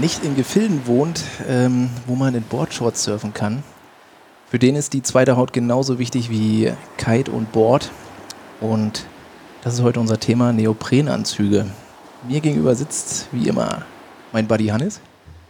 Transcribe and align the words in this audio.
Nicht 0.00 0.22
in 0.22 0.36
Gefilden 0.36 0.86
wohnt, 0.86 1.24
ähm, 1.48 1.90
wo 2.06 2.14
man 2.14 2.32
in 2.34 2.42
Boardshorts 2.42 3.02
surfen 3.02 3.34
kann, 3.34 3.64
für 4.48 4.60
den 4.60 4.76
ist 4.76 4.92
die 4.92 5.02
zweite 5.02 5.36
Haut 5.36 5.52
genauso 5.52 5.98
wichtig 5.98 6.30
wie 6.30 6.72
Kite 6.98 7.32
und 7.32 7.50
Board. 7.50 7.90
Und 8.60 9.06
das 9.62 9.74
ist 9.74 9.82
heute 9.82 9.98
unser 9.98 10.20
Thema 10.20 10.52
Neoprenanzüge. 10.52 11.66
Mir 12.28 12.40
gegenüber 12.40 12.76
sitzt 12.76 13.26
wie 13.32 13.48
immer 13.48 13.82
mein 14.32 14.46
Buddy 14.46 14.68
Hannes. 14.68 15.00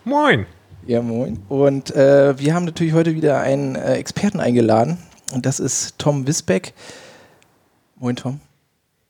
Moin. 0.04 0.46
Ja, 0.86 1.02
moin. 1.02 1.38
Und 1.50 1.94
äh, 1.94 2.38
wir 2.38 2.54
haben 2.54 2.64
natürlich 2.64 2.94
heute 2.94 3.14
wieder 3.14 3.40
einen 3.40 3.76
äh, 3.76 3.94
Experten 3.96 4.40
eingeladen. 4.40 4.96
Und 5.34 5.44
das 5.44 5.60
ist 5.60 5.98
Tom 5.98 6.26
Wisbeck. 6.26 6.72
Moin, 7.96 8.16
Tom. 8.16 8.40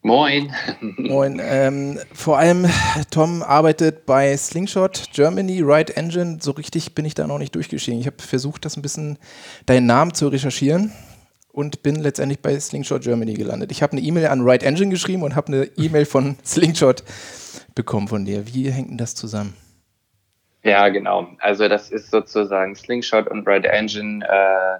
Moin. 0.02 0.52
Moin. 0.96 1.40
Ähm, 1.42 1.98
vor 2.12 2.38
allem, 2.38 2.66
Tom 3.10 3.42
arbeitet 3.42 4.06
bei 4.06 4.36
Slingshot 4.36 5.10
Germany, 5.12 5.60
Right 5.62 5.90
Engine. 5.90 6.38
So 6.40 6.52
richtig 6.52 6.94
bin 6.94 7.04
ich 7.04 7.14
da 7.14 7.26
noch 7.26 7.38
nicht 7.38 7.54
durchgeschieden. 7.54 8.00
Ich 8.00 8.06
habe 8.06 8.22
versucht, 8.22 8.64
das 8.64 8.76
ein 8.76 8.82
bisschen 8.82 9.18
deinen 9.66 9.86
Namen 9.86 10.14
zu 10.14 10.28
recherchieren 10.28 10.92
und 11.52 11.82
bin 11.82 11.96
letztendlich 11.96 12.40
bei 12.40 12.58
Slingshot 12.58 13.02
Germany 13.02 13.34
gelandet. 13.34 13.72
Ich 13.72 13.82
habe 13.82 13.92
eine 13.92 14.00
E-Mail 14.00 14.28
an 14.28 14.42
Right 14.42 14.62
Engine 14.62 14.90
geschrieben 14.90 15.24
und 15.24 15.34
habe 15.34 15.48
eine 15.48 15.64
E-Mail 15.76 16.04
von 16.04 16.36
Slingshot 16.44 17.02
bekommen 17.74 18.06
von 18.06 18.24
dir. 18.24 18.46
Wie 18.46 18.70
hängt 18.70 18.90
denn 18.90 18.98
das 18.98 19.16
zusammen? 19.16 19.54
Ja, 20.62 20.88
genau. 20.88 21.26
Also 21.40 21.68
das 21.68 21.90
ist 21.90 22.12
sozusagen 22.12 22.76
Slingshot 22.76 23.26
und 23.28 23.46
Right 23.48 23.64
Engine 23.64 24.24
äh, 24.24 24.78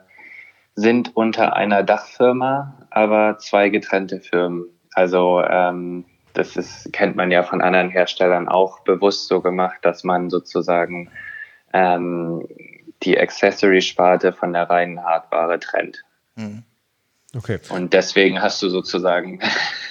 sind 0.77 1.17
unter 1.17 1.57
einer 1.57 1.83
Dachfirma, 1.83 2.87
aber 2.91 3.39
zwei 3.39 3.69
getrennte 3.69 4.21
Firmen. 4.21 4.67
Also 4.99 5.45
ähm, 5.49 6.05
das 6.33 6.57
ist, 6.57 6.93
kennt 6.93 7.15
man 7.15 7.31
ja 7.31 7.45
von 7.45 7.61
anderen 7.61 7.89
Herstellern 7.89 8.49
auch 8.49 8.81
bewusst 8.81 9.29
so 9.29 9.41
gemacht, 9.41 9.79
dass 9.83 10.03
man 10.03 10.29
sozusagen 10.29 11.09
ähm, 11.73 12.45
die 13.05 13.17
Accessory-Sparte 13.17 14.33
von 14.33 14.53
der 14.53 14.69
reinen 14.69 15.05
Hardware 15.05 15.61
trennt. 15.61 16.03
Mhm. 16.35 16.65
Okay. 17.37 17.61
Und 17.69 17.93
deswegen 17.93 18.43
hast 18.43 18.61
du 18.61 18.71
sozusagen 18.71 19.39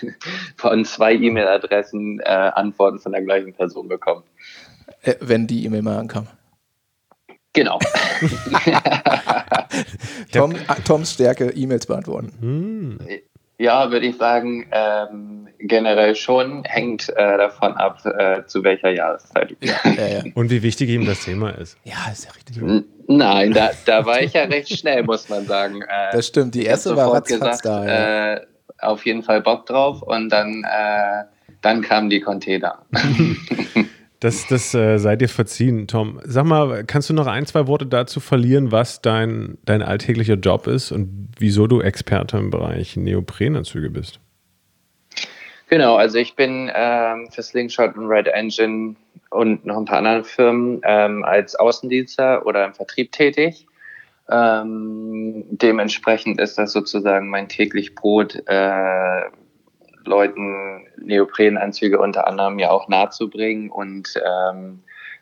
von 0.57 0.83
zwei 0.83 1.13
E-Mail-Adressen 1.13 2.19
äh, 2.19 2.25
Antworten 2.25 2.99
von 2.99 3.13
der 3.13 3.21
gleichen 3.21 3.53
Person 3.53 3.87
bekommen. 3.87 4.23
Äh, 5.03 5.15
wenn 5.21 5.47
die 5.47 5.63
E-Mail 5.63 5.83
mal 5.83 5.99
ankam. 5.99 6.27
Genau. 7.53 7.79
Tom, 10.33 10.53
Toms 10.85 11.13
Stärke, 11.13 11.49
E-Mails 11.51 11.85
beantworten. 11.85 12.33
Hm. 12.41 12.99
Ja, 13.59 13.91
würde 13.91 14.05
ich 14.05 14.17
sagen, 14.17 14.67
ähm, 14.71 15.47
generell 15.59 16.15
schon. 16.15 16.63
Hängt 16.63 17.09
äh, 17.09 17.37
davon 17.37 17.73
ab, 17.73 18.05
äh, 18.05 18.45
zu 18.45 18.63
welcher 18.63 18.91
Jahreszeit. 18.91 19.55
Ja, 19.61 19.75
ja, 19.85 20.07
ja. 20.07 20.23
Und 20.35 20.51
wie 20.51 20.61
wichtig 20.61 20.89
ihm 20.89 21.05
das 21.05 21.23
Thema 21.25 21.49
ist. 21.51 21.77
Ja, 21.83 21.95
ist 22.11 22.25
ja 22.25 22.31
richtig. 22.31 22.57
N 22.57 22.85
nein, 23.07 23.53
da, 23.53 23.71
da 23.85 24.05
war 24.05 24.21
ich 24.21 24.33
ja 24.33 24.43
recht 24.43 24.69
schnell, 24.77 25.03
muss 25.03 25.27
man 25.29 25.45
sagen. 25.45 25.81
Äh, 25.81 26.11
das 26.11 26.27
stimmt, 26.27 26.53
die 26.55 26.65
erste 26.65 26.95
war 26.95 27.13
ratz, 27.13 27.29
gesagt, 27.29 27.65
da. 27.65 27.85
Ja. 27.85 28.33
Äh, 28.33 28.41
auf 28.79 29.05
jeden 29.05 29.23
Fall 29.23 29.41
Bock 29.41 29.65
drauf 29.65 30.03
und 30.03 30.29
dann, 30.29 30.63
äh, 30.63 31.23
dann 31.61 31.81
kamen 31.81 32.09
die 32.11 32.21
Container. 32.21 32.85
Das, 34.19 34.47
das 34.47 34.73
äh, 34.73 34.97
sei 34.97 35.15
dir 35.15 35.29
verziehen, 35.29 35.87
Tom. 35.87 36.19
Sag 36.23 36.45
mal, 36.45 36.83
kannst 36.85 37.09
du 37.09 37.13
noch 37.13 37.27
ein, 37.27 37.45
zwei 37.45 37.67
Worte 37.67 37.85
dazu 37.85 38.19
verlieren, 38.19 38.71
was 38.71 39.01
dein, 39.01 39.59
dein 39.63 39.83
alltäglicher 39.83 40.35
Job 40.35 40.65
ist 40.65 40.91
und 40.91 41.29
wieso 41.37 41.67
du 41.67 41.81
Experte 41.81 42.37
im 42.37 42.49
Bereich 42.49 42.97
Neoprenanzüge 42.97 43.91
bist? 43.91 44.19
Genau, 45.69 45.97
also 45.97 46.17
ich 46.17 46.35
bin 46.35 46.71
ähm, 46.73 47.27
für 47.29 47.43
Slingshot 47.43 47.95
und 47.95 48.07
Red 48.07 48.27
Engine 48.27 48.95
und 49.29 49.65
noch 49.65 49.77
ein 49.77 49.85
paar 49.85 49.99
anderen 49.99 50.23
Firmen 50.23 50.81
ähm, 50.83 51.23
als 51.23 51.55
Außendienstler 51.55 52.45
oder 52.45 52.65
im 52.65 52.73
Vertrieb 52.73 53.11
tätig. 53.11 53.67
Ähm, 54.29 55.45
dementsprechend 55.49 56.39
ist 56.41 56.57
das 56.57 56.71
sozusagen 56.71 57.29
mein 57.29 57.49
täglich 57.49 57.95
Brot, 57.95 58.35
äh, 58.45 59.21
Leuten 60.07 60.87
Neoprenanzüge 60.97 61.99
unter 61.99 62.27
anderem 62.27 62.59
ja 62.59 62.71
auch 62.71 62.87
nahezubringen 62.87 63.69
und 63.69 64.13
ähm, 64.25 64.79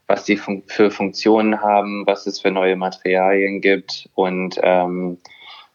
was 0.08 0.24
die 0.24 0.38
fun 0.38 0.64
für 0.68 0.92
Funktionen 0.92 1.62
haben, 1.62 2.06
was 2.06 2.28
es 2.28 2.40
für 2.40 2.52
neue 2.52 2.76
Materialien 2.76 3.62
gibt 3.62 4.10
und 4.16 4.60
ähm, 4.62 5.18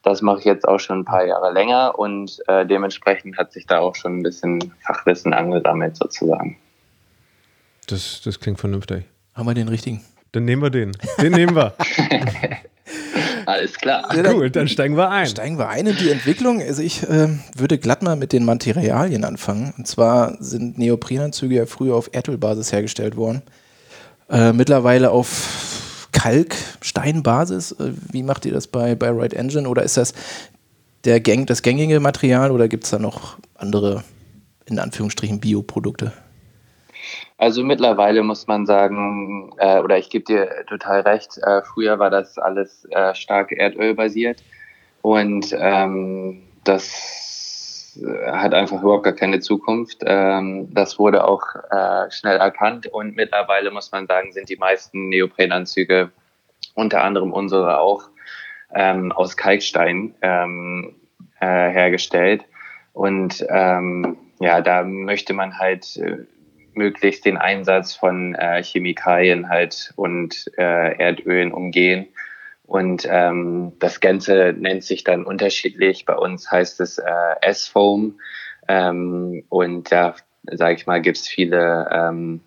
das 0.03 0.23
mache 0.23 0.39
ich 0.39 0.45
jetzt 0.47 0.67
auch 0.67 0.79
schon 0.79 1.01
ein 1.01 1.05
paar 1.05 1.27
Jahre 1.27 1.53
länger 1.53 1.99
und 1.99 2.41
äh, 2.49 2.65
dementsprechend 2.65 3.37
hat 3.37 3.53
sich 3.53 3.67
da 3.67 3.81
auch 3.81 3.95
schon 3.95 4.19
ein 4.19 4.23
bisschen 4.23 4.73
Fachwissen 4.81 5.35
angesammelt 5.35 5.97
sozusagen. 5.97 6.57
Das, 7.87 8.23
das 8.23 8.41
klingt 8.41 8.59
vernünftig. 8.59 9.05
Haben 9.35 9.47
wir 9.47 9.55
den 9.55 9.69
richtigen? 9.69 10.03
Dann 10.33 10.45
nehmen 10.45 10.63
wir 10.63 10.71
den. 10.71 10.93
Den 11.21 11.33
nehmen 11.33 11.55
wir. 11.55 11.75
Alles 13.51 13.75
klar. 13.75 14.15
Ja, 14.15 14.23
dann, 14.23 14.37
cool, 14.37 14.49
dann 14.49 14.69
steigen 14.69 14.97
wir 14.97 15.11
ein. 15.11 15.27
Steigen 15.27 15.59
wir 15.59 15.69
ein 15.69 15.85
in 15.85 15.97
die 15.97 16.11
Entwicklung. 16.11 16.63
Also 16.63 16.83
ich 16.83 17.03
äh, 17.03 17.29
würde 17.57 17.79
glatt 17.79 18.01
mal 18.03 18.15
mit 18.15 18.33
den 18.33 18.45
Materialien 18.45 19.25
anfangen. 19.25 19.75
Und 19.77 19.89
zwar 19.89 20.37
sind 20.41 20.79
Neoprenanzüge 20.79 21.57
ja 21.57 21.67
früher 21.67 21.97
auf 21.97 22.11
Erdölbasis 22.13 22.71
hergestellt 22.71 23.17
worden. 23.17 23.43
Äh, 24.31 24.53
mittlerweile 24.53 25.11
auf 25.11 26.09
Kalksteinbasis. 26.13 27.73
Äh, 27.73 27.93
wie 28.13 28.23
macht 28.23 28.47
ihr 28.47 28.53
das 28.53 28.69
bei, 28.69 28.95
bei 28.95 29.11
Right 29.11 29.35
Engine? 29.35 29.69
Oder 29.69 29.83
ist 29.83 29.97
das 29.97 30.15
der 31.05 31.19
Gang, 31.19 31.47
das 31.49 31.63
gängige 31.63 31.99
Material 31.99 32.53
oder 32.53 32.69
gibt 32.69 32.85
es 32.85 32.91
da 32.91 33.01
noch 33.01 33.37
andere, 33.57 34.05
in 34.67 34.79
Anführungsstrichen, 34.79 35.41
Bioprodukte? 35.41 36.13
Also 37.39 37.65
mittlerweile 37.65 38.23
muss 38.23 38.47
man 38.47 38.67
sagen, 38.67 39.53
äh, 39.59 39.81
oder 39.81 39.99
ich 39.99 40.11
gebe 40.11 40.25
dir 40.25 40.65
total 40.69 41.01
recht, 41.01 41.39
äh, 41.39 41.63
früher 41.63 41.99
war 41.99 42.11
das 42.11 42.39
alles 42.39 42.87
äh, 42.91 43.15
stark 43.15 43.53
erdölbasiert 43.53 44.43
und 45.03 45.55
ähm, 45.59 46.43
das 46.65 47.99
hat 48.27 48.55
einfach 48.55 48.83
überhaupt 48.83 49.05
gar 49.05 49.15
keine 49.15 49.41
Zukunft. 49.41 49.99
Ähm, 50.05 50.69
das 50.73 50.99
wurde 50.99 51.25
auch 51.25 51.43
äh, 51.71 52.11
schnell 52.11 52.37
erkannt 52.37 52.87
und 52.87 53.17
mittlerweile 53.17 53.71
muss 53.71 53.91
man 53.93 54.07
sagen, 54.07 54.33
sind 54.33 54.49
die 54.49 54.57
meisten 54.57 55.09
Neoprenanzüge, 55.09 56.11
unter 56.75 57.03
anderem 57.03 57.33
unsere 57.33 57.79
auch, 57.79 58.05
ähm, 58.75 59.13
aus 59.13 59.37
Kalkstein 59.37 60.15
ähm, 60.23 60.95
äh, 61.41 61.47
hergestellt. 61.47 62.45
Und 62.93 63.45
ähm, 63.49 64.17
ja, 64.41 64.61
da 64.61 64.85
möchte 64.85 65.33
man 65.33 65.59
halt 65.59 65.97
äh, 65.97 66.19
möglichst 66.75 67.25
den 67.25 67.37
Einsatz 67.37 67.95
von 67.95 68.35
äh, 68.35 68.63
Chemikalien 68.63 69.49
halt 69.49 69.93
und 69.97 70.51
äh, 70.57 70.97
Erdölen 70.99 71.53
umgehen. 71.53 72.09
Und 72.65 73.07
ähm, 73.11 73.73
das 73.81 74.01
Ganze 74.01 74.55
nennt 74.57 74.85
sich 74.85 75.03
dann 75.03 75.25
unterschiedlich. 75.25 76.05
Bei 76.05 76.15
uns 76.15 76.51
heißt 76.51 76.81
es 76.81 76.99
äh, 76.99 77.35
S-Foam. 77.43 78.21
Ähm, 78.69 79.45
und 79.49 79.91
da, 79.91 80.15
sage 80.45 80.75
ich 80.75 80.87
mal, 80.87 81.03
gibt 81.03 81.17
es 81.17 81.27
viele 81.27 81.89
ähm, 81.93 82.41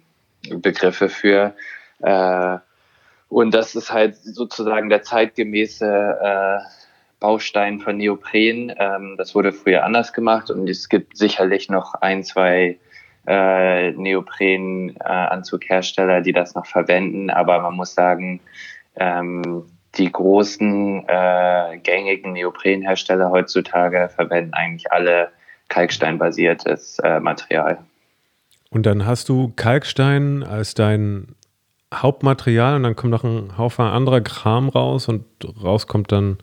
Begriffe 0.49 1.09
für. 1.09 1.53
Äh, 2.01 2.57
und 3.27 3.53
das 3.53 3.75
ist 3.75 3.91
halt 3.91 4.15
sozusagen 4.15 4.89
der 4.89 5.01
zeitgemäße 5.01 5.85
äh, 6.21 6.59
Baustein 7.19 7.79
von 7.79 7.97
Neopren. 7.97 8.73
Ähm, 8.77 9.15
das 9.17 9.33
wurde 9.33 9.51
früher 9.51 9.83
anders 9.83 10.13
gemacht 10.13 10.51
und 10.51 10.69
es 10.69 10.87
gibt 10.87 11.17
sicherlich 11.17 11.69
noch 11.69 11.95
ein, 11.95 12.23
zwei 12.23 12.79
äh, 13.27 13.91
Neopren-Anzughersteller, 13.91 16.21
die 16.21 16.33
das 16.33 16.55
noch 16.55 16.65
verwenden. 16.65 17.29
Aber 17.29 17.61
man 17.61 17.75
muss 17.75 17.93
sagen, 17.93 18.39
ähm, 18.95 19.65
die 19.95 20.11
großen 20.11 21.07
äh, 21.07 21.77
gängigen 21.83 22.33
Neoprenhersteller 22.33 23.29
heutzutage 23.29 24.09
verwenden 24.09 24.53
eigentlich 24.53 24.91
alle 24.91 25.29
Kalkstein-basiertes 25.69 26.99
äh, 26.99 27.19
Material. 27.19 27.79
Und 28.69 28.85
dann 28.85 29.05
hast 29.05 29.29
du 29.29 29.53
Kalkstein 29.55 30.43
als 30.43 30.73
dein 30.73 31.35
Hauptmaterial 31.93 32.75
und 32.75 32.83
dann 32.83 32.95
kommt 32.95 33.11
noch 33.11 33.23
ein 33.23 33.57
Haufen 33.57 33.85
anderer 33.85 34.21
Kram 34.21 34.69
raus 34.69 35.07
und 35.07 35.25
rauskommt 35.63 36.11
dann 36.11 36.37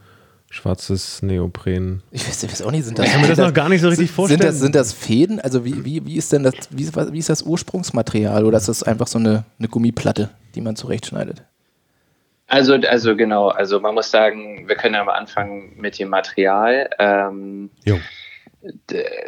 schwarzes 0.50 1.23
Neopren. 1.23 2.02
Ich 2.11 2.26
weiß, 2.26 2.43
ich 2.43 2.50
weiß 2.50 2.62
auch 2.62 2.73
nicht, 2.73 2.85
sind 2.85 2.99
das. 2.99 3.06
Ich 3.06 3.12
kann 3.12 3.23
mir 3.23 3.29
das, 3.29 3.38
das 3.38 3.47
noch 3.47 3.55
gar 3.55 3.69
nicht 3.69 3.81
so 3.81 3.88
richtig 3.88 4.08
sind, 4.08 4.17
vorstellen. 4.17 4.41
Sind 4.41 4.50
das, 4.50 4.61
sind 4.61 4.75
das 4.75 4.93
Fäden? 4.93 5.41
Also 5.41 5.64
wie, 5.64 5.85
wie, 5.85 6.05
wie 6.05 6.17
ist 6.17 6.32
denn 6.32 6.43
das, 6.43 6.55
wie, 6.70 6.87
wie 6.93 7.19
ist 7.19 7.29
das 7.29 7.43
Ursprungsmaterial 7.43 8.44
oder 8.44 8.58
ist 8.58 8.69
das 8.69 8.82
einfach 8.82 9.06
so 9.06 9.19
eine, 9.19 9.44
eine 9.58 9.69
Gummiplatte, 9.69 10.31
die 10.55 10.61
man 10.61 10.76
zurechtschneidet? 10.76 11.44
Also, 12.49 12.75
also 12.75 13.14
genau, 13.14 13.49
also 13.49 13.79
man 13.79 13.94
muss 13.94 14.11
sagen, 14.11 14.67
wir 14.67 14.75
können 14.75 14.94
ja 14.97 15.05
mal 15.05 15.14
anfangen 15.14 15.73
mit 15.76 16.00
dem 16.00 16.08
Material. 16.08 16.91
Ähm, 16.99 17.70
jo. 17.85 17.99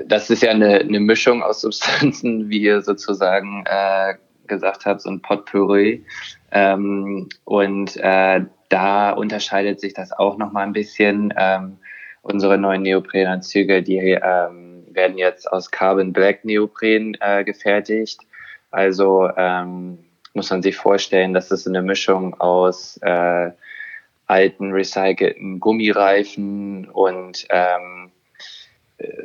Das 0.05 0.29
ist 0.29 0.43
ja 0.43 0.51
eine, 0.51 0.81
eine 0.81 0.99
Mischung 0.99 1.41
aus 1.41 1.61
Substanzen, 1.61 2.51
wie 2.51 2.63
ihr 2.63 2.83
sozusagen 2.83 3.65
äh, 3.67 4.15
gesagt 4.49 4.87
habt, 4.87 5.03
so 5.03 5.09
ein 5.11 5.23
Potpourri. 5.23 6.05
Ähm, 6.51 7.29
und 7.45 7.97
äh, 7.99 8.41
da 8.73 9.11
unterscheidet 9.11 9.81
sich 9.81 9.93
das 9.93 10.13
auch 10.13 10.39
nochmal 10.39 10.65
ein 10.65 10.73
bisschen. 10.73 11.33
Ähm, 11.37 11.79
unsere 12.23 12.57
neuen 12.57 12.83
Neoprenanzüge, 12.83 13.83
die 13.83 13.99
ähm, 13.99 14.85
werden 14.91 15.19
jetzt 15.19 15.51
aus 15.51 15.71
Carbon 15.71 16.13
Black 16.13 16.45
Neopren 16.45 17.17
äh, 17.21 17.45
gefertigt. 17.45 18.21
Also 18.71 19.29
ähm, 19.37 19.99
muss 20.35 20.51
man 20.51 20.63
sich 20.63 20.77
vorstellen, 20.77 21.35
dass 21.35 21.51
es 21.51 21.67
eine 21.67 21.83
Mischung 21.83 22.41
aus 22.41 22.99
äh, 23.03 23.51
alten 24.27 24.73
recycelten 24.73 25.61
Gummireifen 25.61 26.89
und 26.89 27.47
ähm, 27.51 28.13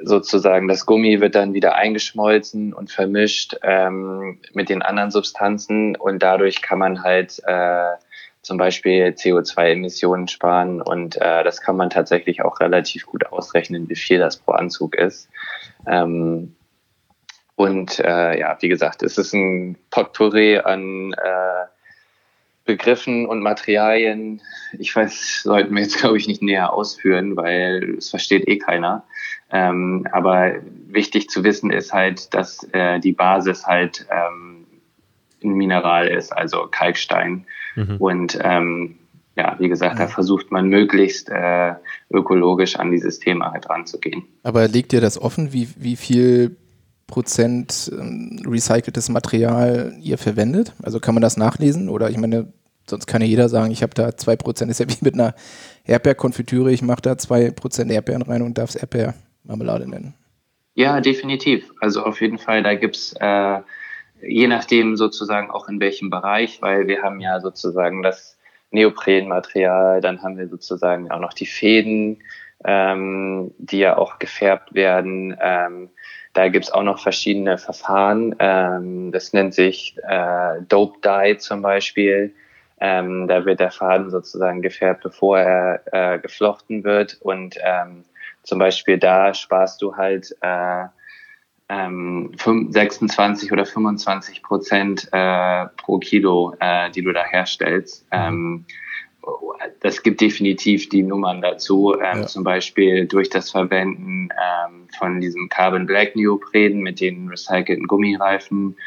sozusagen 0.03 0.67
das 0.67 0.85
Gummi 0.85 1.21
wird 1.21 1.35
dann 1.35 1.53
wieder 1.53 1.75
eingeschmolzen 1.75 2.73
und 2.73 2.91
vermischt 2.91 3.55
ähm, 3.61 4.39
mit 4.53 4.69
den 4.69 4.81
anderen 4.81 5.11
Substanzen 5.11 5.95
und 5.95 6.21
dadurch 6.21 6.61
kann 6.61 6.79
man 6.79 7.03
halt 7.03 7.41
äh, 7.45 7.91
zum 8.47 8.57
Beispiel 8.57 9.07
CO2-Emissionen 9.07 10.29
sparen 10.29 10.81
und 10.81 11.17
äh, 11.17 11.43
das 11.43 11.59
kann 11.59 11.75
man 11.75 11.89
tatsächlich 11.89 12.43
auch 12.43 12.61
relativ 12.61 13.05
gut 13.05 13.25
ausrechnen, 13.25 13.89
wie 13.89 13.95
viel 13.95 14.19
das 14.19 14.37
pro 14.37 14.53
Anzug 14.53 14.95
ist. 14.95 15.29
Ähm, 15.85 16.55
und 17.55 17.99
äh, 17.99 18.39
ja, 18.39 18.57
wie 18.61 18.69
gesagt, 18.69 19.03
es 19.03 19.17
ist 19.17 19.33
ein 19.33 19.77
Potpourri 19.89 20.59
an 20.59 21.11
äh, 21.13 21.65
Begriffen 22.63 23.25
und 23.25 23.41
Materialien. 23.41 24.41
Ich 24.79 24.95
weiß, 24.95 25.41
sollten 25.43 25.75
wir 25.75 25.81
jetzt, 25.81 25.97
glaube 25.97 26.17
ich, 26.17 26.27
nicht 26.27 26.41
näher 26.41 26.71
ausführen, 26.71 27.35
weil 27.35 27.95
es 27.97 28.09
versteht 28.09 28.47
eh 28.47 28.59
keiner. 28.59 29.03
Ähm, 29.51 30.07
aber 30.13 30.53
wichtig 30.87 31.29
zu 31.29 31.43
wissen 31.43 31.69
ist 31.69 31.91
halt, 31.91 32.33
dass 32.33 32.63
äh, 32.71 32.99
die 32.99 33.13
Basis 33.13 33.67
halt 33.67 34.05
ähm, 34.09 34.67
ein 35.43 35.51
Mineral 35.51 36.07
ist, 36.07 36.31
also 36.31 36.67
Kalkstein. 36.67 37.45
Mhm. 37.77 37.97
Und 37.97 38.39
ähm, 38.41 38.95
ja, 39.37 39.55
wie 39.59 39.69
gesagt, 39.69 39.99
da 39.99 40.07
versucht 40.07 40.51
man 40.51 40.67
möglichst 40.67 41.29
äh, 41.29 41.75
ökologisch 42.09 42.75
an 42.75 42.91
dieses 42.91 43.19
Thema 43.19 43.51
halt 43.51 43.69
ranzugehen. 43.69 44.23
Aber 44.43 44.67
legt 44.67 44.93
ihr 44.93 45.01
das 45.01 45.21
offen, 45.21 45.53
wie, 45.53 45.69
wie 45.77 45.95
viel 45.95 46.57
Prozent 47.05 47.91
ähm, 47.93 48.41
recyceltes 48.45 49.09
Material 49.09 49.93
ihr 50.01 50.17
verwendet? 50.17 50.73
Also 50.81 50.99
kann 50.99 51.13
man 51.13 51.21
das 51.21 51.37
nachlesen? 51.37 51.87
Oder 51.87 52.09
ich 52.09 52.17
meine, 52.17 52.51
sonst 52.89 53.05
kann 53.05 53.21
ja 53.21 53.27
jeder 53.27 53.47
sagen, 53.47 53.71
ich 53.71 53.83
habe 53.83 53.93
da 53.93 54.17
zwei 54.17 54.35
Prozent, 54.35 54.71
ist 54.71 54.79
ja 54.79 54.89
wie 54.89 54.97
mit 55.01 55.13
einer 55.13 55.35
Erdbeerkonfitüre, 55.85 56.71
ich 56.71 56.81
mache 56.81 57.01
da 57.03 57.17
zwei 57.17 57.51
Prozent 57.51 57.91
Erdbeeren 57.91 58.23
rein 58.23 58.41
und 58.41 58.57
darf 58.57 58.71
es 58.71 58.75
Erdbeermarmelade 58.75 59.87
nennen. 59.87 60.15
Ja, 60.73 60.99
definitiv. 60.99 61.71
Also 61.79 62.03
auf 62.03 62.21
jeden 62.21 62.39
Fall, 62.39 62.63
da 62.63 62.75
gibt 62.75 62.95
es 62.95 63.13
äh, 63.19 63.59
je 64.21 64.47
nachdem 64.47 64.95
sozusagen 64.95 65.51
auch 65.51 65.69
in 65.69 65.79
welchem 65.79 66.09
Bereich, 66.09 66.61
weil 66.61 66.87
wir 66.87 67.01
haben 67.01 67.19
ja 67.19 67.39
sozusagen 67.39 68.03
das 68.03 68.37
Neoprenmaterial, 68.71 70.01
dann 70.01 70.21
haben 70.21 70.37
wir 70.37 70.47
sozusagen 70.47 71.09
auch 71.09 71.19
noch 71.19 71.33
die 71.33 71.45
Fäden, 71.45 72.21
ähm, 72.65 73.53
die 73.57 73.79
ja 73.79 73.97
auch 73.97 74.19
gefärbt 74.19 74.73
werden. 74.73 75.37
Ähm, 75.39 75.89
da 76.33 76.49
gibt's 76.49 76.71
auch 76.71 76.83
noch 76.83 76.99
verschiedene 76.99 77.57
Verfahren. 77.57 78.35
Ähm, 78.39 79.11
das 79.11 79.33
nennt 79.33 79.53
sich 79.53 79.97
äh, 80.07 80.61
Dope 80.67 80.99
Dye 81.01 81.37
zum 81.37 81.61
Beispiel. 81.61 82.33
Ähm, 82.79 83.27
da 83.27 83.45
wird 83.45 83.59
der 83.59 83.71
Faden 83.71 84.11
sozusagen 84.11 84.61
gefärbt, 84.61 85.01
bevor 85.01 85.39
er 85.39 85.81
äh, 85.91 86.19
geflochten 86.19 86.83
wird. 86.83 87.17
Und 87.21 87.57
ähm, 87.63 88.05
zum 88.43 88.59
Beispiel 88.59 88.97
da 88.97 89.33
sparst 89.33 89.81
du 89.81 89.95
halt 89.95 90.35
äh, 90.41 90.85
ähm, 91.69 92.31
26 92.37 93.51
oder 93.51 93.65
25 93.65 94.41
Prozent 94.41 95.09
äh, 95.11 95.65
pro 95.77 95.99
Kilo, 95.99 96.55
äh, 96.59 96.89
die 96.91 97.01
du 97.01 97.11
da 97.11 97.23
herstellst. 97.23 98.05
Ähm, 98.11 98.65
das 99.81 100.03
gibt 100.03 100.21
definitiv 100.21 100.87
die 100.89 101.03
Nummern 101.03 101.41
dazu, 101.41 101.93
ähm, 101.95 102.21
ja. 102.21 102.27
zum 102.27 102.43
Beispiel 102.43 103.05
durch 103.05 103.29
das 103.29 103.51
Verwenden 103.51 104.29
ähm, 104.31 104.87
von 104.97 105.19
diesem 105.19 105.49
Carbon 105.49 105.85
Black 105.85 106.15
Neopren 106.15 106.79
mit 106.79 107.01
den 107.01 107.27
recycelten 107.27 107.87
Gummireifen 107.87 108.77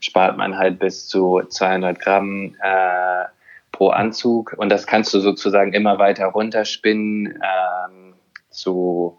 spart 0.00 0.36
man 0.36 0.56
halt 0.56 0.78
bis 0.78 1.08
zu 1.08 1.42
200 1.48 1.98
Gramm 1.98 2.54
äh, 2.62 3.24
pro 3.72 3.88
Anzug 3.88 4.54
und 4.56 4.70
das 4.70 4.86
kannst 4.86 5.12
du 5.12 5.20
sozusagen 5.20 5.72
immer 5.72 5.98
weiter 5.98 6.26
runterspinnen 6.26 7.26
ähm, 7.42 8.14
zu 8.50 9.18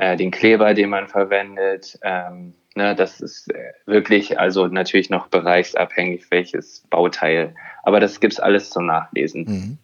äh, 0.00 0.16
den 0.16 0.30
Kleber, 0.30 0.72
den 0.72 0.88
man 0.88 1.08
verwendet. 1.08 1.98
Ähm, 2.02 2.54
ne, 2.74 2.96
das 2.96 3.20
ist 3.20 3.52
äh, 3.52 3.72
wirklich, 3.84 4.40
also 4.40 4.66
natürlich 4.66 5.10
noch 5.10 5.28
bereichsabhängig, 5.28 6.30
welches 6.30 6.84
Bauteil. 6.88 7.54
Aber 7.82 8.00
das 8.00 8.18
gibt's 8.18 8.40
alles 8.40 8.70
zum 8.70 8.86
Nachlesen. 8.86 9.44
Mhm. 9.44 9.78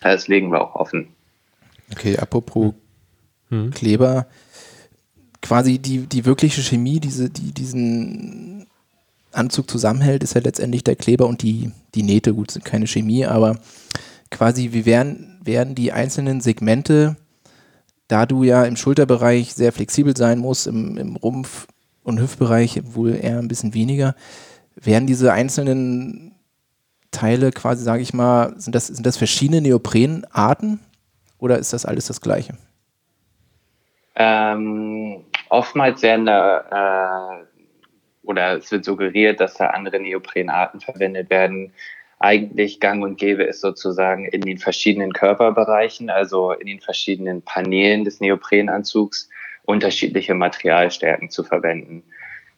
Das 0.00 0.28
legen 0.28 0.52
wir 0.52 0.60
auch 0.60 0.76
offen. 0.76 1.08
Okay, 1.90 2.16
apropos 2.16 2.74
mhm. 3.50 3.72
Kleber, 3.72 4.26
quasi 5.42 5.80
die, 5.80 6.06
die 6.06 6.24
wirkliche 6.24 6.62
Chemie, 6.62 7.00
diese, 7.00 7.28
die 7.28 7.52
diesen 7.52 8.68
Anzug 9.32 9.68
zusammenhält, 9.68 10.22
ist 10.22 10.36
ja 10.36 10.40
letztendlich 10.42 10.84
der 10.84 10.94
Kleber 10.94 11.26
und 11.26 11.42
die, 11.42 11.72
die 11.96 12.04
Nähte. 12.04 12.34
Gut, 12.34 12.52
sind 12.52 12.64
keine 12.64 12.86
Chemie, 12.86 13.26
aber 13.26 13.58
quasi, 14.30 14.72
wie 14.72 14.86
werden, 14.86 15.40
werden 15.42 15.74
die 15.74 15.90
einzelnen 15.90 16.40
Segmente 16.40 17.16
da 18.08 18.26
du 18.26 18.44
ja 18.44 18.64
im 18.64 18.76
Schulterbereich 18.76 19.54
sehr 19.54 19.72
flexibel 19.72 20.16
sein 20.16 20.38
musst, 20.38 20.66
im, 20.66 20.96
im 20.96 21.16
Rumpf- 21.16 21.66
und 22.02 22.20
Hüftbereich 22.20 22.80
wohl 22.84 23.14
eher 23.14 23.38
ein 23.38 23.48
bisschen 23.48 23.74
weniger, 23.74 24.14
werden 24.76 25.06
diese 25.06 25.32
einzelnen 25.32 26.34
Teile 27.10 27.50
quasi, 27.50 27.82
sage 27.82 28.02
ich 28.02 28.14
mal, 28.14 28.54
sind 28.58 28.74
das, 28.74 28.88
sind 28.88 29.06
das 29.06 29.16
verschiedene 29.16 29.60
Neoprenarten 29.60 30.80
oder 31.38 31.58
ist 31.58 31.72
das 31.72 31.86
alles 31.86 32.06
das 32.06 32.20
gleiche? 32.20 32.54
Ähm, 34.14 35.24
oftmals 35.48 36.02
werden 36.02 36.26
da, 36.26 37.40
äh, 37.40 37.44
oder 38.22 38.58
es 38.58 38.70
wird 38.70 38.84
suggeriert, 38.84 39.40
dass 39.40 39.54
da 39.54 39.68
andere 39.68 40.00
Neoprenarten 40.00 40.80
verwendet 40.80 41.30
werden 41.30 41.72
eigentlich 42.18 42.80
gang 42.80 43.02
und 43.02 43.18
gäbe 43.18 43.44
ist 43.44 43.60
sozusagen 43.60 44.24
in 44.24 44.40
den 44.40 44.58
verschiedenen 44.58 45.12
Körperbereichen, 45.12 46.08
also 46.08 46.52
in 46.52 46.66
den 46.66 46.80
verschiedenen 46.80 47.42
Paneelen 47.42 48.04
des 48.04 48.20
Neoprenanzugs, 48.20 49.28
unterschiedliche 49.64 50.34
Materialstärken 50.34 51.28
zu 51.28 51.44
verwenden. 51.44 52.02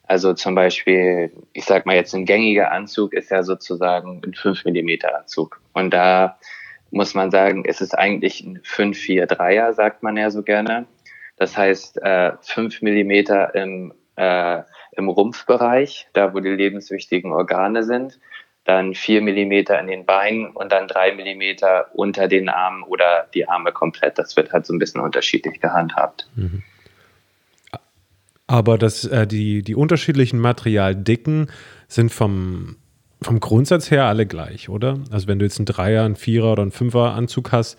Also 0.07 0.33
zum 0.33 0.55
Beispiel, 0.55 1.31
ich 1.53 1.65
sag 1.65 1.85
mal 1.85 1.95
jetzt 1.95 2.15
ein 2.15 2.25
gängiger 2.25 2.71
Anzug 2.71 3.13
ist 3.13 3.29
ja 3.31 3.43
sozusagen 3.43 4.21
ein 4.25 4.33
5 4.33 4.65
mm 4.65 5.05
Anzug. 5.15 5.61
Und 5.73 5.93
da 5.93 6.39
muss 6.91 7.13
man 7.13 7.29
sagen, 7.29 7.65
ist 7.65 7.81
es 7.81 7.93
eigentlich 7.93 8.41
ein 8.41 8.59
5-4-3er, 8.61 9.73
sagt 9.73 10.01
man 10.01 10.17
ja 10.17 10.31
so 10.31 10.41
gerne. 10.41 10.87
Das 11.37 11.55
heißt, 11.57 12.01
äh, 12.01 12.31
5 12.41 12.81
mm 12.81 13.11
im, 13.53 13.93
äh, 14.15 14.61
im 14.93 15.09
Rumpfbereich, 15.09 16.07
da 16.13 16.33
wo 16.33 16.39
die 16.39 16.49
lebenswichtigen 16.49 17.31
Organe 17.31 17.83
sind 17.83 18.19
dann 18.65 18.93
vier 18.93 19.21
Millimeter 19.21 19.79
in 19.79 19.87
den 19.87 20.05
Beinen 20.05 20.51
und 20.51 20.71
dann 20.71 20.87
drei 20.87 21.13
Millimeter 21.13 21.87
unter 21.93 22.27
den 22.27 22.49
Armen 22.49 22.83
oder 22.83 23.27
die 23.33 23.47
Arme 23.47 23.71
komplett. 23.71 24.19
Das 24.19 24.35
wird 24.35 24.51
halt 24.51 24.65
so 24.65 24.73
ein 24.73 24.79
bisschen 24.79 25.01
unterschiedlich 25.01 25.59
gehandhabt. 25.59 26.29
Mhm. 26.35 26.63
Aber 28.47 28.77
das, 28.77 29.05
äh, 29.05 29.27
die, 29.27 29.61
die 29.61 29.75
unterschiedlichen 29.75 30.39
Materialdicken 30.39 31.51
sind 31.87 32.11
vom, 32.11 32.77
vom 33.21 33.39
Grundsatz 33.39 33.91
her 33.91 34.05
alle 34.05 34.25
gleich, 34.25 34.69
oder? 34.69 34.99
Also 35.11 35.27
wenn 35.27 35.39
du 35.39 35.45
jetzt 35.45 35.59
einen 35.59 35.67
Dreier, 35.67 36.03
einen 36.03 36.15
Vierer 36.15 36.53
oder 36.53 36.63
einen 36.63 36.71
Fünfer 36.71 37.13
Anzug 37.13 37.51
hast, 37.51 37.77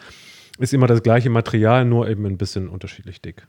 ist 0.61 0.75
immer 0.75 0.87
das 0.87 1.03
gleiche 1.03 1.31
Material, 1.31 1.85
nur 1.85 2.09
eben 2.09 2.25
ein 2.27 2.39
bisschen 2.39 2.69
unterschiedlich 2.69 3.21
dick. 3.21 3.47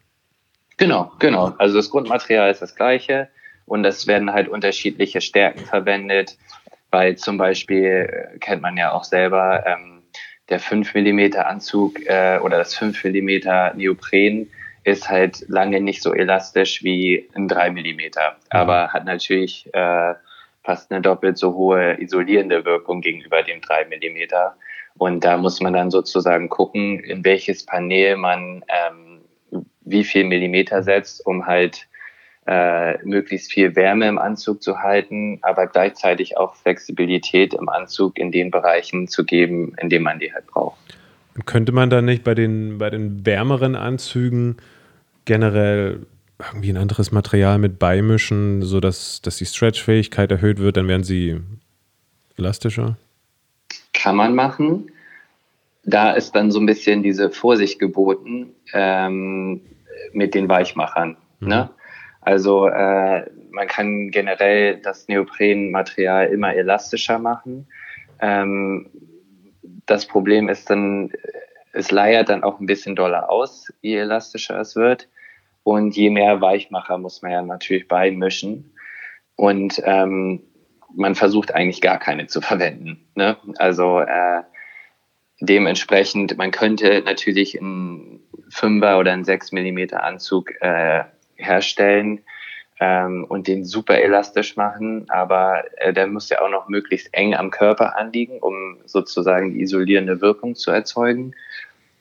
Genau, 0.78 1.12
genau. 1.20 1.54
Also 1.60 1.76
das 1.76 1.90
Grundmaterial 1.90 2.50
ist 2.50 2.62
das 2.62 2.76
gleiche 2.76 3.28
und 3.66 3.86
es 3.86 4.08
werden 4.08 4.34
halt 4.34 4.48
unterschiedliche 4.48 5.22
Stärken 5.22 5.66
verwendet 5.66 6.38
weil 6.92 7.16
zum 7.18 7.38
Beispiel 7.38 8.34
äh, 8.34 8.38
kennt 8.40 8.62
man 8.62 8.78
ja 8.78 8.92
auch 8.92 9.04
selber 9.04 9.66
ähm, 9.66 10.04
der 10.50 10.60
5 10.60 10.94
mm 10.94 11.38
Anzug 11.38 12.06
äh, 12.06 12.40
oder 12.40 12.58
das 12.58 12.76
5 12.76 13.04
mm 13.06 13.76
Neopren 13.76 14.52
ist 14.84 15.10
halt 15.10 15.46
lange 15.48 15.80
nicht 15.80 16.02
so 16.02 16.14
elastisch 16.14 16.84
wie 16.84 17.30
ein 17.36 17.48
3 17.48 17.72
mm, 17.72 18.00
aber 18.50 18.90
hat 18.90 19.06
natürlich 19.06 19.70
äh, 19.74 20.14
fast 20.64 20.92
eine 20.92 21.02
doppelt 21.02 21.38
so 21.38 21.54
hohe 21.54 22.00
isolierende 22.02 22.66
Wirkung 22.66 23.02
gegenüber 23.02 23.44
dem 23.44 23.62
3 23.62 23.86
mm. 23.86 24.34
Und 24.98 25.24
da 25.24 25.38
muss 25.38 25.62
man 25.62 25.74
dann 25.74 25.90
sozusagen 25.90 26.50
gucken, 26.50 27.00
in 27.00 27.24
welches 27.24 27.66
Panel 27.66 28.18
man 28.18 28.64
ähm, 28.68 29.22
wie 29.82 30.04
viel 30.04 30.26
Millimeter 30.26 30.84
setzt, 30.84 31.26
um 31.26 31.46
halt 31.46 31.88
äh, 32.48 32.98
möglichst 33.06 33.52
viel 33.52 33.76
Wärme 33.76 34.08
im 34.08 34.18
Anzug 34.18 34.64
zu 34.64 34.80
halten, 34.80 35.40
aber 35.42 35.68
gleichzeitig 35.68 36.38
auch 36.38 36.56
Flexibilität 36.56 37.54
im 37.54 37.70
Anzug 37.70 38.18
in 38.18 38.32
den 38.32 38.52
Bereichen 38.52 39.08
zu 39.08 39.26
geben, 39.26 39.76
in 39.80 39.90
denen 39.90 40.04
man 40.04 40.20
die 40.20 40.34
halt 40.34 40.48
braucht. 40.48 40.78
Könnte 41.46 41.72
man 41.72 41.90
dann 41.90 42.06
nicht 42.06 42.24
bei 42.24 42.34
den, 42.34 42.78
bei 42.78 42.90
den 42.90 43.26
wärmeren 43.26 43.76
Anzügen 43.76 44.58
generell 45.26 46.06
irgendwie 46.40 46.72
ein 46.72 46.78
anderes 46.78 47.12
Material 47.12 47.60
mit 47.60 47.80
beimischen, 47.80 48.64
sodass 48.64 49.22
dass 49.22 49.38
die 49.38 49.46
Stretchfähigkeit 49.46 50.32
erhöht 50.32 50.60
wird, 50.60 50.78
dann 50.78 50.88
werden 50.88 51.04
sie 51.04 51.40
elastischer? 52.38 52.98
Kann 53.94 54.16
man 54.16 54.34
machen. 54.34 54.92
Da 55.84 56.12
ist 56.12 56.36
dann 56.36 56.52
so 56.52 56.60
ein 56.60 56.66
bisschen 56.66 57.04
diese 57.04 57.30
Vorsicht 57.30 57.80
geboten 57.80 58.48
ähm, 58.74 59.62
mit 60.14 60.36
den 60.36 60.50
Weichmachern. 60.50 61.18
Ne? 61.40 61.46
Mhm. 61.46 61.48
Ne? 61.50 61.70
Also 62.22 62.68
äh, 62.68 63.26
man 63.50 63.68
kann 63.68 64.12
generell 64.12 64.78
das 64.78 65.08
Neoprenmaterial 65.08 66.28
immer 66.28 66.54
elastischer 66.54 67.18
machen. 67.20 67.68
Ähm, 68.20 68.90
das 69.88 70.06
Problem 70.06 70.48
ist 70.48 70.70
dann, 70.70 71.12
es 71.74 71.92
leiert 71.92 72.30
dann 72.30 72.44
auch 72.44 72.60
ein 72.60 72.68
bisschen 72.68 72.96
doller 72.96 73.30
aus, 73.30 73.74
je 73.82 73.98
elastischer 73.98 74.60
es 74.60 74.76
wird. 74.76 75.10
Und 75.64 75.96
je 75.96 76.10
mehr 76.10 76.42
Weichmacher 76.42 76.98
muss 76.98 77.22
man 77.22 77.32
ja 77.32 77.42
natürlich 77.42 77.88
beimischen. 77.88 78.74
Und 79.36 79.82
ähm, 79.86 80.44
man 80.96 81.16
versucht 81.16 81.54
eigentlich 81.54 81.82
gar 81.82 81.98
keine 81.98 82.28
zu 82.28 82.42
verwenden. 82.42 83.08
Ne? 83.16 83.38
Also 83.58 84.00
äh, 84.00 84.44
dementsprechend, 85.40 86.38
man 86.38 86.52
könnte 86.52 87.02
natürlich 87.06 87.60
einen 87.60 88.22
5er 88.50 89.00
oder 89.00 89.14
einen 89.14 89.24
6 89.24 89.52
mm 89.52 89.94
Anzug 89.94 90.52
äh, 90.62 91.04
herstellen 91.42 92.22
ähm, 92.80 93.26
und 93.26 93.48
den 93.48 93.64
super 93.64 94.02
elastisch 94.02 94.56
machen, 94.58 95.06
aber 95.10 95.64
äh, 95.78 95.94
der 95.94 96.08
muss 96.08 96.30
ja 96.30 96.42
auch 96.42 96.50
noch 96.50 96.68
möglichst 96.68 97.14
eng 97.14 97.36
am 97.36 97.52
Körper 97.52 97.98
anliegen, 97.98 98.40
um 98.40 98.78
sozusagen 98.86 99.54
die 99.54 99.62
isolierende 99.62 100.22
Wirkung 100.22 100.56
zu 100.56 100.72
erzeugen. 100.72 101.34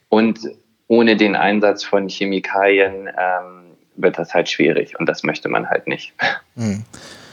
Und 0.08 0.40
ohne 0.88 1.16
den 1.16 1.36
Einsatz 1.36 1.84
von 1.84 2.08
Chemikalien 2.08 3.08
ähm, 3.08 3.76
wird 3.96 4.18
das 4.18 4.34
halt 4.34 4.48
schwierig 4.48 4.98
und 4.98 5.06
das 5.06 5.22
möchte 5.22 5.48
man 5.48 5.68
halt 5.68 5.86
nicht. 5.86 6.14
Mhm. 6.54 6.84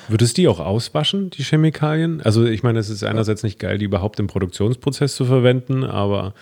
Würdest 0.09 0.37
du 0.37 0.41
die 0.41 0.47
auch 0.47 0.59
auswaschen, 0.59 1.31
die 1.31 1.43
Chemikalien? 1.43 2.21
Also 2.21 2.45
ich 2.45 2.63
meine, 2.63 2.79
es 2.79 2.89
ist 2.89 3.03
einerseits 3.03 3.43
nicht 3.43 3.59
geil, 3.59 3.77
die 3.77 3.85
überhaupt 3.85 4.19
im 4.19 4.27
Produktionsprozess 4.27 5.15
zu 5.15 5.25
verwenden, 5.25 5.83
aber 5.83 6.33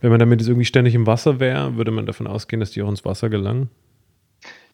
wenn 0.00 0.10
man 0.10 0.20
damit 0.20 0.40
irgendwie 0.42 0.64
ständig 0.64 0.94
im 0.94 1.06
Wasser 1.06 1.40
wäre, 1.40 1.76
würde 1.76 1.90
man 1.90 2.06
davon 2.06 2.26
ausgehen, 2.26 2.60
dass 2.60 2.70
die 2.70 2.82
auch 2.82 2.88
ins 2.88 3.04
Wasser 3.04 3.28
gelangen? 3.28 3.68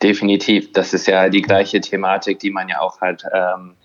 Definitiv. 0.02 0.72
Das 0.72 0.94
ist 0.94 1.06
ja 1.06 1.28
die 1.28 1.42
gleiche 1.42 1.80
Thematik, 1.80 2.38
die 2.38 2.50
man 2.50 2.68
ja 2.68 2.80
auch 2.80 3.00
hat 3.00 3.24
ähm, 3.32 3.76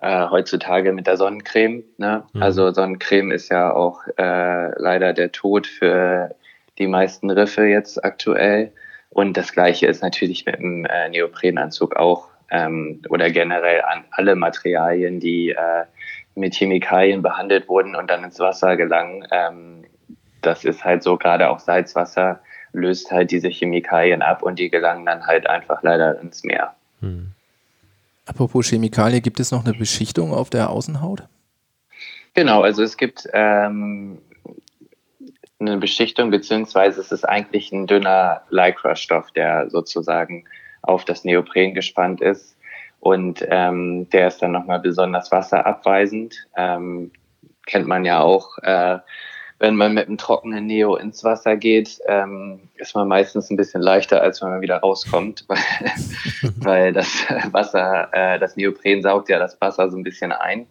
äh, 0.00 0.28
heutzutage 0.28 0.92
mit 0.92 1.06
der 1.06 1.16
Sonnencreme. 1.16 1.84
Ne? 1.96 2.24
Mhm. 2.32 2.42
Also 2.42 2.70
Sonnencreme 2.72 3.30
ist 3.32 3.48
ja 3.48 3.72
auch 3.72 4.02
äh, 4.18 4.78
leider 4.78 5.12
der 5.14 5.32
Tod 5.32 5.66
für 5.66 6.34
die 6.78 6.86
meisten 6.86 7.30
Riffe 7.30 7.64
jetzt 7.64 8.04
aktuell. 8.04 8.72
Und 9.08 9.36
das 9.36 9.52
gleiche 9.52 9.86
ist 9.86 10.02
natürlich 10.02 10.44
mit 10.44 10.58
dem 10.58 10.84
äh, 10.84 11.08
Neoprenanzug 11.08 11.96
auch 11.96 12.28
ähm, 12.50 13.00
oder 13.08 13.30
generell 13.30 13.82
an 13.82 14.04
alle 14.10 14.36
Materialien, 14.36 15.20
die 15.20 15.50
äh, 15.50 15.84
mit 16.34 16.54
Chemikalien 16.54 17.22
behandelt 17.22 17.68
wurden 17.68 17.96
und 17.96 18.10
dann 18.10 18.24
ins 18.24 18.38
Wasser 18.38 18.76
gelangen. 18.76 19.26
Ähm, 19.30 19.84
das 20.42 20.64
ist 20.64 20.84
halt 20.84 21.02
so, 21.02 21.16
gerade 21.16 21.48
auch 21.48 21.58
Salzwasser 21.58 22.40
löst 22.76 23.10
halt 23.10 23.30
diese 23.30 23.48
Chemikalien 23.48 24.22
ab 24.22 24.42
und 24.42 24.58
die 24.58 24.70
gelangen 24.70 25.06
dann 25.06 25.26
halt 25.26 25.48
einfach 25.48 25.82
leider 25.82 26.20
ins 26.20 26.44
Meer. 26.44 26.74
Hm. 27.00 27.32
Apropos 28.26 28.66
Chemikalien, 28.68 29.22
gibt 29.22 29.40
es 29.40 29.52
noch 29.52 29.64
eine 29.64 29.74
Beschichtung 29.74 30.32
auf 30.32 30.50
der 30.50 30.70
Außenhaut? 30.70 31.24
Genau, 32.34 32.62
also 32.62 32.82
es 32.82 32.96
gibt 32.96 33.28
ähm, 33.32 34.18
eine 35.58 35.78
Beschichtung, 35.78 36.30
beziehungsweise 36.30 37.00
es 37.00 37.12
ist 37.12 37.24
eigentlich 37.24 37.72
ein 37.72 37.86
dünner 37.86 38.42
Lycra-Stoff, 38.50 39.30
der 39.32 39.70
sozusagen 39.70 40.44
auf 40.82 41.04
das 41.04 41.24
Neopren 41.24 41.74
gespannt 41.74 42.20
ist. 42.20 42.56
Und 43.00 43.46
ähm, 43.48 44.10
der 44.10 44.28
ist 44.28 44.42
dann 44.42 44.52
nochmal 44.52 44.80
besonders 44.80 45.30
wasserabweisend. 45.30 46.46
Ähm, 46.56 47.12
kennt 47.66 47.86
man 47.86 48.04
ja 48.04 48.20
auch, 48.20 48.58
äh, 48.58 48.98
wenn 49.58 49.76
man 49.76 49.94
mit 49.94 50.06
einem 50.06 50.18
trockenen 50.18 50.66
Neo 50.66 50.96
ins 50.96 51.24
Wasser 51.24 51.56
geht, 51.56 51.98
ähm, 52.06 52.60
ist 52.76 52.94
man 52.94 53.08
meistens 53.08 53.50
ein 53.50 53.56
bisschen 53.56 53.80
leichter, 53.80 54.20
als 54.20 54.42
wenn 54.42 54.50
man 54.50 54.60
wieder 54.60 54.78
rauskommt, 54.78 55.44
weil, 55.48 55.58
weil 56.56 56.92
das 56.92 57.24
Wasser, 57.52 58.08
äh, 58.12 58.38
das 58.38 58.56
Neopren 58.56 59.02
saugt 59.02 59.28
ja 59.28 59.38
das 59.38 59.60
Wasser 59.60 59.90
so 59.90 59.96
ein 59.96 60.02
bisschen 60.02 60.32
ein. 60.32 60.66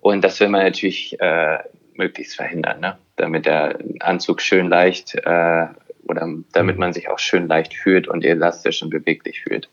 Und 0.00 0.22
das 0.22 0.38
will 0.40 0.48
man 0.48 0.62
natürlich 0.62 1.18
äh, 1.20 1.58
möglichst 1.94 2.36
verhindern, 2.36 2.80
ne? 2.80 2.98
damit 3.16 3.46
der 3.46 3.78
Anzug 4.00 4.40
schön 4.40 4.68
leicht 4.68 5.14
äh, 5.14 5.66
oder 6.06 6.28
damit 6.52 6.78
man 6.78 6.92
sich 6.92 7.08
auch 7.08 7.18
schön 7.18 7.48
leicht 7.48 7.74
fühlt 7.74 8.08
und 8.08 8.24
elastisch 8.24 8.82
und 8.82 8.90
beweglich 8.90 9.42
fühlt. 9.42 9.68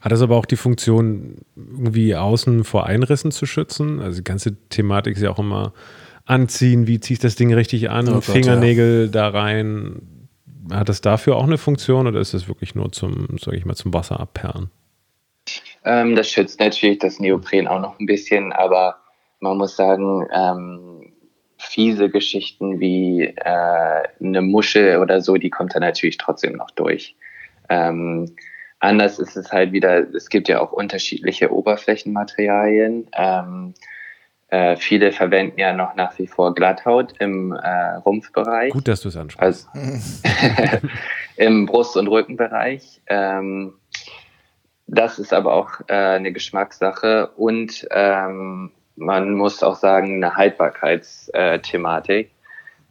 Hat 0.00 0.12
das 0.12 0.20
aber 0.20 0.36
auch 0.36 0.44
die 0.44 0.56
Funktion, 0.56 1.38
irgendwie 1.56 2.14
außen 2.14 2.64
vor 2.64 2.86
Einrissen 2.86 3.30
zu 3.30 3.46
schützen? 3.46 4.00
Also 4.00 4.18
die 4.18 4.24
ganze 4.24 4.54
Thematik 4.68 5.16
ist 5.16 5.22
ja 5.22 5.30
auch 5.30 5.38
immer 5.38 5.72
anziehen, 6.24 6.86
wie 6.86 7.00
ziehe 7.00 7.14
ich 7.14 7.20
das 7.20 7.36
Ding 7.36 7.52
richtig 7.52 7.90
an, 7.90 8.08
oh 8.08 8.14
Gott, 8.14 8.24
Fingernägel 8.24 9.06
ja. 9.06 9.10
da 9.10 9.28
rein. 9.28 10.28
Hat 10.72 10.88
das 10.88 11.00
dafür 11.00 11.36
auch 11.36 11.44
eine 11.44 11.58
Funktion 11.58 12.06
oder 12.06 12.20
ist 12.20 12.32
das 12.32 12.48
wirklich 12.48 12.74
nur 12.74 12.90
zum, 12.92 13.36
sage 13.38 13.56
ich 13.56 13.66
mal, 13.66 13.74
zum 13.74 13.92
Wasser 13.92 14.18
abperren? 14.18 14.70
Ähm, 15.84 16.16
das 16.16 16.30
schützt 16.30 16.58
natürlich 16.60 16.98
das 16.98 17.20
Neopren 17.20 17.68
auch 17.68 17.80
noch 17.80 17.98
ein 17.98 18.06
bisschen, 18.06 18.52
aber 18.52 18.96
man 19.40 19.58
muss 19.58 19.76
sagen, 19.76 20.26
ähm, 20.34 21.12
fiese 21.58 22.08
Geschichten 22.08 22.80
wie 22.80 23.24
äh, 23.24 24.02
eine 24.20 24.40
Muschel 24.40 24.98
oder 24.98 25.20
so, 25.20 25.36
die 25.36 25.50
kommt 25.50 25.74
dann 25.74 25.82
natürlich 25.82 26.16
trotzdem 26.16 26.54
noch 26.54 26.70
durch. 26.70 27.14
Ähm, 27.68 28.34
anders 28.80 29.18
ist 29.18 29.36
es 29.36 29.52
halt 29.52 29.72
wieder, 29.72 30.14
es 30.14 30.28
gibt 30.28 30.48
ja 30.48 30.60
auch 30.60 30.72
unterschiedliche 30.72 31.52
Oberflächenmaterialien. 31.52 33.08
Ähm, 33.14 33.74
äh, 34.54 34.76
viele 34.76 35.10
verwenden 35.10 35.58
ja 35.58 35.72
noch 35.72 35.96
nach 35.96 36.16
wie 36.16 36.28
vor 36.28 36.54
Glatthaut 36.54 37.14
im 37.18 37.50
äh, 37.52 37.94
Rumpfbereich. 38.06 38.72
Gut, 38.72 38.86
dass 38.86 39.00
du 39.00 39.08
es 39.08 39.16
ansprichst. 39.16 39.68
Also, 39.74 39.88
Im 41.36 41.66
Brust- 41.66 41.96
und 41.96 42.06
Rückenbereich. 42.06 43.00
Ähm, 43.08 43.74
das 44.86 45.18
ist 45.18 45.34
aber 45.34 45.54
auch 45.54 45.80
äh, 45.88 45.94
eine 45.94 46.30
Geschmackssache 46.30 47.30
und 47.36 47.84
ähm, 47.90 48.70
man 48.94 49.32
muss 49.32 49.64
auch 49.64 49.74
sagen, 49.74 50.22
eine 50.22 50.36
Haltbarkeitsthematik. 50.36 52.30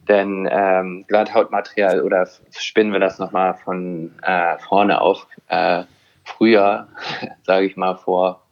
Denn 0.06 0.46
ähm, 0.52 1.06
Glatthautmaterial 1.08 2.02
oder 2.02 2.28
spinnen 2.50 2.92
wir 2.92 3.00
das 3.00 3.18
nochmal 3.18 3.54
von 3.54 4.12
äh, 4.20 4.58
vorne 4.58 5.00
auf. 5.00 5.26
Äh, 5.48 5.84
früher, 6.24 6.88
sage 7.42 7.64
ich 7.64 7.76
mal 7.78 7.96
vor 7.96 8.43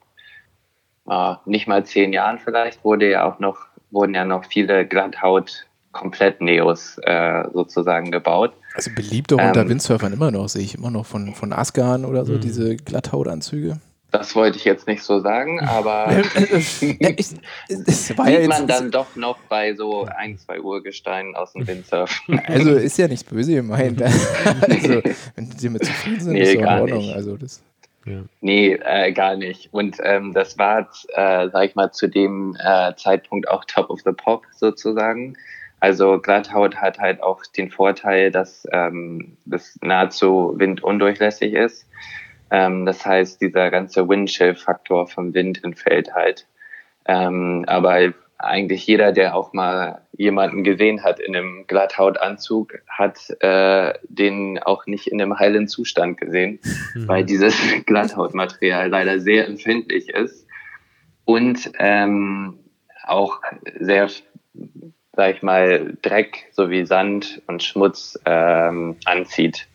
äh, 1.08 1.34
nicht 1.44 1.66
mal 1.66 1.84
zehn 1.84 2.12
Jahren 2.12 2.38
vielleicht, 2.38 2.84
wurde 2.84 3.10
ja 3.10 3.24
auch 3.24 3.38
noch, 3.38 3.66
wurden 3.90 4.14
ja 4.14 4.24
noch 4.24 4.44
viele 4.44 4.86
Glatthaut 4.86 5.66
komplett 5.92 6.40
Neos 6.40 6.98
äh, 7.02 7.44
sozusagen 7.52 8.10
gebaut. 8.10 8.52
Also 8.74 8.90
beliebt 8.94 9.32
auch 9.32 9.38
ähm, 9.38 9.48
unter 9.48 9.68
Windsurfern 9.68 10.12
immer 10.12 10.30
noch, 10.30 10.48
sehe 10.48 10.62
ich 10.62 10.74
immer 10.74 10.90
noch 10.90 11.06
von, 11.06 11.34
von 11.34 11.52
Askan 11.52 12.04
oder 12.04 12.24
so, 12.24 12.32
mh. 12.32 12.38
diese 12.38 12.76
Glatthautanzüge. 12.76 13.78
Das 14.10 14.34
wollte 14.34 14.58
ich 14.58 14.64
jetzt 14.64 14.86
nicht 14.86 15.02
so 15.02 15.20
sagen, 15.20 15.60
aber 15.66 16.10
ich, 16.10 17.34
das 17.68 18.18
war 18.18 18.26
sieht 18.26 18.40
ja 18.40 18.48
man 18.48 18.66
dann 18.66 18.90
doch 18.90 19.16
noch 19.16 19.38
bei 19.48 19.74
so 19.74 20.04
ein, 20.04 20.38
zwei 20.38 20.60
Urgesteinen 20.60 21.34
aus 21.34 21.52
dem 21.52 21.66
Windsurfen. 21.66 22.40
Also 22.46 22.72
ist 22.72 22.98
ja 22.98 23.08
nicht 23.08 23.28
böse 23.28 23.54
gemeint. 23.54 24.02
also, 24.02 25.02
wenn 25.34 25.50
die 25.50 25.68
mit 25.68 25.84
zufrieden 25.84 26.20
sind, 26.20 26.32
nee, 26.34 26.42
ist 26.42 26.54
doch 26.56 26.60
in 26.60 26.66
Ordnung. 26.66 27.10
Also 27.12 27.36
das 27.36 27.62
ja. 28.04 28.22
Nee, 28.40 28.74
äh, 28.74 29.12
gar 29.12 29.36
nicht. 29.36 29.72
Und 29.72 29.98
ähm, 30.02 30.32
das 30.32 30.58
war, 30.58 30.88
äh, 31.08 31.48
sag 31.48 31.64
ich 31.64 31.74
mal, 31.74 31.92
zu 31.92 32.08
dem 32.08 32.56
äh, 32.58 32.94
Zeitpunkt 32.96 33.48
auch 33.48 33.64
Top 33.64 33.90
of 33.90 34.00
the 34.04 34.12
Pop 34.12 34.44
sozusagen. 34.52 35.36
Also 35.80 36.18
Glatthaut 36.20 36.76
hat 36.76 36.98
halt 36.98 37.22
auch 37.22 37.42
den 37.56 37.70
Vorteil, 37.70 38.30
dass 38.30 38.66
ähm, 38.72 39.36
das 39.44 39.78
nahezu 39.82 40.54
windundurchlässig 40.56 41.54
ist. 41.54 41.88
Ähm, 42.50 42.86
das 42.86 43.04
heißt, 43.04 43.40
dieser 43.40 43.70
ganze 43.70 44.08
Windchill-Faktor 44.08 45.08
vom 45.08 45.34
Wind 45.34 45.64
entfällt 45.64 46.14
halt. 46.14 46.46
Ähm, 47.06 47.64
aber 47.66 48.12
eigentlich 48.42 48.86
jeder, 48.86 49.12
der 49.12 49.34
auch 49.34 49.52
mal 49.52 50.02
jemanden 50.12 50.64
gesehen 50.64 51.02
hat 51.02 51.20
in 51.20 51.34
einem 51.34 51.66
Glatthautanzug, 51.66 52.74
hat 52.88 53.18
äh, 53.40 53.94
den 54.08 54.58
auch 54.58 54.86
nicht 54.86 55.06
in 55.06 55.20
einem 55.20 55.38
heilen 55.38 55.68
Zustand 55.68 56.18
gesehen, 56.18 56.60
mhm. 56.94 57.08
weil 57.08 57.24
dieses 57.24 57.56
Glatthautmaterial 57.86 58.88
leider 58.88 59.20
sehr 59.20 59.46
empfindlich 59.46 60.08
ist 60.08 60.46
und 61.24 61.70
ähm, 61.78 62.58
auch 63.04 63.40
sehr, 63.80 64.08
sag 65.14 65.36
ich 65.36 65.42
mal, 65.42 65.96
Dreck 66.02 66.46
sowie 66.52 66.86
Sand 66.86 67.42
und 67.46 67.62
Schmutz 67.62 68.18
ähm, 68.24 68.96
anzieht. 69.04 69.66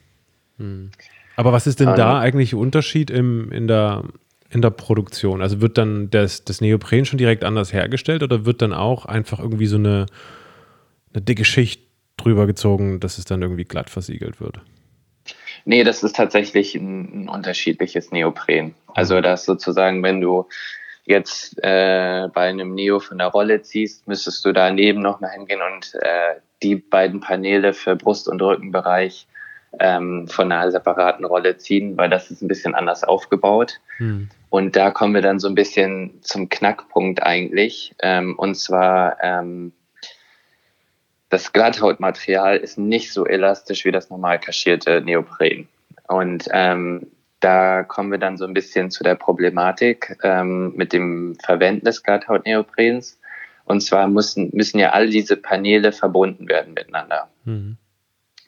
Mhm. 0.58 0.92
Aber 1.36 1.54
was 1.54 1.68
ist 1.68 1.80
denn 1.80 1.94
da 1.96 2.20
eigentlich 2.20 2.56
Unterschied 2.56 3.12
im, 3.12 3.52
in, 3.52 3.68
der, 3.68 4.04
in 4.50 4.62
der 4.62 4.70
Produktion? 4.70 5.42
Also 5.42 5.62
wird 5.62 5.78
dann 5.78 6.10
das, 6.10 6.44
das 6.44 6.62
Neopren 6.62 7.06
schon 7.06 7.18
direkt 7.18 7.44
anders 7.44 7.74
hergestellt 7.74 8.24
oder 8.24 8.46
wird 8.46 8.62
dann 8.62 8.74
auch 8.74 9.06
einfach 9.06 9.40
irgendwie 9.40 9.68
so 9.68 9.78
eine, 9.78 10.06
eine 11.14 11.22
dicke 11.22 11.46
Schicht 11.46 11.82
drüber 12.18 12.48
gezogen, 12.48 13.00
dass 13.00 13.18
es 13.18 13.26
dann 13.26 13.42
irgendwie 13.42 13.66
glatt 13.66 13.90
versiegelt 13.90 14.42
wird? 14.42 14.60
Nee, 15.66 15.84
das 15.84 16.04
ist 16.04 16.16
tatsächlich 16.16 16.76
ein, 16.76 17.24
ein 17.24 17.30
unterschiedliches 17.30 18.12
Neopren. 18.12 18.74
Also 18.94 19.20
das 19.22 19.46
sozusagen, 19.46 20.02
wenn 20.02 20.22
du 20.22 20.48
jetzt 21.06 21.58
äh, 21.64 22.28
bei 22.34 22.50
einem 22.50 22.74
Neo 22.74 23.00
von 23.00 23.18
der 23.18 23.28
Rolle 23.28 23.62
ziehst, 23.62 24.08
müsstest 24.08 24.44
du 24.46 24.54
daneben 24.54 25.02
noch 25.02 25.20
mal 25.20 25.32
hingehen 25.32 25.62
und 25.62 25.94
äh, 26.02 26.40
die 26.64 26.76
beiden 26.76 27.20
Paneele 27.20 27.74
für 27.74 27.96
Brust- 27.96 28.28
und 28.28 28.42
Rückenbereich 28.42 29.28
ähm, 29.80 30.28
von 30.28 30.52
einer 30.52 30.72
separaten 30.72 31.26
Rolle 31.26 31.58
ziehen, 31.58 31.98
weil 31.98 32.10
das 32.10 32.32
ist 32.32 32.42
ein 32.42 32.48
bisschen 32.48 32.76
anders 32.76 33.04
aufgebaut. 33.04 33.80
Hm. 33.98 34.30
Und 34.50 34.76
da 34.76 34.92
kommen 34.92 35.14
wir 35.14 35.22
dann 35.22 35.40
so 35.40 35.48
ein 35.48 35.56
bisschen 35.56 36.22
zum 36.22 36.50
Knackpunkt 36.50 37.22
eigentlich. 37.22 37.96
Ähm, 38.02 38.36
und 38.38 38.56
zwar 38.56 39.18
ähm, 39.22 39.74
das 41.30 41.52
Glatthautmaterial 41.52 42.58
ist 42.58 42.78
nicht 42.78 43.12
so 43.12 43.26
elastisch 43.26 43.84
wie 43.84 43.92
das 43.92 44.10
normal 44.10 44.40
kaschierte 44.40 45.02
Neopren. 45.02 45.68
Und 46.08 46.48
ähm, 46.52 47.08
da 47.40 47.84
kommen 47.84 48.12
wir 48.12 48.18
dann 48.18 48.38
so 48.38 48.46
ein 48.46 48.54
bisschen 48.54 48.90
zu 48.90 49.04
der 49.04 49.16
Problematik 49.16 50.18
ähm, 50.24 50.74
mit 50.76 50.94
dem 50.94 51.36
Verwenden 51.44 51.86
des 51.86 52.04
Glatthautneoprens. 52.04 53.20
Und 53.66 53.82
zwar 53.82 54.08
müssen, 54.08 54.50
müssen 54.54 54.80
ja 54.80 54.92
all 54.92 55.10
diese 55.10 55.36
Paneele 55.36 55.92
verbunden 55.92 56.48
werden 56.48 56.74
miteinander. 56.74 57.30
Mhm. 57.44 57.78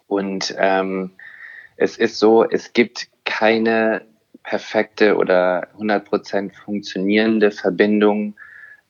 Und 0.07 0.55
ähm, 0.57 1.11
es 1.75 1.97
ist 1.97 2.17
so, 2.17 2.49
es 2.49 2.73
gibt 2.73 3.09
keine 3.25 4.01
perfekte 4.49 5.15
oder 5.15 5.67
100% 5.77 6.55
funktionierende 6.55 7.51
Verbindung 7.51 8.35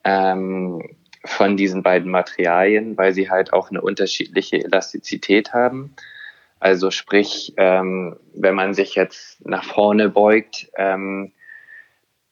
ähm, 0.05 0.81
von 1.25 1.57
diesen 1.57 1.83
beiden 1.83 2.09
Materialien, 2.09 2.97
weil 2.97 3.13
sie 3.13 3.29
halt 3.29 3.51
auch 3.51 3.69
eine 3.69 3.81
unterschiedliche 3.81 4.63
Elastizität 4.63 5.51
haben. 5.51 5.93
Also 6.61 6.91
sprich, 6.91 7.53
ähm, 7.57 8.15
wenn 8.33 8.55
man 8.55 8.73
sich 8.73 8.95
jetzt 8.95 9.45
nach 9.45 9.65
vorne 9.65 10.07
beugt, 10.07 10.71
ähm, 10.77 11.33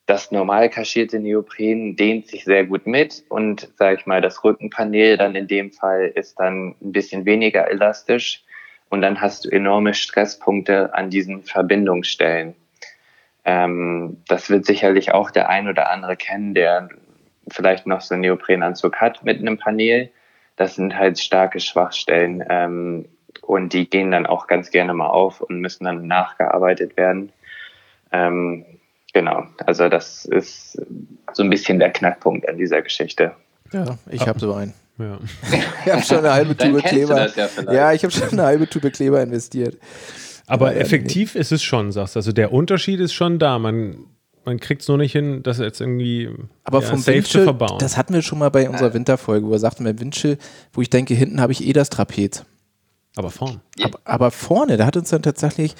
das 0.05 0.31
normal 0.31 0.69
kaschierte 0.69 1.19
Neopren 1.19 1.97
dehnt 1.97 2.27
sich 2.27 2.45
sehr 2.45 2.65
gut 2.65 2.87
mit 2.87 3.25
und 3.27 3.73
sage 3.75 3.97
ich 3.99 4.05
mal, 4.05 4.21
das 4.21 4.41
Rückenpanel 4.45 5.17
dann 5.17 5.35
in 5.35 5.47
dem 5.47 5.73
Fall 5.73 6.13
ist 6.15 6.39
dann 6.39 6.75
ein 6.81 6.93
bisschen 6.93 7.25
weniger 7.25 7.69
elastisch 7.69 8.45
und 8.87 9.01
dann 9.01 9.19
hast 9.19 9.43
du 9.43 9.49
enorme 9.49 9.93
Stresspunkte 9.93 10.93
an 10.93 11.09
diesen 11.09 11.43
Verbindungsstellen. 11.43 12.55
Ähm, 13.47 14.17
das 14.27 14.49
wird 14.49 14.65
sicherlich 14.65 15.13
auch 15.13 15.31
der 15.31 15.47
ein 15.49 15.69
oder 15.69 15.89
andere 15.89 16.17
kennen, 16.17 16.53
der 16.53 16.89
vielleicht 17.47 17.87
noch 17.87 18.01
so 18.01 18.13
einen 18.13 18.21
Neoprenanzug 18.21 18.97
hat 18.97 19.23
mit 19.23 19.39
einem 19.39 19.57
Panel. 19.57 20.09
Das 20.57 20.75
sind 20.75 20.97
halt 20.97 21.17
starke 21.17 21.61
Schwachstellen 21.61 22.43
ähm, 22.49 23.05
und 23.41 23.71
die 23.71 23.89
gehen 23.89 24.11
dann 24.11 24.25
auch 24.25 24.47
ganz 24.47 24.69
gerne 24.69 24.93
mal 24.93 25.07
auf 25.07 25.39
und 25.39 25.61
müssen 25.61 25.85
dann 25.85 26.07
nachgearbeitet 26.07 26.97
werden. 26.97 27.31
Ähm, 28.11 28.65
genau, 29.13 29.45
also 29.65 29.87
das 29.87 30.25
ist 30.25 30.81
so 31.31 31.43
ein 31.43 31.49
bisschen 31.49 31.79
der 31.79 31.91
Knackpunkt 31.91 32.49
an 32.49 32.57
dieser 32.57 32.81
Geschichte. 32.81 33.31
Ja, 33.71 33.97
ich 34.11 34.27
habe 34.27 34.39
so 34.39 34.53
einen. 34.55 34.73
Ja. 34.97 35.19
ich 35.85 35.91
habe 35.91 36.01
schon 36.01 36.17
eine 36.17 36.33
halbe 36.33 36.57
Tube 36.57 36.83
Kleber. 36.83 37.29
Ja, 37.33 37.71
ja, 37.71 37.93
ich 37.93 38.03
habe 38.03 38.11
schon 38.11 38.29
eine 38.29 38.43
halbe 38.43 38.67
Tube 38.67 38.91
Kleber 38.91 39.21
investiert. 39.21 39.77
Aber 40.47 40.75
effektiv 40.75 41.35
ist 41.35 41.51
es 41.51 41.61
schon, 41.61 41.91
sagst 41.91 42.15
du. 42.15 42.19
Also 42.19 42.31
der 42.31 42.53
Unterschied 42.53 42.99
ist 42.99 43.13
schon 43.13 43.37
da. 43.37 43.59
Man 43.59 43.97
man 44.47 44.61
kriegt 44.61 44.81
es 44.81 44.87
nur 44.87 44.97
nicht 44.97 45.11
hin, 45.11 45.43
das 45.43 45.57
jetzt 45.57 45.81
irgendwie 45.81 46.29
aber 46.63 46.79
ja, 46.79 46.87
vom 46.87 46.99
safe 46.99 47.17
Windschill, 47.17 47.41
zu 47.41 47.43
verbauen. 47.43 47.79
Das 47.79 47.97
hatten 47.97 48.13
wir 48.13 48.21
schon 48.21 48.39
mal 48.39 48.49
bei 48.49 48.69
unserer 48.69 48.93
Winterfolge, 48.93 49.45
wo 49.45 49.51
wir 49.51 49.59
sagten, 49.59 49.83
beim 49.83 49.99
Windschill, 49.99 50.37
wo 50.71 50.81
ich 50.81 50.89
denke, 50.89 51.13
hinten 51.15 51.41
habe 51.41 51.51
ich 51.51 51.67
eh 51.67 51.73
das 51.73 51.89
Trapez. 51.89 52.45
Aber 53.17 53.29
vorne. 53.29 53.59
Aber, 53.83 53.99
aber, 54.05 54.31
vorne, 54.31 54.77
da 54.77 54.85
hat 54.85 54.95
uns 54.95 55.09
dann 55.09 55.21
tatsächlich 55.21 55.75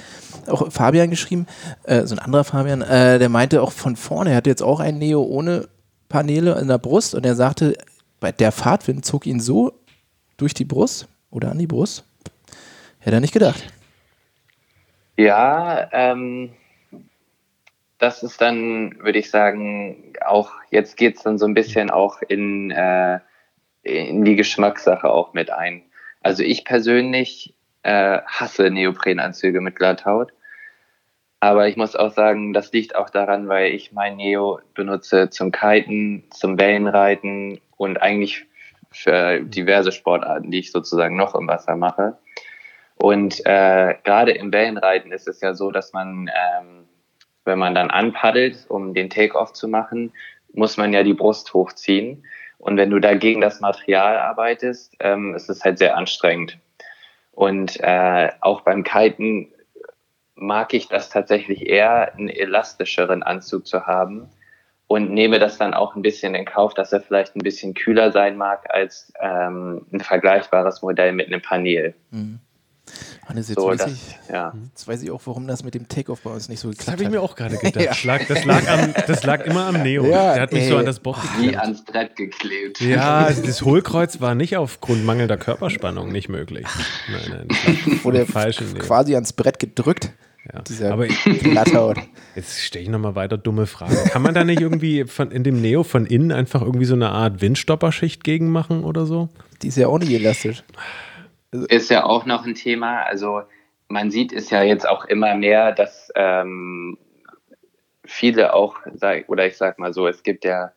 auch 0.48 0.70
Fabian 0.70 1.10
geschrieben, 1.10 1.48
äh, 1.84 2.06
so 2.06 2.16
ein 2.16 2.20
anderer 2.20 2.44
Fabian, 2.44 2.82
äh, 2.82 3.20
der 3.20 3.30
meinte 3.30 3.62
auch 3.62 3.72
von 3.72 3.96
vorne, 3.96 4.32
er 4.32 4.36
hatte 4.36 4.50
jetzt 4.50 4.64
auch 4.64 4.82
ein 4.82 4.98
Neo 4.98 5.24
ohne 5.24 5.70
Paneele 6.10 6.60
in 6.60 6.68
der 6.68 6.78
Brust 6.78 7.16
und 7.16 7.26
er 7.26 7.36
sagte, 7.36 7.78
bei 8.20 8.34
der 8.34 8.52
Fahrtwind 8.52 9.06
zog 9.06 9.28
ihn 9.28 9.40
so 9.40 9.72
durch 10.36 10.54
die 10.54 10.66
Brust 10.66 11.08
oder 11.30 11.52
an 11.52 11.58
die 11.58 11.68
Brust. 11.68 12.04
Hätte 13.00 13.16
er 13.16 13.22
nicht 13.22 13.34
gedacht. 13.34 13.64
Ja, 15.18 15.90
ähm, 15.94 16.52
das 17.98 18.22
ist 18.22 18.40
dann, 18.40 18.96
würde 19.00 19.18
ich 19.18 19.32
sagen, 19.32 20.14
auch, 20.24 20.52
jetzt 20.70 20.96
geht 20.96 21.18
es 21.18 21.24
dann 21.24 21.40
so 21.40 21.46
ein 21.48 21.56
bisschen 21.56 21.90
auch 21.90 22.22
in, 22.22 22.70
äh, 22.70 23.20
in 23.82 24.24
die 24.24 24.36
Geschmackssache 24.36 25.10
auch 25.10 25.34
mit 25.34 25.50
ein. 25.50 25.82
Also 26.22 26.44
ich 26.44 26.66
persönlich 26.66 27.56
äh, 27.82 28.20
hasse 28.28 28.70
Neoprenanzüge 28.70 29.60
mit 29.60 29.76
Glatthaut. 29.76 30.34
Aber 31.40 31.68
ich 31.68 31.78
muss 31.78 31.96
auch 31.96 32.12
sagen, 32.12 32.54
das 32.54 32.72
liegt 32.72 32.96
auch 32.96 33.10
daran, 33.10 33.48
weil 33.48 33.74
ich 33.74 33.92
mein 33.92 34.18
Neo 34.18 34.60
benutze 34.76 35.30
zum 35.32 35.52
Kiten, 35.52 36.26
zum 36.32 36.60
Wellenreiten 36.60 37.60
und 37.78 38.02
eigentlich 38.02 38.46
für 38.92 39.42
diverse 39.42 39.92
Sportarten, 39.92 40.52
die 40.52 40.60
ich 40.60 40.72
sozusagen 40.72 41.16
noch 41.16 41.34
im 41.36 41.48
Wasser 41.48 41.76
mache. 41.76 42.18
Und 42.98 43.46
äh, 43.46 43.96
gerade 44.04 44.32
im 44.32 44.52
Wellenreiten 44.52 45.12
ist 45.12 45.28
es 45.28 45.42
ja 45.42 45.54
so, 45.54 45.72
dass 45.72 45.94
man 45.94 46.30
ähm, 46.34 46.88
wenn 47.48 47.58
man 47.58 47.74
dann 47.74 47.90
anpaddelt, 47.90 48.66
um 48.68 48.94
den 48.94 49.10
Take-off 49.10 49.54
zu 49.54 49.68
machen, 49.68 50.12
muss 50.54 50.78
man 50.78 50.94
ja 50.94 51.02
die 51.02 51.16
Brust 51.16 51.54
hochziehen. 51.54 52.24
Und 52.60 52.78
wenn 52.78 52.92
du 52.92 53.00
dagegen 53.00 53.42
das 53.42 53.62
Material 53.62 54.18
arbeitest, 54.18 54.96
ähm, 55.00 55.34
ist 55.34 55.50
es 55.50 55.64
halt 55.64 55.80
sehr 55.80 55.98
anstrengend. 55.98 56.60
Und 57.32 57.80
äh, 57.80 58.30
auch 58.42 58.62
beim 58.62 58.84
Kiten 58.84 59.48
mag 60.36 60.74
ich 60.74 60.88
das 60.88 61.10
tatsächlich 61.10 61.68
eher, 61.68 62.14
einen 62.14 62.30
elastischeren 62.30 63.24
Anzug 63.24 63.66
zu 63.66 63.88
haben 63.88 64.30
und 64.88 65.12
nehme 65.12 65.40
das 65.40 65.58
dann 65.58 65.74
auch 65.74 65.96
ein 65.96 66.02
bisschen 66.02 66.36
in 66.36 66.46
Kauf, 66.46 66.74
dass 66.74 66.94
er 66.94 67.02
vielleicht 67.02 67.36
ein 67.36 67.44
bisschen 67.44 67.74
kühler 67.74 68.12
sein 68.12 68.38
mag 68.38 68.66
als 68.70 69.14
ähm, 69.20 69.86
ein 69.92 70.02
vergleichbares 70.02 70.82
Modell 70.82 71.14
mit 71.14 71.28
einem 71.28 71.42
Panel. 71.42 71.94
Mhm. 72.12 72.40
Hannes, 73.26 73.50
jetzt, 73.50 73.60
so, 73.60 73.68
weiß 73.68 73.78
das, 73.80 73.92
ich, 73.92 74.16
ja. 74.30 74.54
jetzt 74.70 74.88
weiß 74.88 75.04
ich 75.04 75.12
auch, 75.12 75.22
warum 75.26 75.48
das 75.48 75.64
mit 75.64 75.74
dem 75.76 75.88
Takeoff 75.88 76.22
bei 76.22 76.30
uns 76.30 76.50
nicht 76.50 76.60
so 76.60 76.70
geklappt 76.70 76.88
hat. 76.88 76.94
Das 76.94 76.94
habe 76.94 77.04
ich 77.04 77.10
mir 77.10 77.22
auch 77.22 77.36
gerade 77.36 77.58
gedacht. 77.62 77.76
ja. 77.76 77.90
das, 77.90 78.04
lag, 78.04 78.26
das, 78.28 78.46
lag 78.46 78.68
am, 78.70 78.94
das, 79.08 79.24
lag, 79.24 79.46
immer 79.46 79.66
am 79.68 79.82
Neo. 79.84 80.06
Ja, 80.06 80.34
Der 80.34 80.42
hat 80.44 80.54
mich 80.54 80.64
ey. 80.64 80.70
so 80.70 80.78
an 80.78 80.86
das 80.86 81.00
Bock 81.00 81.22
geklebt. 81.22 81.54
Wie 81.54 81.58
ans 81.58 81.84
Brett 81.84 82.16
geklebt. 82.16 82.82
Ja, 82.82 83.30
das 83.30 83.62
Hohlkreuz 83.62 84.22
war 84.22 84.36
nicht 84.36 84.58
aufgrund 84.58 85.06
mangelnder 85.06 85.38
Körperspannung 85.38 86.12
nicht 86.12 86.30
möglich. 86.30 86.66
Nein, 87.10 87.48
nein. 87.50 88.00
Wurde 88.04 88.26
quasi 88.26 89.16
ans 89.16 89.34
Brett 89.34 89.60
gedrückt. 89.60 90.12
Ja. 90.54 90.62
Dieser 90.62 90.94
Aber 90.94 91.08
Glatthaut. 91.08 91.98
Jetzt 92.36 92.62
stelle 92.62 92.84
ich 92.84 92.90
nochmal 92.90 93.16
weiter 93.16 93.38
dumme 93.38 93.68
Fragen. 93.68 93.96
Kann 94.10 94.22
man 94.22 94.34
da 94.34 94.44
nicht 94.44 94.62
irgendwie 94.62 95.04
von, 95.04 95.32
in 95.32 95.44
dem 95.44 95.60
Neo 95.62 95.84
von 95.84 96.06
innen 96.06 96.32
einfach 96.32 96.62
irgendwie 96.62 96.86
so 96.86 96.94
eine 96.94 97.10
Art 97.10 97.42
Windstopperschicht 97.42 98.24
gegen 98.24 98.50
machen 98.50 98.84
oder 98.84 99.06
so? 99.06 99.28
Die 99.62 99.68
ist 99.68 99.78
ja 99.78 99.88
auch 99.88 100.00
nicht 100.00 100.12
elastisch. 100.12 100.64
Ist 101.52 101.90
ja 101.90 102.04
auch 102.04 102.26
noch 102.26 102.46
ein 102.46 102.56
Thema. 102.56 103.04
Also 103.04 103.44
man 103.88 104.12
sieht 104.12 104.34
es 104.34 104.50
ja 104.50 104.64
jetzt 104.64 104.88
auch 104.88 105.06
immer 105.06 105.36
mehr, 105.36 105.72
dass 105.72 106.12
ähm, 106.16 106.98
viele 108.04 108.54
auch, 108.54 108.78
oder 109.28 109.48
ich 109.48 109.58
sag 109.58 109.80
mal 109.80 109.94
so, 109.94 110.08
es 110.08 110.24
gibt 110.24 110.46
ja 110.46 110.72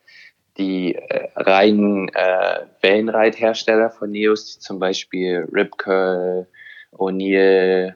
die 0.58 0.94
äh, 0.94 1.28
reinen 1.36 2.08
äh, 2.10 2.66
Wellenreithersteller 2.82 3.90
von 3.90 4.10
Neos, 4.10 4.58
zum 4.58 4.78
Beispiel 4.78 5.48
Rip 5.52 5.78
Curl, 5.78 6.46
O'Neill, 6.92 7.94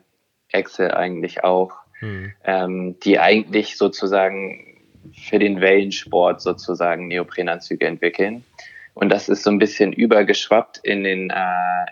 Excel 0.51 0.93
eigentlich 0.93 1.45
auch, 1.45 1.73
hm. 1.99 2.33
ähm, 2.45 2.97
die 3.01 3.19
eigentlich 3.19 3.77
sozusagen 3.77 4.83
für 5.13 5.39
den 5.39 5.61
Wellensport 5.61 6.41
sozusagen 6.41 7.09
Neoprenanzüge 7.09 7.87
entwickeln. 7.87 8.45
Und 8.95 9.11
das 9.11 9.29
ist 9.29 9.43
so 9.43 9.51
ein 9.51 9.59
bisschen 9.59 9.93
übergeschwappt 9.93 10.79
in 10.79 11.05
den 11.05 11.31
äh, 11.31 11.87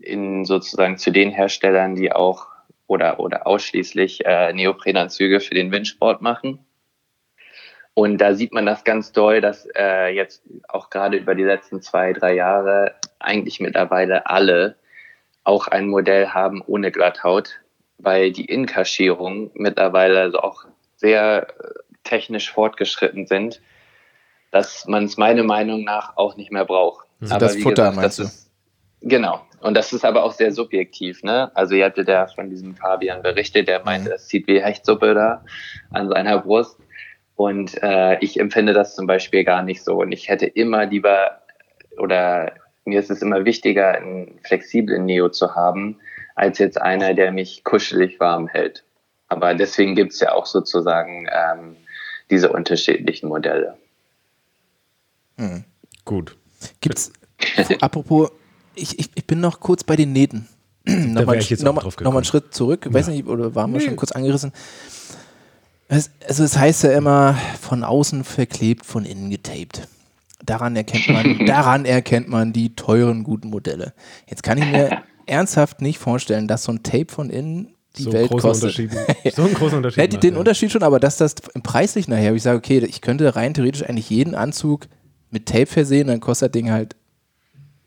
in 0.00 0.44
sozusagen 0.44 0.98
zu 0.98 1.10
den 1.10 1.30
Herstellern, 1.30 1.94
die 1.94 2.12
auch 2.12 2.46
oder, 2.86 3.18
oder 3.20 3.46
ausschließlich 3.46 4.24
äh, 4.24 4.52
Neoprenanzüge 4.52 5.40
für 5.40 5.54
den 5.54 5.72
Windsport 5.72 6.20
machen. 6.22 6.64
Und 7.94 8.18
da 8.18 8.34
sieht 8.34 8.52
man 8.52 8.66
das 8.66 8.84
ganz 8.84 9.12
doll, 9.12 9.40
dass 9.40 9.68
äh, 9.76 10.08
jetzt 10.08 10.42
auch 10.68 10.90
gerade 10.90 11.16
über 11.16 11.34
die 11.34 11.44
letzten 11.44 11.80
zwei, 11.80 12.12
drei 12.12 12.34
Jahre 12.34 12.94
eigentlich 13.20 13.60
mittlerweile 13.60 14.26
alle 14.26 14.76
auch 15.44 15.68
ein 15.68 15.88
Modell 15.88 16.28
haben 16.28 16.62
ohne 16.66 16.90
Glatthaut, 16.90 17.60
weil 17.98 18.32
die 18.32 18.46
Inkaschierungen 18.46 19.50
mittlerweile 19.54 20.20
also 20.20 20.38
auch 20.40 20.64
sehr 20.96 21.46
äh, 21.48 21.74
technisch 22.02 22.50
fortgeschritten 22.50 23.26
sind, 23.26 23.60
dass 24.50 24.86
man 24.86 25.04
es 25.04 25.16
meiner 25.16 25.44
Meinung 25.44 25.84
nach 25.84 26.16
auch 26.16 26.36
nicht 26.36 26.50
mehr 26.50 26.64
braucht. 26.64 27.06
Also 27.20 27.34
Aber 27.34 27.46
das 27.46 27.56
Futter 27.56 27.90
gesagt, 27.90 27.96
meinst 27.96 28.18
du? 28.18 28.43
Genau. 29.06 29.42
Und 29.60 29.74
das 29.74 29.92
ist 29.92 30.04
aber 30.04 30.24
auch 30.24 30.32
sehr 30.32 30.50
subjektiv, 30.50 31.22
ne? 31.22 31.50
Also 31.54 31.74
ihr 31.74 31.84
hattet 31.84 32.08
ja 32.08 32.26
von 32.26 32.48
diesem 32.48 32.74
Fabian 32.74 33.22
berichtet, 33.22 33.68
der 33.68 33.84
meinte, 33.84 34.14
es 34.14 34.28
sieht 34.28 34.46
wie 34.46 34.62
Hechtsuppe 34.62 35.14
da 35.14 35.44
an 35.90 36.08
seiner 36.08 36.38
Brust. 36.38 36.78
Und 37.36 37.82
äh, 37.82 38.18
ich 38.20 38.40
empfinde 38.40 38.72
das 38.72 38.94
zum 38.94 39.06
Beispiel 39.06 39.44
gar 39.44 39.62
nicht 39.62 39.82
so. 39.82 40.00
Und 40.00 40.12
ich 40.12 40.28
hätte 40.28 40.46
immer 40.46 40.86
lieber 40.86 41.42
oder 41.98 42.52
mir 42.86 42.98
ist 42.98 43.10
es 43.10 43.20
immer 43.20 43.44
wichtiger, 43.44 43.92
einen 43.92 44.38
flexiblen 44.42 45.04
Neo 45.04 45.28
zu 45.28 45.54
haben, 45.54 45.98
als 46.34 46.58
jetzt 46.58 46.80
einer, 46.80 47.12
der 47.12 47.30
mich 47.30 47.62
kuschelig 47.62 48.18
warm 48.20 48.48
hält. 48.48 48.84
Aber 49.28 49.54
deswegen 49.54 49.94
gibt 49.94 50.12
es 50.12 50.20
ja 50.20 50.32
auch 50.32 50.46
sozusagen 50.46 51.28
ähm, 51.30 51.76
diese 52.30 52.50
unterschiedlichen 52.50 53.28
Modelle. 53.28 53.76
Mhm. 55.36 55.64
Gut. 56.04 56.36
Gibt's, 56.80 57.12
apropos 57.80 58.30
ich, 58.74 58.98
ich, 58.98 59.10
ich 59.14 59.26
bin 59.26 59.40
noch 59.40 59.60
kurz 59.60 59.84
bei 59.84 59.96
den 59.96 60.12
Nähten. 60.12 60.48
nochmal 60.84 61.38
noch 61.38 61.74
mal, 61.74 61.90
noch 62.00 62.14
einen 62.14 62.24
Schritt 62.24 62.52
zurück, 62.54 62.86
weiß 62.90 63.08
nicht, 63.08 63.26
oder 63.26 63.54
waren 63.54 63.72
wir 63.72 63.80
nee. 63.80 63.86
schon 63.86 63.96
kurz 63.96 64.12
angerissen. 64.12 64.52
Es, 65.88 66.10
also 66.26 66.44
es 66.44 66.58
heißt 66.58 66.84
ja 66.84 66.92
immer, 66.92 67.36
von 67.60 67.84
außen 67.84 68.24
verklebt, 68.24 68.84
von 68.84 69.04
innen 69.04 69.30
getaped. 69.30 69.88
Daran 70.44 70.76
erkennt 70.76 71.08
man, 71.08 71.46
daran 71.46 71.84
erkennt 71.84 72.28
man 72.28 72.52
die 72.52 72.74
teuren, 72.74 73.24
guten 73.24 73.48
Modelle. 73.48 73.94
Jetzt 74.28 74.42
kann 74.42 74.58
ich 74.58 74.66
mir 74.66 75.02
ernsthaft 75.26 75.80
nicht 75.80 75.98
vorstellen, 75.98 76.48
dass 76.48 76.64
so 76.64 76.72
ein 76.72 76.82
Tape 76.82 77.06
von 77.08 77.30
innen 77.30 77.74
die 77.96 78.02
so 78.02 78.12
Welt 78.12 78.30
kostet. 78.30 78.74
so 79.34 79.42
einen 79.42 79.54
großen 79.54 79.78
Unterschied. 79.78 80.12
Macht, 80.12 80.22
den 80.22 80.34
ja. 80.34 80.40
Unterschied 80.40 80.72
schon, 80.72 80.82
aber 80.82 80.98
dass 81.00 81.16
das 81.16 81.36
im 81.54 81.62
preislich 81.62 82.08
nachher, 82.08 82.32
wo 82.32 82.36
ich 82.36 82.42
sage, 82.42 82.58
okay, 82.58 82.78
ich 82.78 83.00
könnte 83.00 83.36
rein 83.36 83.54
theoretisch 83.54 83.84
eigentlich 83.88 84.10
jeden 84.10 84.34
Anzug 84.34 84.88
mit 85.30 85.46
Tape 85.46 85.66
versehen, 85.66 86.08
dann 86.08 86.20
kostet 86.20 86.48
das 86.48 86.52
Ding 86.52 86.70
halt 86.70 86.96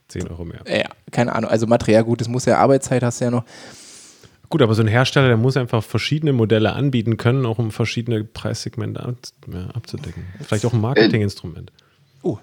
10 0.08 0.28
Euro 0.28 0.44
mehr. 0.44 0.60
Ja, 0.66 0.88
keine 1.10 1.34
Ahnung. 1.34 1.50
Also 1.50 1.66
Material, 1.66 2.04
gut, 2.04 2.20
das 2.20 2.28
muss 2.28 2.44
ja 2.44 2.58
Arbeitszeit, 2.58 3.02
hast 3.02 3.20
du 3.20 3.26
ja 3.26 3.30
noch. 3.30 3.44
Gut, 4.48 4.62
aber 4.62 4.74
so 4.74 4.82
ein 4.82 4.88
Hersteller, 4.88 5.28
der 5.28 5.36
muss 5.36 5.58
einfach 5.58 5.82
verschiedene 5.84 6.32
Modelle 6.32 6.72
anbieten 6.72 7.18
können, 7.18 7.44
auch 7.44 7.58
um 7.58 7.70
verschiedene 7.70 8.24
Preissegmente 8.24 9.16
abzudecken. 9.74 10.24
Vielleicht 10.42 10.64
auch 10.64 10.72
ein 10.72 10.80
Marketinginstrument. 10.80 11.70
Uh, 12.24 12.38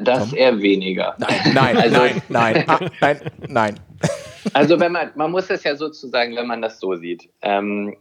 das 0.00 0.30
Tom. 0.30 0.38
eher 0.38 0.60
weniger. 0.60 1.14
Nein, 1.18 1.52
nein, 1.54 1.76
also, 1.76 2.00
nein, 2.00 2.22
nein, 2.28 2.64
ah, 2.66 2.80
nein, 3.00 3.20
nein. 3.48 3.80
Also 4.54 4.80
wenn 4.80 4.92
man, 4.92 5.10
man 5.14 5.30
muss 5.30 5.50
es 5.50 5.62
ja 5.62 5.76
sozusagen, 5.76 6.34
wenn 6.34 6.46
man 6.46 6.62
das 6.62 6.80
so 6.80 6.96
sieht. 6.96 7.28
Ähm, 7.42 7.94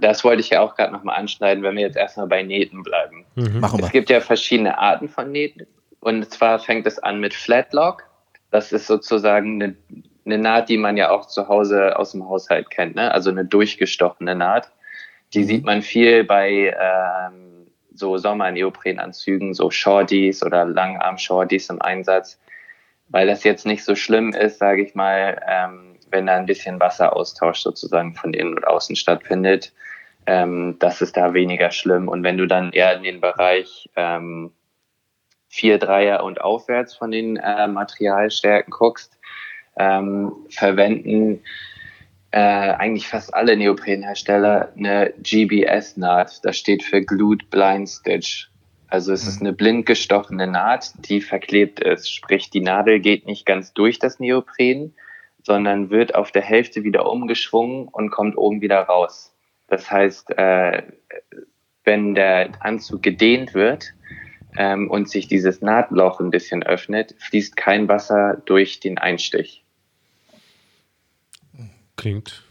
das 0.00 0.24
wollte 0.24 0.40
ich 0.40 0.50
ja 0.50 0.60
auch 0.60 0.74
gerade 0.74 0.92
nochmal 0.92 1.16
anschneiden, 1.18 1.62
wenn 1.62 1.76
wir 1.76 1.82
jetzt 1.82 1.96
erstmal 1.96 2.26
bei 2.26 2.42
Nähten 2.42 2.82
bleiben. 2.82 3.24
Mhm. 3.36 3.60
Machen 3.60 3.78
wir. 3.78 3.86
Es 3.86 3.92
gibt 3.92 4.10
ja 4.10 4.20
verschiedene 4.20 4.76
Arten 4.76 5.08
von 5.08 5.30
Nähten. 5.30 5.66
Und 6.00 6.28
zwar 6.30 6.58
fängt 6.58 6.86
es 6.86 6.98
an 6.98 7.20
mit 7.20 7.32
Flatlock. 7.32 8.04
Das 8.54 8.70
ist 8.70 8.86
sozusagen 8.86 9.60
eine, 9.60 9.74
eine 10.24 10.38
Naht, 10.38 10.68
die 10.68 10.78
man 10.78 10.96
ja 10.96 11.10
auch 11.10 11.26
zu 11.26 11.48
Hause 11.48 11.98
aus 11.98 12.12
dem 12.12 12.28
Haushalt 12.28 12.70
kennt. 12.70 12.94
Ne? 12.94 13.10
Also 13.10 13.30
eine 13.30 13.44
durchgestochene 13.44 14.36
Naht. 14.36 14.70
Die 15.32 15.40
mhm. 15.40 15.44
sieht 15.44 15.64
man 15.64 15.82
viel 15.82 16.22
bei 16.22 16.74
ähm, 16.78 17.66
so 17.92 18.16
Sommer-Neoprenanzügen, 18.16 19.54
so 19.54 19.70
Shorties 19.70 20.44
oder 20.44 20.64
Langarm-Shorties 20.64 21.70
im 21.70 21.82
Einsatz 21.82 22.38
weil 23.08 23.26
das 23.26 23.44
jetzt 23.44 23.66
nicht 23.66 23.84
so 23.84 23.94
schlimm 23.94 24.30
ist, 24.30 24.58
sage 24.58 24.82
ich 24.82 24.94
mal, 24.94 25.40
ähm, 25.48 25.96
wenn 26.10 26.26
da 26.26 26.34
ein 26.36 26.46
bisschen 26.46 26.80
Wasseraustausch 26.80 27.60
sozusagen 27.60 28.14
von 28.14 28.34
innen 28.34 28.54
und 28.54 28.66
außen 28.66 28.96
stattfindet, 28.96 29.72
ähm, 30.26 30.76
das 30.78 31.02
ist 31.02 31.16
da 31.16 31.34
weniger 31.34 31.70
schlimm. 31.70 32.08
Und 32.08 32.22
wenn 32.22 32.38
du 32.38 32.46
dann 32.46 32.72
eher 32.72 32.96
in 32.96 33.02
den 33.02 33.20
Bereich 33.20 33.90
ähm, 33.96 34.52
4 35.54 35.78
Dreier 35.78 36.24
und 36.24 36.40
aufwärts 36.40 36.96
von 36.96 37.12
den 37.12 37.36
äh, 37.36 37.68
Materialstärken 37.68 38.72
guckst, 38.72 39.16
ähm, 39.76 40.32
verwenden 40.50 41.42
äh, 42.32 42.38
eigentlich 42.38 43.06
fast 43.06 43.32
alle 43.32 43.56
Neoprenhersteller 43.56 44.72
eine 44.76 45.14
GBS-Naht. 45.22 46.44
Das 46.44 46.56
steht 46.56 46.82
für 46.82 47.02
Glued 47.02 47.50
Blind 47.50 47.88
Stitch. 47.88 48.50
Also 48.88 49.12
es 49.12 49.28
ist 49.28 49.40
mhm. 49.40 49.46
eine 49.46 49.56
blind 49.56 49.86
gestochene 49.86 50.48
Naht, 50.48 50.92
die 51.08 51.20
verklebt 51.20 51.78
ist. 51.78 52.10
Sprich, 52.10 52.50
die 52.50 52.60
Nadel 52.60 52.98
geht 52.98 53.26
nicht 53.26 53.46
ganz 53.46 53.72
durch 53.72 54.00
das 54.00 54.18
Neopren, 54.18 54.94
sondern 55.44 55.90
wird 55.90 56.16
auf 56.16 56.32
der 56.32 56.42
Hälfte 56.42 56.82
wieder 56.82 57.08
umgeschwungen 57.08 57.86
und 57.86 58.10
kommt 58.10 58.36
oben 58.36 58.60
wieder 58.60 58.80
raus. 58.80 59.32
Das 59.68 59.88
heißt, 59.88 60.36
äh, 60.36 60.82
wenn 61.84 62.16
der 62.16 62.50
Anzug 62.60 63.04
gedehnt 63.04 63.54
wird 63.54 63.94
ähm, 64.56 64.90
und 64.90 65.08
sich 65.08 65.28
dieses 65.28 65.60
Nahtloch 65.60 66.20
ein 66.20 66.30
bisschen 66.30 66.62
öffnet, 66.62 67.14
fließt 67.18 67.56
kein 67.56 67.88
Wasser 67.88 68.40
durch 68.44 68.80
den 68.80 68.98
Einstich. 68.98 69.64
Klingt, 71.96 72.42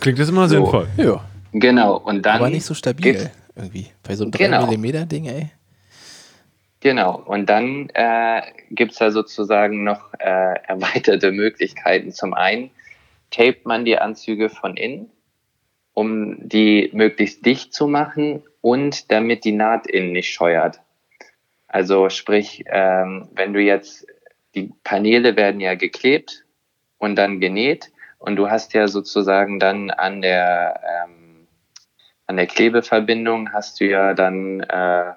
klingt 0.00 0.18
das 0.18 0.28
immer 0.28 0.48
so. 0.48 0.56
sinnvoll. 0.56 0.88
Ja. 0.96 1.24
Genau. 1.52 1.96
Und 1.96 2.22
dann 2.22 2.36
Aber 2.36 2.50
nicht 2.50 2.64
so 2.64 2.74
stabil 2.74 3.30
irgendwie. 3.54 3.88
Bei 4.02 4.16
so 4.16 4.24
einem 4.24 4.32
3 4.32 4.44
genau. 4.44 4.66
mm 4.66 5.08
Ding, 5.08 5.26
ey. 5.26 5.50
Genau, 6.80 7.14
und 7.14 7.46
dann 7.46 7.90
äh, 7.94 8.42
gibt 8.70 8.92
es 8.92 8.98
da 8.98 9.12
sozusagen 9.12 9.84
noch 9.84 10.12
äh, 10.18 10.54
erweiterte 10.66 11.30
Möglichkeiten. 11.30 12.10
Zum 12.10 12.34
einen 12.34 12.70
tapet 13.30 13.66
man 13.66 13.84
die 13.84 13.98
Anzüge 13.98 14.48
von 14.50 14.76
innen, 14.76 15.08
um 15.94 16.48
die 16.48 16.90
möglichst 16.92 17.46
dicht 17.46 17.72
zu 17.72 17.86
machen 17.86 18.42
und 18.60 19.12
damit 19.12 19.44
die 19.44 19.52
Naht 19.52 19.86
innen 19.86 20.12
nicht 20.12 20.32
scheuert. 20.32 20.80
Also 21.72 22.08
sprich, 22.08 22.64
ähm, 22.66 23.28
wenn 23.32 23.52
du 23.52 23.60
jetzt, 23.60 24.06
die 24.54 24.72
Paneele 24.84 25.36
werden 25.36 25.60
ja 25.60 25.74
geklebt 25.74 26.44
und 26.98 27.16
dann 27.16 27.40
genäht 27.40 27.90
und 28.18 28.36
du 28.36 28.48
hast 28.48 28.74
ja 28.74 28.86
sozusagen 28.86 29.58
dann 29.58 29.90
an 29.90 30.22
der, 30.22 30.80
ähm, 31.04 31.48
an 32.26 32.36
der 32.36 32.46
Klebeverbindung 32.46 33.52
hast 33.52 33.80
du 33.80 33.86
ja 33.86 34.14
dann 34.14 34.60
äh, 34.60 35.12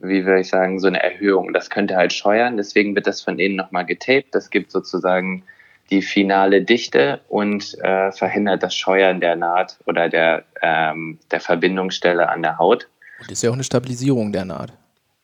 wie 0.00 0.24
würde 0.24 0.40
ich 0.40 0.48
sagen, 0.48 0.80
so 0.80 0.86
eine 0.86 1.02
Erhöhung. 1.02 1.52
Das 1.52 1.70
könnte 1.70 1.96
halt 1.96 2.12
scheuern, 2.12 2.56
deswegen 2.56 2.94
wird 2.94 3.06
das 3.06 3.20
von 3.20 3.38
innen 3.38 3.56
nochmal 3.56 3.84
getaped. 3.84 4.34
Das 4.34 4.50
gibt 4.50 4.70
sozusagen 4.70 5.44
die 5.90 6.02
finale 6.02 6.62
Dichte 6.62 7.20
und 7.28 7.76
äh, 7.82 8.12
verhindert 8.12 8.62
das 8.62 8.74
Scheuern 8.74 9.20
der 9.20 9.36
Naht 9.36 9.78
oder 9.86 10.08
der, 10.08 10.44
ähm, 10.62 11.18
der 11.30 11.40
Verbindungsstelle 11.40 12.28
an 12.28 12.42
der 12.42 12.58
Haut. 12.58 12.88
Und 13.20 13.30
ist 13.30 13.42
ja 13.42 13.50
auch 13.50 13.54
eine 13.54 13.64
Stabilisierung 13.64 14.32
der 14.32 14.44
Naht. 14.44 14.72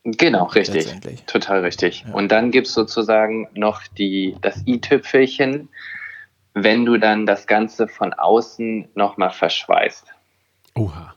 Genau, 0.09 0.45
richtig. 0.45 0.87
Total 1.25 1.59
richtig. 1.59 2.05
Ja. 2.07 2.13
Und 2.13 2.31
dann 2.31 2.51
gibt 2.51 2.67
es 2.67 2.73
sozusagen 2.73 3.49
noch 3.53 3.81
die, 3.87 4.37
das 4.41 4.65
i-Tüpfelchen, 4.65 5.67
wenn 6.53 6.85
du 6.85 6.97
dann 6.97 7.25
das 7.25 7.45
Ganze 7.45 7.89
von 7.89 8.13
außen 8.13 8.87
nochmal 8.95 9.31
verschweißt. 9.31 10.05
Oha. 10.75 11.13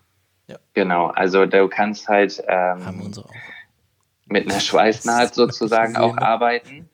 Ja. 0.49 0.57
Genau, 0.75 1.07
also 1.07 1.47
du 1.47 1.69
kannst 1.69 2.09
halt 2.09 2.43
ähm, 2.49 3.13
mit 4.27 4.51
einer 4.51 4.59
Schweißnaht 4.59 5.35
sozusagen 5.37 5.97
auch 5.97 6.17
arbeiten. 6.17 6.89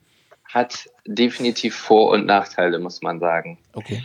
Hat 0.45 0.87
definitiv 1.07 1.75
Vor- 1.75 2.11
und 2.11 2.27
Nachteile, 2.27 2.77
muss 2.77 3.01
man 3.01 3.19
sagen. 3.19 3.57
Okay. 3.73 4.03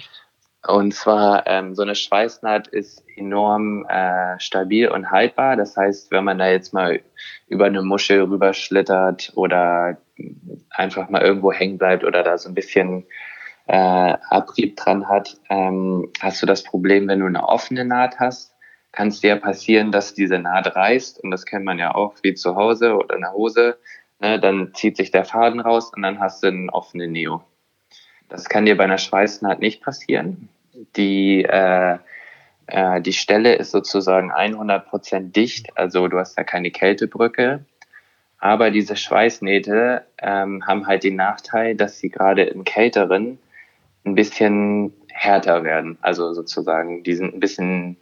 Und 0.66 0.94
zwar, 0.94 1.46
ähm, 1.46 1.74
so 1.74 1.82
eine 1.82 1.96
Schweißnaht 1.96 2.68
ist 2.68 3.02
enorm 3.16 3.84
äh, 3.86 4.38
stabil 4.38 4.88
und 4.88 5.10
haltbar. 5.10 5.56
Das 5.56 5.76
heißt, 5.76 6.12
wenn 6.12 6.24
man 6.24 6.38
da 6.38 6.48
jetzt 6.48 6.72
mal 6.72 7.00
über 7.48 7.66
eine 7.66 7.82
Muschel 7.82 8.22
rüberschlittert 8.22 9.32
oder 9.34 9.98
einfach 10.70 11.08
mal 11.08 11.22
irgendwo 11.22 11.52
hängen 11.52 11.78
bleibt 11.78 12.04
oder 12.04 12.22
da 12.22 12.38
so 12.38 12.48
ein 12.48 12.54
bisschen 12.54 13.04
äh, 13.66 13.74
Abrieb 14.30 14.76
dran 14.76 15.08
hat, 15.08 15.36
ähm, 15.50 16.10
hast 16.20 16.40
du 16.42 16.46
das 16.46 16.62
Problem, 16.62 17.08
wenn 17.08 17.20
du 17.20 17.26
eine 17.26 17.48
offene 17.48 17.84
Naht 17.84 18.20
hast, 18.20 18.54
kann 18.92 19.08
es 19.08 19.20
dir 19.20 19.36
passieren, 19.36 19.90
dass 19.90 20.14
diese 20.14 20.38
Naht 20.38 20.76
reißt 20.76 21.24
und 21.24 21.30
das 21.32 21.44
kennt 21.44 21.64
man 21.64 21.78
ja 21.78 21.94
auch 21.94 22.14
wie 22.22 22.34
zu 22.34 22.54
Hause 22.54 22.96
oder 22.96 23.16
in 23.16 23.22
der 23.22 23.32
Hose. 23.32 23.78
Ne, 24.20 24.38
dann 24.38 24.72
zieht 24.74 24.96
sich 24.96 25.10
der 25.10 25.24
Faden 25.24 25.58
raus 25.58 25.92
und 25.92 26.02
dann 26.02 26.20
hast 26.20 26.44
du 26.44 26.48
einen 26.48 26.70
offenen 26.70 27.10
Neo. 27.10 27.42
Das 28.28 28.48
kann 28.48 28.64
dir 28.64 28.76
bei 28.76 28.84
einer 28.84 28.98
Schweißnaht 28.98 29.58
nicht 29.58 29.82
passieren. 29.82 30.48
Die, 30.96 31.44
äh, 31.44 31.98
äh, 32.66 33.00
die 33.00 33.12
Stelle 33.12 33.54
ist 33.54 33.70
sozusagen 33.70 34.32
100% 34.32 35.32
dicht, 35.32 35.76
also 35.76 36.08
du 36.08 36.18
hast 36.18 36.36
da 36.36 36.44
keine 36.44 36.70
Kältebrücke. 36.70 37.64
Aber 38.38 38.70
diese 38.70 38.96
Schweißnähte 38.96 40.04
ähm, 40.20 40.66
haben 40.66 40.86
halt 40.86 41.04
den 41.04 41.16
Nachteil, 41.16 41.76
dass 41.76 41.98
sie 41.98 42.10
gerade 42.10 42.42
im 42.42 42.64
Kälteren 42.64 43.38
ein 44.04 44.16
bisschen 44.16 44.92
härter 45.08 45.62
werden. 45.62 45.96
Also 46.00 46.32
sozusagen, 46.32 47.04
die 47.04 47.14
sind 47.14 47.34
ein 47.34 47.40
bisschen 47.40 47.96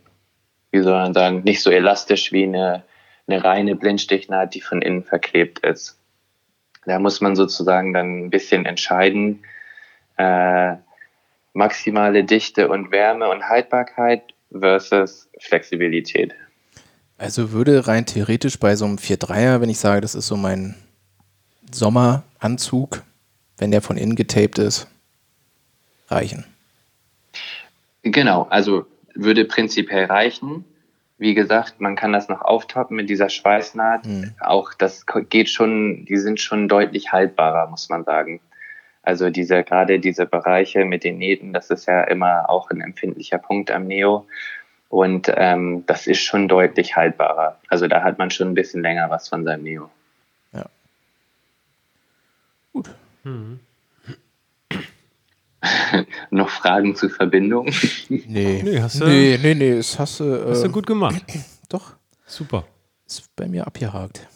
wie 0.71 0.81
soll 0.83 0.93
man 0.93 1.15
sagen, 1.15 1.43
nicht 1.43 1.63
so 1.63 1.71
elastisch 1.71 2.33
wie 2.33 2.45
eine, 2.45 2.85
eine 3.27 3.43
reine 3.43 3.77
Blindstichnaht, 3.77 4.55
die 4.55 4.61
von 4.61 4.83
innen 4.83 5.05
verklebt 5.05 5.61
ist. 5.61 5.99
Da 6.87 6.99
muss 6.99 7.21
man 7.21 7.37
sozusagen 7.37 7.93
dann 7.93 8.25
ein 8.25 8.31
bisschen 8.31 8.67
entscheiden, 8.67 9.43
äh, 10.17 10.77
maximale 11.53 12.25
Dichte 12.25 12.69
und 12.69 12.91
Wärme 12.91 13.29
und 13.29 13.49
Haltbarkeit 13.49 14.23
versus 14.53 15.29
Flexibilität. 15.41 16.35
Also 17.19 17.53
würde 17.53 17.87
rein 17.87 18.07
theoretisch 18.07 18.59
bei 18.59 18.77
so 18.77 18.87
einem 18.87 18.97
4-3er, 18.97 19.61
wenn 19.61 19.69
ich 19.69 19.79
sage, 19.79 20.01
das 20.01 20.15
ist 20.15 20.27
so 20.27 20.37
mein 20.37 20.75
Sommeranzug, 21.71 23.03
wenn 23.59 23.71
der 23.71 23.83
von 23.83 23.97
innen 23.97 24.17
getaped 24.17 24.59
ist, 24.59 24.89
reichen. 26.09 26.45
Genau, 28.03 28.47
also 28.51 28.87
würde 29.15 29.45
prinzipiell 29.45 30.07
reichen. 30.07 30.65
Wie 31.19 31.35
gesagt, 31.35 31.81
man 31.83 31.97
kann 31.97 32.15
das 32.15 32.29
noch 32.29 32.41
auftoppen 32.41 32.97
mit 32.97 33.11
dieser 33.11 33.29
Schweißnaht. 33.29 34.07
Mhm. 34.07 34.33
Auch 34.41 34.73
das 34.73 35.05
geht 35.29 35.51
schon, 35.51 36.07
die 36.07 36.17
sind 36.17 36.41
schon 36.41 36.67
deutlich 36.69 37.13
haltbarer, 37.13 37.69
muss 37.69 37.91
man 37.91 38.05
sagen. 38.05 38.41
Also 39.11 39.29
diese, 39.29 39.65
gerade 39.65 39.99
diese 39.99 40.25
Bereiche 40.25 40.85
mit 40.85 41.03
den 41.03 41.19
Nähten, 41.19 41.53
das 41.53 41.69
ist 41.71 41.87
ja 41.87 42.05
immer 42.05 42.49
auch 42.49 42.71
ein 42.71 42.81
empfindlicher 42.81 43.39
Punkt 43.39 43.73
am 43.73 43.89
Neo. 43.89 44.25
Und 44.89 45.33
ähm, 45.35 45.83
das 45.87 46.07
ist 46.07 46.21
schon 46.21 46.47
deutlich 46.47 46.95
haltbarer. 46.95 47.59
Also 47.67 47.89
da 47.89 48.05
hat 48.05 48.19
man 48.19 48.31
schon 48.31 48.47
ein 48.47 48.55
bisschen 48.55 48.83
länger 48.83 49.11
was 49.11 49.29
von 49.29 49.43
seinem 49.43 49.65
Neo. 49.65 49.91
Ja. 50.53 50.67
Gut. 52.73 52.91
Mhm. 53.25 53.59
noch 56.31 56.51
Fragen 56.51 56.95
zur 56.95 57.11
Verbindung? 57.11 57.69
Nee, 58.09 58.63
nee, 58.63 58.81
hast 58.81 59.01
du, 59.01 59.07
nee, 59.07 59.37
nee, 59.43 59.57
nee, 59.57 59.77
das 59.77 59.99
hast 59.99 60.21
du, 60.21 60.25
äh, 60.25 60.51
hast 60.51 60.63
du 60.63 60.71
gut 60.71 60.87
gemacht. 60.87 61.21
Doch. 61.69 61.97
Super. 62.27 62.65
Ist 63.09 63.35
bei 63.35 63.49
mir 63.49 63.67
abgehakt. 63.67 64.29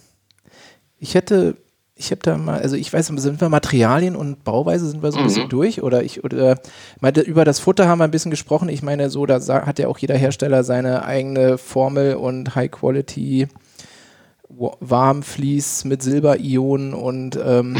Ich 0.98 1.14
hätte, 1.14 1.58
ich 1.96 2.10
habe 2.10 2.20
da 2.22 2.36
mal, 2.36 2.60
also 2.60 2.74
ich 2.74 2.92
weiß, 2.92 3.06
sind 3.06 3.40
wir 3.40 3.48
Materialien 3.48 4.16
und 4.16 4.42
Bauweise 4.42 4.88
sind 4.88 5.02
wir 5.02 5.12
so 5.12 5.18
ein 5.18 5.24
mhm. 5.24 5.28
bisschen 5.28 5.48
durch 5.48 5.82
oder 5.82 6.02
ich 6.02 6.24
oder 6.24 6.58
meine, 7.00 7.20
über 7.20 7.44
das 7.44 7.60
Futter 7.60 7.86
haben 7.86 7.98
wir 7.98 8.04
ein 8.04 8.10
bisschen 8.10 8.32
gesprochen. 8.32 8.68
Ich 8.68 8.82
meine, 8.82 9.10
so 9.10 9.26
da 9.26 9.40
hat 9.66 9.78
ja 9.78 9.86
auch 9.86 9.98
jeder 9.98 10.16
Hersteller 10.16 10.64
seine 10.64 11.04
eigene 11.04 11.56
Formel 11.56 12.16
und 12.16 12.54
High 12.56 12.70
Quality 12.70 13.48
Warmflies 14.48 15.84
mit 15.84 16.02
Silberionen 16.02 16.94
und 16.94 17.38
ähm, 17.42 17.76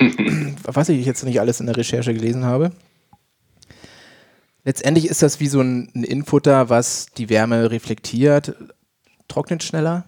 was 0.64 0.88
ich 0.88 1.06
jetzt 1.06 1.24
nicht 1.24 1.40
alles 1.40 1.60
in 1.60 1.66
der 1.66 1.76
Recherche 1.76 2.14
gelesen 2.14 2.44
habe. 2.44 2.72
Letztendlich 4.64 5.08
ist 5.08 5.22
das 5.22 5.40
wie 5.40 5.48
so 5.48 5.60
ein, 5.60 5.90
ein 5.94 6.04
Infutter, 6.04 6.68
was 6.68 7.06
die 7.16 7.28
Wärme 7.28 7.70
reflektiert, 7.70 8.54
trocknet 9.28 9.62
schneller. 9.62 10.04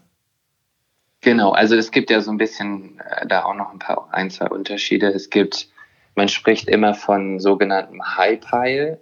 Genau, 1.24 1.52
also 1.52 1.74
es 1.74 1.90
gibt 1.90 2.10
ja 2.10 2.20
so 2.20 2.30
ein 2.30 2.36
bisschen 2.36 3.00
äh, 3.00 3.26
da 3.26 3.44
auch 3.44 3.54
noch 3.54 3.72
ein 3.72 3.78
paar 3.78 4.08
ein, 4.12 4.30
zwei 4.30 4.46
Unterschiede. 4.46 5.08
Es 5.08 5.30
gibt, 5.30 5.68
man 6.14 6.28
spricht 6.28 6.68
immer 6.68 6.92
von 6.92 7.40
sogenanntem 7.40 8.02
High 8.16 8.40
Pile 8.40 9.00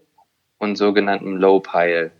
und 0.59 0.77
sogenanntem 0.77 1.37
Low 1.37 1.59
Pile. 1.59 2.13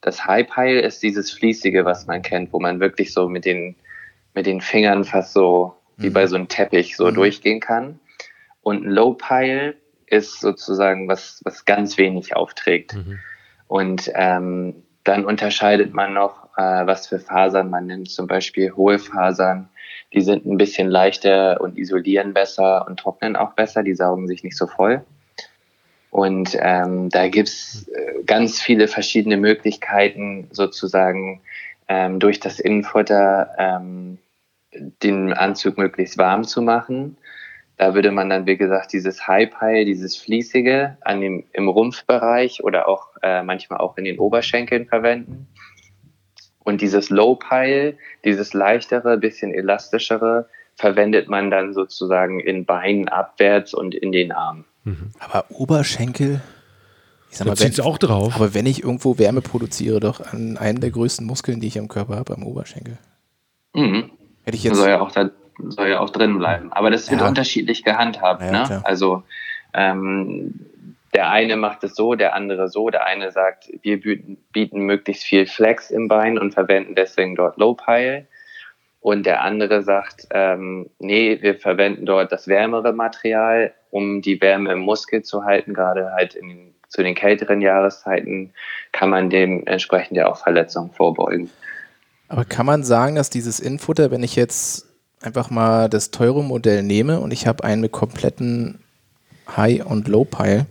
Das 0.00 0.24
High 0.24 0.48
Pile 0.48 0.80
ist 0.80 1.02
dieses 1.02 1.32
Fließige, 1.32 1.84
was 1.84 2.06
man 2.06 2.22
kennt, 2.22 2.52
wo 2.52 2.60
man 2.60 2.78
wirklich 2.78 3.12
so 3.12 3.28
mit 3.28 3.44
den, 3.44 3.74
mit 4.32 4.46
den 4.46 4.60
Fingern 4.60 5.02
fast 5.02 5.32
so 5.32 5.74
mhm. 5.96 6.02
wie 6.04 6.10
bei 6.10 6.28
so 6.28 6.36
einem 6.36 6.46
Teppich 6.46 6.96
so 6.96 7.06
mhm. 7.06 7.14
durchgehen 7.14 7.58
kann. 7.58 7.98
Und 8.62 8.86
ein 8.86 8.90
Low 8.90 9.14
Pile 9.14 9.74
ist 10.06 10.40
sozusagen 10.40 11.08
was, 11.08 11.40
was 11.44 11.64
ganz 11.64 11.98
wenig 11.98 12.36
aufträgt. 12.36 12.94
Mhm. 12.94 13.18
Und 13.66 14.12
ähm, 14.14 14.84
dann 15.04 15.24
unterscheidet 15.24 15.94
man 15.94 16.14
noch, 16.14 16.44
äh, 16.56 16.86
was 16.86 17.06
für 17.06 17.18
Fasern 17.18 17.70
man 17.70 17.86
nimmt. 17.86 18.10
Zum 18.10 18.26
Beispiel 18.26 18.72
hohe 18.72 18.98
Fasern, 18.98 19.68
die 20.12 20.20
sind 20.22 20.46
ein 20.46 20.56
bisschen 20.56 20.88
leichter 20.88 21.60
und 21.60 21.78
isolieren 21.78 22.34
besser 22.34 22.86
und 22.86 22.98
trocknen 22.98 23.36
auch 23.36 23.52
besser. 23.52 23.82
Die 23.82 23.94
saugen 23.94 24.26
sich 24.26 24.42
nicht 24.42 24.56
so 24.56 24.66
voll. 24.66 25.04
Und 26.10 26.56
ähm, 26.60 27.10
da 27.10 27.28
gibt's 27.28 27.86
äh, 27.88 28.22
ganz 28.24 28.60
viele 28.60 28.88
verschiedene 28.88 29.36
Möglichkeiten, 29.36 30.48
sozusagen 30.52 31.42
ähm, 31.88 32.18
durch 32.18 32.40
das 32.40 32.60
Innenfutter 32.60 33.50
ähm, 33.58 34.18
den 34.72 35.32
Anzug 35.32 35.76
möglichst 35.76 36.16
warm 36.18 36.44
zu 36.44 36.62
machen. 36.62 37.17
Da 37.78 37.94
würde 37.94 38.10
man 38.10 38.28
dann, 38.28 38.46
wie 38.46 38.56
gesagt, 38.56 38.92
dieses 38.92 39.26
High 39.28 39.50
Pile, 39.50 39.84
dieses 39.84 40.16
Fließige 40.16 40.96
an 41.00 41.20
dem, 41.20 41.44
im 41.52 41.68
Rumpfbereich 41.68 42.62
oder 42.64 42.88
auch 42.88 43.10
äh, 43.22 43.42
manchmal 43.44 43.78
auch 43.78 43.96
in 43.96 44.04
den 44.04 44.18
Oberschenkeln 44.18 44.86
verwenden. 44.86 45.46
Und 46.58 46.80
dieses 46.80 47.08
Low 47.08 47.36
Pile, 47.36 47.96
dieses 48.24 48.52
leichtere, 48.52 49.16
bisschen 49.16 49.54
elastischere, 49.54 50.48
verwendet 50.74 51.28
man 51.28 51.50
dann 51.50 51.72
sozusagen 51.72 52.40
in 52.40 52.64
Beinen 52.64 53.08
abwärts 53.08 53.74
und 53.74 53.94
in 53.94 54.10
den 54.10 54.32
Armen. 54.32 54.64
Mhm. 54.82 55.12
Aber 55.20 55.44
Oberschenkel, 55.48 56.40
ich 57.30 57.38
sag 57.38 57.46
mal, 57.46 57.54
da 57.54 57.64
wenn, 57.64 57.80
auch 57.80 57.98
drauf. 57.98 58.34
Aber 58.34 58.54
wenn 58.54 58.66
ich 58.66 58.82
irgendwo 58.82 59.18
Wärme 59.18 59.40
produziere, 59.40 60.00
doch 60.00 60.20
an 60.20 60.56
einem 60.56 60.80
der 60.80 60.90
größten 60.90 61.24
Muskeln, 61.24 61.60
die 61.60 61.68
ich 61.68 61.78
am 61.78 61.86
Körper 61.86 62.16
habe, 62.16 62.34
am 62.34 62.42
Oberschenkel. 62.42 62.98
Mhm. 63.72 64.10
Hätte 64.42 64.56
ich 64.56 64.64
jetzt. 64.64 64.76
Soll 64.76 64.88
ja 64.88 65.00
auch 65.00 65.12
da 65.12 65.30
soll 65.68 65.88
ja 65.88 66.00
auch 66.00 66.10
drin 66.10 66.38
bleiben. 66.38 66.72
Aber 66.72 66.90
das 66.90 67.10
wird 67.10 67.20
ja. 67.20 67.28
unterschiedlich 67.28 67.84
gehandhabt. 67.84 68.42
Ja, 68.42 68.68
ne? 68.68 68.80
Also 68.84 69.22
ähm, 69.74 70.54
der 71.14 71.30
eine 71.30 71.56
macht 71.56 71.84
es 71.84 71.94
so, 71.94 72.14
der 72.14 72.34
andere 72.34 72.68
so. 72.68 72.90
Der 72.90 73.06
eine 73.06 73.32
sagt, 73.32 73.70
wir 73.82 74.00
bieten, 74.00 74.38
bieten 74.52 74.80
möglichst 74.80 75.24
viel 75.24 75.46
Flex 75.46 75.90
im 75.90 76.08
Bein 76.08 76.38
und 76.38 76.52
verwenden 76.52 76.94
deswegen 76.94 77.34
dort 77.34 77.56
Low 77.56 77.74
Pile. 77.74 78.26
Und 79.00 79.26
der 79.26 79.42
andere 79.42 79.82
sagt, 79.82 80.26
ähm, 80.32 80.90
nee, 80.98 81.38
wir 81.40 81.54
verwenden 81.54 82.04
dort 82.04 82.32
das 82.32 82.48
wärmere 82.48 82.92
Material, 82.92 83.72
um 83.90 84.22
die 84.22 84.40
Wärme 84.40 84.72
im 84.72 84.80
Muskel 84.80 85.22
zu 85.22 85.44
halten. 85.44 85.72
Gerade 85.72 86.12
halt 86.12 86.34
in, 86.34 86.74
zu 86.88 87.02
den 87.02 87.14
kälteren 87.14 87.60
Jahreszeiten 87.60 88.52
kann 88.92 89.08
man 89.08 89.30
dementsprechend 89.30 90.16
ja 90.16 90.28
auch 90.28 90.38
Verletzungen 90.38 90.90
vorbeugen. 90.90 91.50
Aber 92.28 92.44
kann 92.44 92.66
man 92.66 92.82
sagen, 92.82 93.14
dass 93.14 93.30
dieses 93.30 93.60
Infutter, 93.60 94.10
wenn 94.10 94.22
ich 94.22 94.36
jetzt 94.36 94.87
einfach 95.22 95.50
mal 95.50 95.88
das 95.88 96.10
teure 96.10 96.42
Modell 96.42 96.82
nehme 96.82 97.20
und 97.20 97.32
ich 97.32 97.46
habe 97.46 97.64
einen 97.64 97.80
mit 97.80 97.92
kompletten 97.92 98.78
High- 99.56 99.84
und 99.84 100.08
Low-Pile, 100.08 100.66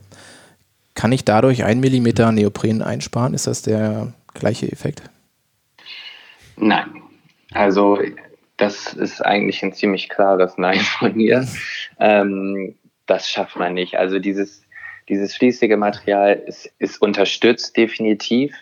kann 0.95 1.12
ich 1.12 1.25
dadurch 1.25 1.63
ein 1.63 1.79
Millimeter 1.79 2.31
Neopren 2.31 2.81
einsparen? 2.81 3.33
Ist 3.33 3.47
das 3.47 3.62
der 3.62 4.13
gleiche 4.33 4.71
Effekt? 4.71 5.03
Nein. 6.55 7.01
Also 7.53 7.99
das 8.57 8.93
ist 8.93 9.23
eigentlich 9.23 9.63
ein 9.63 9.73
ziemlich 9.73 10.10
klares 10.10 10.57
Nein 10.57 10.79
von 10.79 11.15
mir. 11.15 11.47
Ähm, 11.99 12.75
das 13.05 13.29
schafft 13.29 13.55
man 13.55 13.73
nicht. 13.73 13.95
Also 13.95 14.19
dieses, 14.19 14.63
dieses 15.07 15.36
fließige 15.36 15.77
Material 15.77 16.33
ist, 16.45 16.71
ist 16.79 17.01
unterstützt 17.01 17.77
definitiv, 17.77 18.55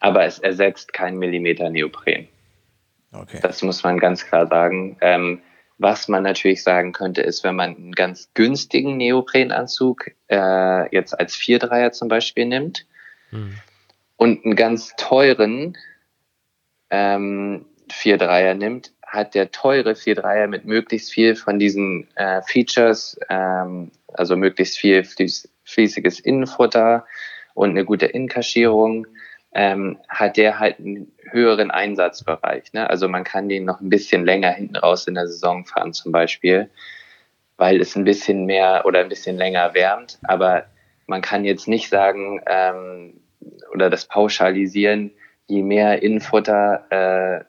aber 0.00 0.24
es 0.24 0.38
ersetzt 0.38 0.92
keinen 0.92 1.18
Millimeter 1.18 1.68
Neopren. 1.70 2.28
Okay. 3.14 3.38
Das 3.42 3.62
muss 3.62 3.82
man 3.82 3.98
ganz 3.98 4.26
klar 4.26 4.46
sagen. 4.46 4.96
Ähm, 5.00 5.40
was 5.78 6.08
man 6.08 6.22
natürlich 6.22 6.62
sagen 6.62 6.92
könnte, 6.92 7.22
ist, 7.22 7.42
wenn 7.44 7.56
man 7.56 7.76
einen 7.76 7.92
ganz 7.92 8.30
günstigen 8.34 8.96
Neoprenanzug 8.96 10.10
äh, 10.28 10.94
jetzt 10.94 11.18
als 11.18 11.34
Vierdreier 11.34 11.92
zum 11.92 12.08
Beispiel 12.08 12.46
nimmt 12.46 12.86
hm. 13.30 13.54
und 14.16 14.44
einen 14.44 14.56
ganz 14.56 14.94
teuren 14.96 15.76
ähm, 16.90 17.66
Vierdreier 17.90 18.54
nimmt, 18.54 18.92
hat 19.04 19.34
der 19.34 19.50
teure 19.50 19.94
Vierdreier 19.94 20.46
mit 20.46 20.64
möglichst 20.64 21.12
viel 21.12 21.34
von 21.36 21.58
diesen 21.58 22.08
äh, 22.16 22.42
Features, 22.42 23.18
ähm, 23.28 23.90
also 24.12 24.36
möglichst 24.36 24.78
viel 24.78 25.04
fließ, 25.04 25.48
fließiges 25.64 26.20
Innenfutter 26.20 27.06
und 27.54 27.70
eine 27.70 27.84
gute 27.84 28.06
Innenkaschierung, 28.06 29.06
ähm, 29.54 29.98
hat 30.08 30.36
der 30.36 30.58
halt 30.58 30.78
einen 30.80 31.12
höheren 31.30 31.70
Einsatzbereich. 31.70 32.72
Ne? 32.72 32.90
Also 32.90 33.08
man 33.08 33.24
kann 33.24 33.48
den 33.48 33.64
noch 33.64 33.80
ein 33.80 33.88
bisschen 33.88 34.24
länger 34.24 34.50
hinten 34.50 34.76
raus 34.76 35.06
in 35.06 35.14
der 35.14 35.28
Saison 35.28 35.64
fahren 35.64 35.92
zum 35.92 36.12
Beispiel, 36.12 36.68
weil 37.56 37.80
es 37.80 37.96
ein 37.96 38.04
bisschen 38.04 38.46
mehr 38.46 38.84
oder 38.84 39.00
ein 39.00 39.08
bisschen 39.08 39.36
länger 39.36 39.72
wärmt. 39.74 40.18
Aber 40.24 40.66
man 41.06 41.22
kann 41.22 41.44
jetzt 41.44 41.68
nicht 41.68 41.88
sagen 41.88 42.40
ähm, 42.46 43.20
oder 43.72 43.90
das 43.90 44.06
pauschalisieren, 44.06 45.12
je 45.46 45.62
mehr 45.62 46.02
Innenfutter, 46.02 46.86
äh, 46.90 47.44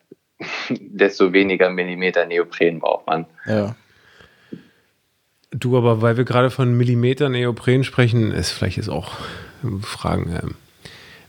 desto 0.70 1.34
weniger 1.34 1.70
Millimeter 1.70 2.26
Neopren 2.26 2.80
braucht 2.80 3.08
man. 3.08 3.26
Ja. 3.46 3.76
Du, 5.52 5.78
aber 5.78 6.02
weil 6.02 6.18
wir 6.18 6.26
gerade 6.26 6.52
von 6.52 6.78
Millimeter 6.78 7.30
Neopren 7.30 7.84
sprechen, 7.84 8.32
ist 8.32 8.52
vielleicht 8.52 8.78
ist 8.78 8.90
auch 8.90 9.14
Fragen. 9.82 10.38
Ähm 10.44 10.56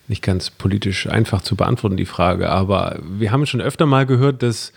nicht 0.08 0.22
ganz 0.22 0.50
politisch 0.50 1.08
einfach 1.08 1.42
zu 1.42 1.56
beantworten, 1.56 1.96
die 1.96 2.06
Frage. 2.06 2.48
Aber 2.48 2.98
wir 3.02 3.32
haben 3.32 3.46
schon 3.46 3.60
öfter 3.60 3.86
mal 3.86 4.06
gehört, 4.06 4.42
dass 4.42 4.72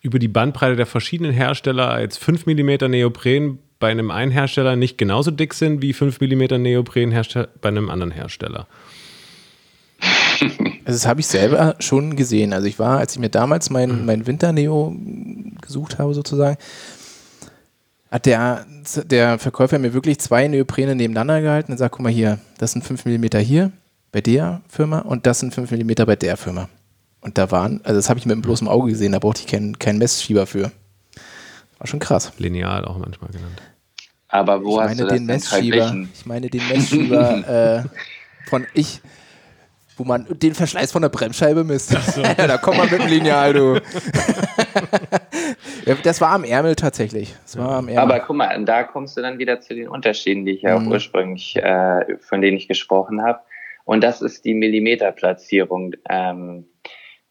über 0.00 0.18
die 0.18 0.28
Bandbreite 0.28 0.76
der 0.76 0.86
verschiedenen 0.86 1.32
Hersteller 1.32 2.00
jetzt 2.00 2.18
5 2.18 2.46
mm 2.46 2.90
Neopren 2.90 3.58
bei 3.80 3.90
einem 3.90 4.10
einen 4.10 4.30
Hersteller 4.30 4.76
nicht 4.76 4.98
genauso 4.98 5.30
dick 5.30 5.54
sind 5.54 5.82
wie 5.82 5.92
5 5.92 6.20
mm 6.20 6.60
Neopren 6.60 7.10
bei 7.60 7.68
einem 7.68 7.90
anderen 7.90 8.12
Hersteller. 8.12 8.66
Also 10.86 10.98
das 10.98 11.06
habe 11.06 11.20
ich 11.20 11.26
selber 11.26 11.76
schon 11.78 12.14
gesehen. 12.14 12.52
Also 12.52 12.66
ich 12.66 12.78
war, 12.78 12.98
als 12.98 13.14
ich 13.14 13.18
mir 13.18 13.30
damals 13.30 13.70
mein, 13.70 14.00
mhm. 14.00 14.04
mein 14.04 14.26
Winterneo 14.26 14.94
gesucht 15.62 15.98
habe 15.98 16.12
sozusagen, 16.12 16.58
hat 18.10 18.26
der, 18.26 18.66
der 19.06 19.38
Verkäufer 19.38 19.78
mir 19.78 19.94
wirklich 19.94 20.18
zwei 20.18 20.46
Neoprene 20.46 20.94
nebeneinander 20.94 21.40
gehalten 21.40 21.72
und 21.72 21.78
sagt, 21.78 21.94
guck 21.94 22.02
mal 22.02 22.12
hier, 22.12 22.38
das 22.58 22.72
sind 22.72 22.84
5 22.84 23.06
mm 23.06 23.38
hier, 23.38 23.72
bei 24.14 24.20
der 24.20 24.62
Firma 24.68 25.00
und 25.00 25.26
das 25.26 25.40
sind 25.40 25.52
5 25.52 25.72
mm 25.72 26.04
bei 26.06 26.14
der 26.14 26.36
Firma. 26.36 26.68
Und 27.20 27.36
da 27.36 27.50
waren, 27.50 27.80
also 27.82 27.98
das 27.98 28.08
habe 28.08 28.20
ich 28.20 28.26
mit 28.26 28.36
dem 28.36 28.42
bloßen 28.42 28.68
Auge 28.68 28.90
gesehen, 28.92 29.10
da 29.10 29.18
brauchte 29.18 29.40
ich 29.40 29.48
keinen 29.48 29.76
kein 29.80 29.98
Messschieber 29.98 30.46
für. 30.46 30.70
War 31.78 31.86
schon 31.88 31.98
krass. 31.98 32.32
Lineal 32.38 32.84
auch 32.84 32.96
manchmal 32.96 33.32
genannt. 33.32 33.60
Aber 34.28 34.62
wo 34.62 34.80
ich 34.80 34.88
hast 34.88 35.00
du 35.00 35.04
das 35.04 35.14
den 35.14 35.26
Messschieber, 35.26 36.06
Ich 36.14 36.26
meine 36.26 36.48
den 36.48 36.62
Messschieber 36.68 37.82
äh, 37.84 38.48
von 38.48 38.68
ich, 38.72 39.00
wo 39.96 40.04
man 40.04 40.26
den 40.28 40.54
Verschleiß 40.54 40.92
von 40.92 41.02
der 41.02 41.08
Bremsscheibe 41.08 41.64
misst. 41.64 41.88
So. 42.12 42.22
da 42.36 42.56
kommt 42.58 42.78
man 42.78 42.88
mit 42.88 43.00
dem 43.00 43.08
Lineal, 43.08 43.52
du. 43.52 43.80
das 46.04 46.20
war 46.20 46.30
am 46.30 46.44
Ärmel 46.44 46.76
tatsächlich. 46.76 47.34
Das 47.42 47.58
war 47.58 47.78
am 47.78 47.88
Ärmel. 47.88 47.98
Aber 47.98 48.20
guck 48.20 48.36
mal, 48.36 48.64
da 48.64 48.84
kommst 48.84 49.16
du 49.16 49.22
dann 49.22 49.38
wieder 49.38 49.60
zu 49.60 49.74
den 49.74 49.88
Unterschieden, 49.88 50.44
die 50.44 50.52
ich 50.52 50.62
ja 50.62 50.78
mhm. 50.78 50.86
auch 50.86 50.90
ursprünglich, 50.92 51.56
äh, 51.56 52.16
von 52.20 52.42
denen 52.42 52.56
ich 52.56 52.68
gesprochen 52.68 53.20
habe. 53.20 53.40
Und 53.84 54.02
das 54.02 54.22
ist 54.22 54.44
die 54.44 54.54
Millimeterplatzierung 54.54 55.94
ähm, 56.08 56.66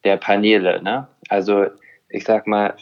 der 0.04 0.16
Paneele. 0.16 0.82
Ne? 0.82 1.08
Also 1.28 1.66
ich 2.08 2.24
sag 2.24 2.46
mal, 2.46 2.74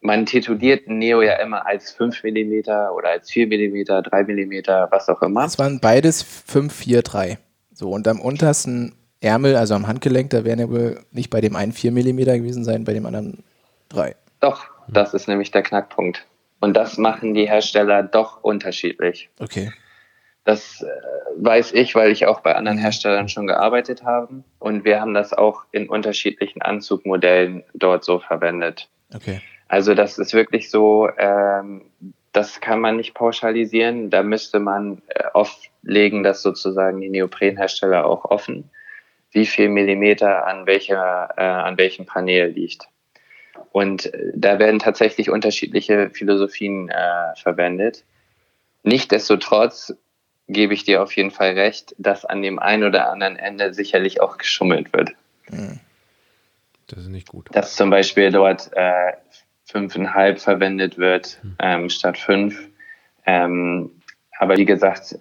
man 0.00 0.26
tituliert 0.26 0.88
Neo 0.88 1.22
ja 1.22 1.36
immer 1.36 1.66
als 1.66 1.90
5 1.92 2.22
mm 2.22 2.68
oder 2.94 3.08
als 3.10 3.30
4 3.30 3.46
mm, 3.46 3.84
3 3.84 4.22
mm, 4.24 4.90
was 4.90 5.08
auch 5.08 5.22
immer. 5.22 5.44
Es 5.44 5.58
waren 5.58 5.80
beides 5.80 6.22
5, 6.22 6.72
4, 6.72 7.02
3. 7.02 7.38
So, 7.72 7.90
und 7.90 8.06
am 8.06 8.20
untersten 8.20 8.94
Ärmel, 9.20 9.56
also 9.56 9.74
am 9.74 9.86
Handgelenk, 9.86 10.30
da 10.30 10.44
werden 10.44 10.60
ja 10.60 10.70
wohl 10.70 11.00
nicht 11.10 11.30
bei 11.30 11.40
dem 11.40 11.56
einen 11.56 11.72
4 11.72 11.90
mm 11.90 12.18
gewesen 12.18 12.64
sein, 12.64 12.84
bei 12.84 12.92
dem 12.92 13.06
anderen 13.06 13.42
3. 13.88 14.14
Doch, 14.40 14.66
das 14.88 15.14
ist 15.14 15.26
nämlich 15.26 15.50
der 15.50 15.62
Knackpunkt. 15.62 16.26
Und 16.60 16.74
das 16.74 16.98
machen 16.98 17.34
die 17.34 17.48
Hersteller 17.48 18.02
doch 18.02 18.42
unterschiedlich. 18.42 19.30
Okay. 19.40 19.72
Das 20.44 20.82
äh, 20.82 20.86
weiß 21.36 21.72
ich, 21.72 21.94
weil 21.94 22.10
ich 22.10 22.26
auch 22.26 22.40
bei 22.40 22.54
anderen 22.54 22.78
Herstellern 22.78 23.28
schon 23.28 23.46
gearbeitet 23.46 24.04
habe. 24.04 24.44
Und 24.58 24.84
wir 24.84 25.00
haben 25.00 25.14
das 25.14 25.32
auch 25.32 25.64
in 25.72 25.88
unterschiedlichen 25.88 26.60
Anzugmodellen 26.60 27.64
dort 27.72 28.04
so 28.04 28.18
verwendet. 28.18 28.88
Okay. 29.14 29.40
Also 29.68 29.94
das 29.94 30.18
ist 30.18 30.34
wirklich 30.34 30.70
so, 30.70 31.08
ähm, 31.16 31.90
das 32.32 32.60
kann 32.60 32.80
man 32.80 32.96
nicht 32.96 33.14
pauschalisieren. 33.14 34.10
Da 34.10 34.22
müsste 34.22 34.58
man 34.58 35.00
äh, 35.08 35.24
offlegen, 35.32 36.22
dass 36.22 36.42
sozusagen 36.42 37.00
die 37.00 37.08
Neoprenhersteller 37.08 38.04
auch 38.04 38.24
offen, 38.26 38.70
wie 39.30 39.46
viel 39.46 39.68
Millimeter 39.68 40.46
an 40.46 40.66
welcher, 40.66 41.30
äh, 41.36 41.42
an 41.42 41.78
welchem 41.78 42.04
Panel 42.04 42.48
liegt. 42.48 42.88
Und 43.72 44.12
äh, 44.12 44.32
da 44.34 44.58
werden 44.58 44.78
tatsächlich 44.78 45.30
unterschiedliche 45.30 46.10
Philosophien 46.10 46.90
äh, 46.90 47.34
verwendet. 47.36 48.04
Nichtsdestotrotz 48.82 49.94
gebe 50.48 50.74
ich 50.74 50.84
dir 50.84 51.02
auf 51.02 51.14
jeden 51.16 51.30
Fall 51.30 51.52
recht, 51.52 51.94
dass 51.98 52.24
an 52.24 52.42
dem 52.42 52.58
einen 52.58 52.84
oder 52.84 53.10
anderen 53.10 53.36
Ende 53.36 53.72
sicherlich 53.72 54.20
auch 54.20 54.38
geschummelt 54.38 54.92
wird. 54.92 55.12
Hm. 55.44 55.80
Das 56.86 57.00
ist 57.00 57.08
nicht 57.08 57.28
gut. 57.28 57.48
Dass 57.52 57.76
zum 57.76 57.90
Beispiel 57.90 58.30
dort 58.30 58.70
äh, 58.74 59.12
fünfeinhalb 59.64 60.38
verwendet 60.38 60.98
wird 60.98 61.38
hm. 61.40 61.56
ähm, 61.58 61.88
statt 61.88 62.18
fünf. 62.18 62.68
Ähm, 63.26 63.90
aber 64.38 64.56
wie 64.56 64.66
gesagt, 64.66 65.18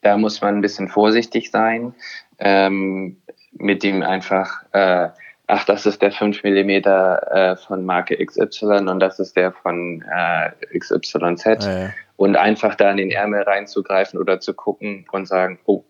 da 0.00 0.16
muss 0.16 0.40
man 0.40 0.56
ein 0.56 0.60
bisschen 0.60 0.88
vorsichtig 0.88 1.50
sein, 1.50 1.94
ähm, 2.38 3.20
mit 3.52 3.82
dem 3.82 4.02
einfach, 4.02 4.62
äh, 4.72 5.08
ach, 5.46 5.64
das 5.64 5.86
ist 5.86 6.00
der 6.00 6.12
5 6.12 6.42
mm 6.44 6.70
äh, 6.70 7.56
von 7.56 7.84
Marke 7.84 8.24
XY 8.24 8.88
und 8.88 9.00
das 9.00 9.18
ist 9.18 9.36
der 9.36 9.52
von 9.52 10.04
äh, 10.10 10.78
XYZ. 10.78 11.44
Ja, 11.44 11.78
ja. 11.80 11.90
Und 12.18 12.34
einfach 12.34 12.74
da 12.74 12.90
in 12.90 12.96
den 12.96 13.12
Ärmel 13.12 13.42
reinzugreifen 13.42 14.18
oder 14.18 14.40
zu 14.40 14.52
gucken 14.52 15.06
und 15.12 15.26
sagen, 15.26 15.60
oh, 15.66 15.84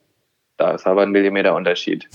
da 0.59 0.73
ist 0.73 0.87
aber 0.87 1.03
ein 1.03 1.11
Millimeter 1.11 1.55
Unterschied. 1.55 2.07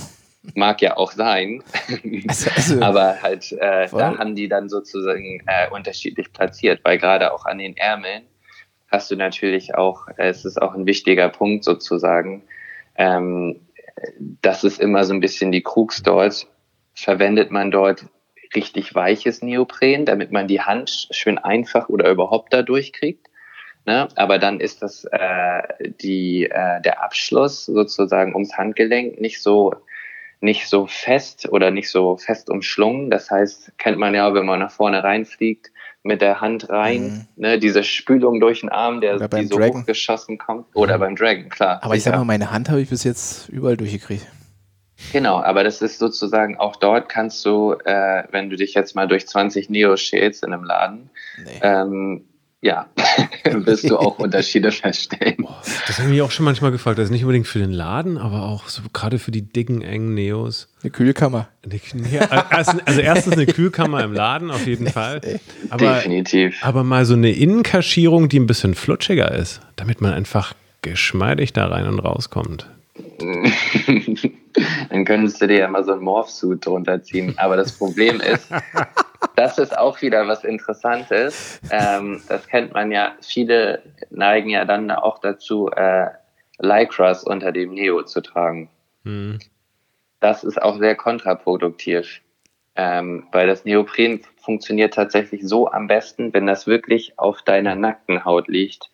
Mag 0.53 0.83
ja 0.83 0.97
auch 0.97 1.13
sein, 1.13 1.63
also, 2.27 2.49
also, 2.55 2.81
aber 2.81 3.21
halt 3.23 3.51
äh, 3.53 3.87
da 3.89 4.17
haben 4.17 4.35
die 4.35 4.47
dann 4.47 4.69
sozusagen 4.69 5.41
äh, 5.47 5.67
unterschiedlich 5.71 6.31
platziert, 6.31 6.81
weil 6.83 6.99
gerade 6.99 7.33
auch 7.33 7.45
an 7.45 7.57
den 7.57 7.75
Ärmeln 7.75 8.23
hast 8.87 9.09
du 9.09 9.15
natürlich 9.15 9.73
auch, 9.73 10.07
äh, 10.17 10.27
es 10.27 10.45
ist 10.45 10.61
auch 10.61 10.75
ein 10.75 10.85
wichtiger 10.85 11.29
Punkt 11.29 11.63
sozusagen, 11.63 12.43
ähm, 12.97 13.61
das 14.41 14.63
ist 14.63 14.79
immer 14.79 15.05
so 15.05 15.13
ein 15.13 15.21
bisschen 15.21 15.51
die 15.51 15.63
Krux 15.63 16.03
dort, 16.03 16.45
verwendet 16.93 17.49
man 17.49 17.71
dort 17.71 18.05
richtig 18.53 18.93
weiches 18.93 19.41
Neopren, 19.41 20.05
damit 20.05 20.31
man 20.31 20.47
die 20.47 20.61
Hand 20.61 21.07
schön 21.09 21.37
einfach 21.39 21.89
oder 21.89 22.11
überhaupt 22.11 22.53
da 22.53 22.61
durchkriegt. 22.61 23.27
Ne? 23.85 24.07
Aber 24.15 24.39
dann 24.39 24.59
ist 24.59 24.81
das 24.81 25.05
äh, 25.11 25.61
die, 26.01 26.45
äh, 26.45 26.81
der 26.81 27.03
Abschluss 27.03 27.65
sozusagen 27.65 28.33
ums 28.33 28.57
Handgelenk 28.57 29.19
nicht 29.19 29.41
so 29.41 29.73
nicht 30.39 30.67
so 30.67 30.87
fest 30.87 31.47
oder 31.49 31.71
nicht 31.71 31.89
so 31.89 32.17
fest 32.17 32.49
umschlungen. 32.49 33.09
Das 33.09 33.31
heißt, 33.31 33.77
kennt 33.77 33.97
man 33.97 34.13
ja, 34.13 34.33
wenn 34.33 34.45
man 34.45 34.59
nach 34.59 34.71
vorne 34.71 35.01
reinfliegt, 35.01 35.71
mit 36.03 36.21
der 36.21 36.41
Hand 36.41 36.69
rein, 36.69 37.03
mhm. 37.03 37.27
ne, 37.37 37.59
diese 37.59 37.83
Spülung 37.83 38.41
durch 38.41 38.59
den 38.59 38.69
Arm, 38.69 38.99
der 38.99 39.25
die 39.29 39.45
so 39.45 39.57
Dragon. 39.57 39.81
hochgeschossen 39.81 40.37
kommt. 40.37 40.67
Oder 40.73 40.97
mhm. 40.97 41.01
beim 41.01 41.15
Dragon, 41.15 41.47
klar. 41.49 41.79
Aber 41.81 41.95
ich 41.95 42.03
sag 42.03 42.13
mal, 42.15 42.25
meine 42.25 42.51
Hand 42.51 42.69
habe 42.69 42.81
ich 42.81 42.89
bis 42.89 43.05
jetzt 43.05 43.47
überall 43.49 43.77
durchgekriegt. 43.77 44.27
Genau, 45.13 45.41
aber 45.41 45.63
das 45.63 45.81
ist 45.81 45.97
sozusagen 45.97 46.57
auch 46.57 46.75
dort 46.75 47.09
kannst 47.09 47.45
du, 47.45 47.73
äh, 47.85 48.23
wenn 48.31 48.49
du 48.49 48.57
dich 48.57 48.73
jetzt 48.73 48.95
mal 48.95 49.07
durch 49.07 49.27
20 49.27 49.69
Neo 49.69 49.95
schälst 49.95 50.43
in 50.43 50.53
einem 50.53 50.63
Laden, 50.63 51.09
nee. 51.43 51.59
ähm, 51.61 52.25
ja, 52.63 52.87
wirst 53.43 53.89
du 53.89 53.97
auch 53.97 54.19
Unterschiede 54.19 54.71
feststellen. 54.71 55.45
Das 55.85 55.97
habe 55.97 56.07
ich 56.07 56.13
mich 56.13 56.21
auch 56.21 56.31
schon 56.31 56.45
manchmal 56.45 56.71
gefragt. 56.71 56.97
Das 56.97 57.05
ist 57.05 57.11
nicht 57.11 57.23
unbedingt 57.23 57.45
für 57.45 57.59
den 57.59 57.73
Laden, 57.73 58.17
aber 58.17 58.43
auch 58.43 58.69
so 58.69 58.81
gerade 58.93 59.19
für 59.19 59.31
die 59.31 59.41
dicken, 59.41 59.81
engen 59.81 60.13
Neos. 60.13 60.69
Eine 60.81 60.91
Kühlkammer. 60.91 61.49
also, 62.49 62.79
also 62.85 63.01
erstens 63.01 63.33
eine 63.33 63.47
Kühlkammer 63.47 64.03
im 64.05 64.13
Laden, 64.13 64.49
auf 64.49 64.65
jeden 64.65 64.87
Fall. 64.91 65.19
Aber, 65.69 65.95
Definitiv. 65.95 66.55
Aber 66.61 66.85
mal 66.85 67.03
so 67.03 67.15
eine 67.15 67.31
Innenkaschierung, 67.31 68.29
die 68.29 68.39
ein 68.39 68.47
bisschen 68.47 68.75
flutschiger 68.75 69.33
ist, 69.33 69.59
damit 69.75 69.99
man 69.99 70.13
einfach 70.13 70.53
geschmeidig 70.81 71.51
da 71.51 71.67
rein 71.67 71.85
und 71.87 71.99
rauskommt. 71.99 72.69
Dann 74.89 75.05
könntest 75.05 75.41
du 75.41 75.47
dir 75.47 75.59
ja 75.59 75.67
mal 75.67 75.83
so 75.83 75.93
ein 75.93 75.99
Morphsuit 75.99 76.65
drunter 76.65 77.01
ziehen. 77.01 77.33
Aber 77.37 77.55
das 77.55 77.71
Problem 77.71 78.21
ist, 78.21 78.49
das 79.35 79.57
ist 79.57 79.77
auch 79.77 80.01
wieder 80.01 80.27
was 80.27 80.43
Interessantes. 80.43 81.59
Ähm, 81.71 82.21
das 82.29 82.47
kennt 82.47 82.73
man 82.73 82.91
ja. 82.91 83.13
Viele 83.21 83.81
neigen 84.09 84.49
ja 84.49 84.65
dann 84.65 84.91
auch 84.91 85.19
dazu, 85.19 85.69
äh, 85.69 86.07
Lycras 86.59 87.23
unter 87.23 87.51
dem 87.51 87.73
Neo 87.73 88.03
zu 88.03 88.21
tragen. 88.21 88.69
Mhm. 89.03 89.39
Das 90.19 90.43
ist 90.43 90.61
auch 90.61 90.77
sehr 90.77 90.95
kontraproduktiv, 90.95 92.21
ähm, 92.75 93.27
weil 93.31 93.47
das 93.47 93.65
Neopren 93.65 94.21
funktioniert 94.37 94.93
tatsächlich 94.93 95.45
so 95.45 95.69
am 95.69 95.87
besten, 95.87 96.33
wenn 96.33 96.47
das 96.47 96.67
wirklich 96.67 97.17
auf 97.19 97.41
deiner 97.41 97.75
nackten 97.75 98.23
Haut 98.23 98.47
liegt. 98.47 98.89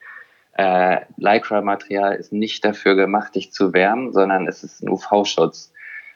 Äh, 0.59 1.05
Lycra-Material 1.15 2.15
ist 2.15 2.33
nicht 2.33 2.65
dafür 2.65 2.95
gemacht, 2.95 3.33
dich 3.33 3.53
zu 3.53 3.71
wärmen, 3.71 4.11
sondern 4.11 4.45
es 4.45 4.61
ist 4.61 4.83
ein 4.83 4.89
UV-Schutz. 4.89 5.71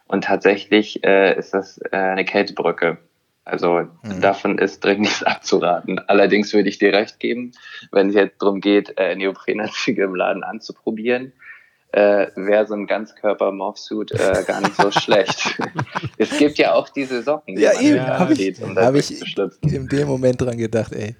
Und 0.05 0.25
tatsächlich 0.25 1.01
äh, 1.05 1.39
ist 1.39 1.53
das 1.53 1.79
äh, 1.93 1.95
eine 1.95 2.25
Kältebrücke. 2.25 2.97
Also 3.45 3.87
mhm. 4.03 4.19
davon 4.19 4.57
ist 4.57 4.83
dringend 4.83 5.25
abzuraten. 5.25 5.99
Allerdings 6.07 6.53
würde 6.53 6.67
ich 6.67 6.77
dir 6.77 6.91
recht 6.91 7.21
geben, 7.21 7.53
wenn 7.93 8.09
es 8.09 8.15
jetzt 8.15 8.41
darum 8.41 8.59
geht, 8.59 8.97
äh, 8.97 9.15
Neoprenanzüge 9.15 10.03
im 10.03 10.15
Laden 10.15 10.43
anzuprobieren, 10.43 11.31
äh, 11.93 12.27
wäre 12.35 12.67
so 12.67 12.73
ein 12.73 12.85
Ganzkörper-Morphsuit 12.85 14.11
äh, 14.11 14.43
gar 14.45 14.59
nicht 14.59 14.75
so 14.75 14.91
schlecht. 14.91 15.57
es 16.17 16.37
gibt 16.37 16.57
ja 16.57 16.73
auch 16.73 16.89
diese 16.89 17.23
Socken, 17.23 17.55
die 17.55 17.61
ja, 17.61 17.71
man 17.75 17.81
eben, 17.81 18.07
habe 18.07 18.33
ich, 18.33 18.61
um 18.61 18.75
hab 18.75 18.93
ich 18.95 19.37
in 19.61 19.87
dem 19.87 20.07
Moment 20.09 20.41
dran 20.41 20.57
gedacht, 20.57 20.91
ey. 20.91 21.15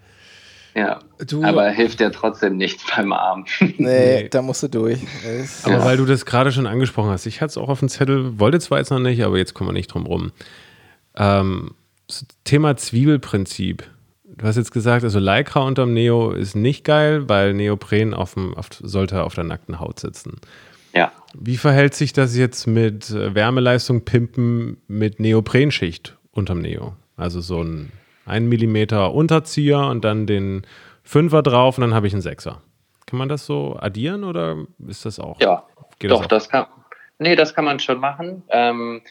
Ja, 0.75 0.99
du, 1.27 1.43
aber 1.43 1.69
hilft 1.69 2.01
ja 2.01 2.09
trotzdem 2.09 2.57
nichts 2.57 2.83
beim 2.95 3.13
Arm. 3.13 3.45
Nee, 3.59 3.73
nee. 3.77 4.29
da 4.29 4.41
musst 4.41 4.63
du 4.63 4.67
durch. 4.67 4.99
Aber 5.63 5.73
ja. 5.73 5.85
weil 5.85 5.97
du 5.97 6.05
das 6.05 6.25
gerade 6.25 6.51
schon 6.51 6.65
angesprochen 6.65 7.11
hast, 7.11 7.25
ich 7.25 7.41
hatte 7.41 7.51
es 7.51 7.57
auch 7.57 7.69
auf 7.69 7.79
dem 7.79 7.89
Zettel, 7.89 8.39
wollte 8.39 8.59
zwar 8.59 8.79
jetzt 8.79 8.89
noch 8.89 8.99
nicht, 8.99 9.23
aber 9.23 9.37
jetzt 9.37 9.53
kommen 9.53 9.69
wir 9.69 9.73
nicht 9.73 9.93
drum 9.93 10.05
rum. 10.05 10.31
Ähm, 11.15 11.75
Thema 12.43 12.75
Zwiebelprinzip. 12.75 13.83
Du 14.35 14.45
hast 14.47 14.55
jetzt 14.55 14.71
gesagt, 14.71 15.03
also 15.03 15.19
Lycra 15.19 15.61
unterm 15.61 15.93
Neo 15.93 16.31
ist 16.31 16.55
nicht 16.55 16.83
geil, 16.83 17.29
weil 17.29 17.53
Neopren 17.53 18.15
auf 18.15 18.33
dem, 18.33 18.55
auf, 18.55 18.69
sollte 18.81 19.23
auf 19.23 19.35
der 19.35 19.43
nackten 19.43 19.79
Haut 19.79 19.99
sitzen. 19.99 20.37
Ja. 20.93 21.11
Wie 21.35 21.57
verhält 21.57 21.93
sich 21.93 22.13
das 22.13 22.35
jetzt 22.35 22.65
mit 22.65 23.11
äh, 23.11 23.35
Wärmeleistung 23.35 24.05
Pimpen 24.05 24.77
mit 24.87 25.19
Neoprenschicht 25.19 26.17
unterm 26.31 26.61
Neo? 26.61 26.95
Also 27.15 27.41
so 27.41 27.63
ein 27.63 27.91
1 28.25 28.47
mm 28.47 28.93
Unterzieher 29.11 29.79
und 29.79 30.03
dann 30.03 30.27
den 30.27 30.65
Fünfer 31.03 31.43
drauf 31.43 31.77
und 31.77 31.81
dann 31.81 31.93
habe 31.93 32.07
ich 32.07 32.13
einen 32.13 32.21
Sechser. 32.21 32.61
Kann 33.05 33.19
man 33.19 33.29
das 33.29 33.45
so 33.45 33.75
addieren 33.79 34.23
oder 34.23 34.65
ist 34.87 35.05
das 35.05 35.19
auch? 35.19 35.39
Ja, 35.39 35.65
doch, 35.99 36.25
das, 36.25 36.43
das, 36.45 36.49
kann. 36.49 36.65
Nee, 37.19 37.35
das 37.35 37.53
kann 37.53 37.65
man 37.65 37.79
schon 37.79 37.99
machen. 37.99 38.43
Ähm, 38.49 39.01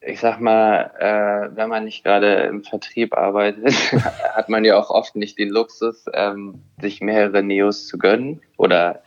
ich 0.00 0.20
sag 0.20 0.40
mal, 0.40 0.92
äh, 0.98 1.56
wenn 1.56 1.68
man 1.68 1.84
nicht 1.84 2.04
gerade 2.04 2.42
im 2.42 2.62
Vertrieb 2.62 3.16
arbeitet, 3.16 3.72
hat 4.34 4.48
man 4.48 4.64
ja 4.64 4.78
auch 4.78 4.90
oft 4.90 5.16
nicht 5.16 5.38
den 5.38 5.50
Luxus, 5.50 6.04
ähm, 6.12 6.62
sich 6.80 7.00
mehrere 7.00 7.42
Neos 7.42 7.86
zu 7.86 7.98
gönnen 7.98 8.40
oder 8.56 9.02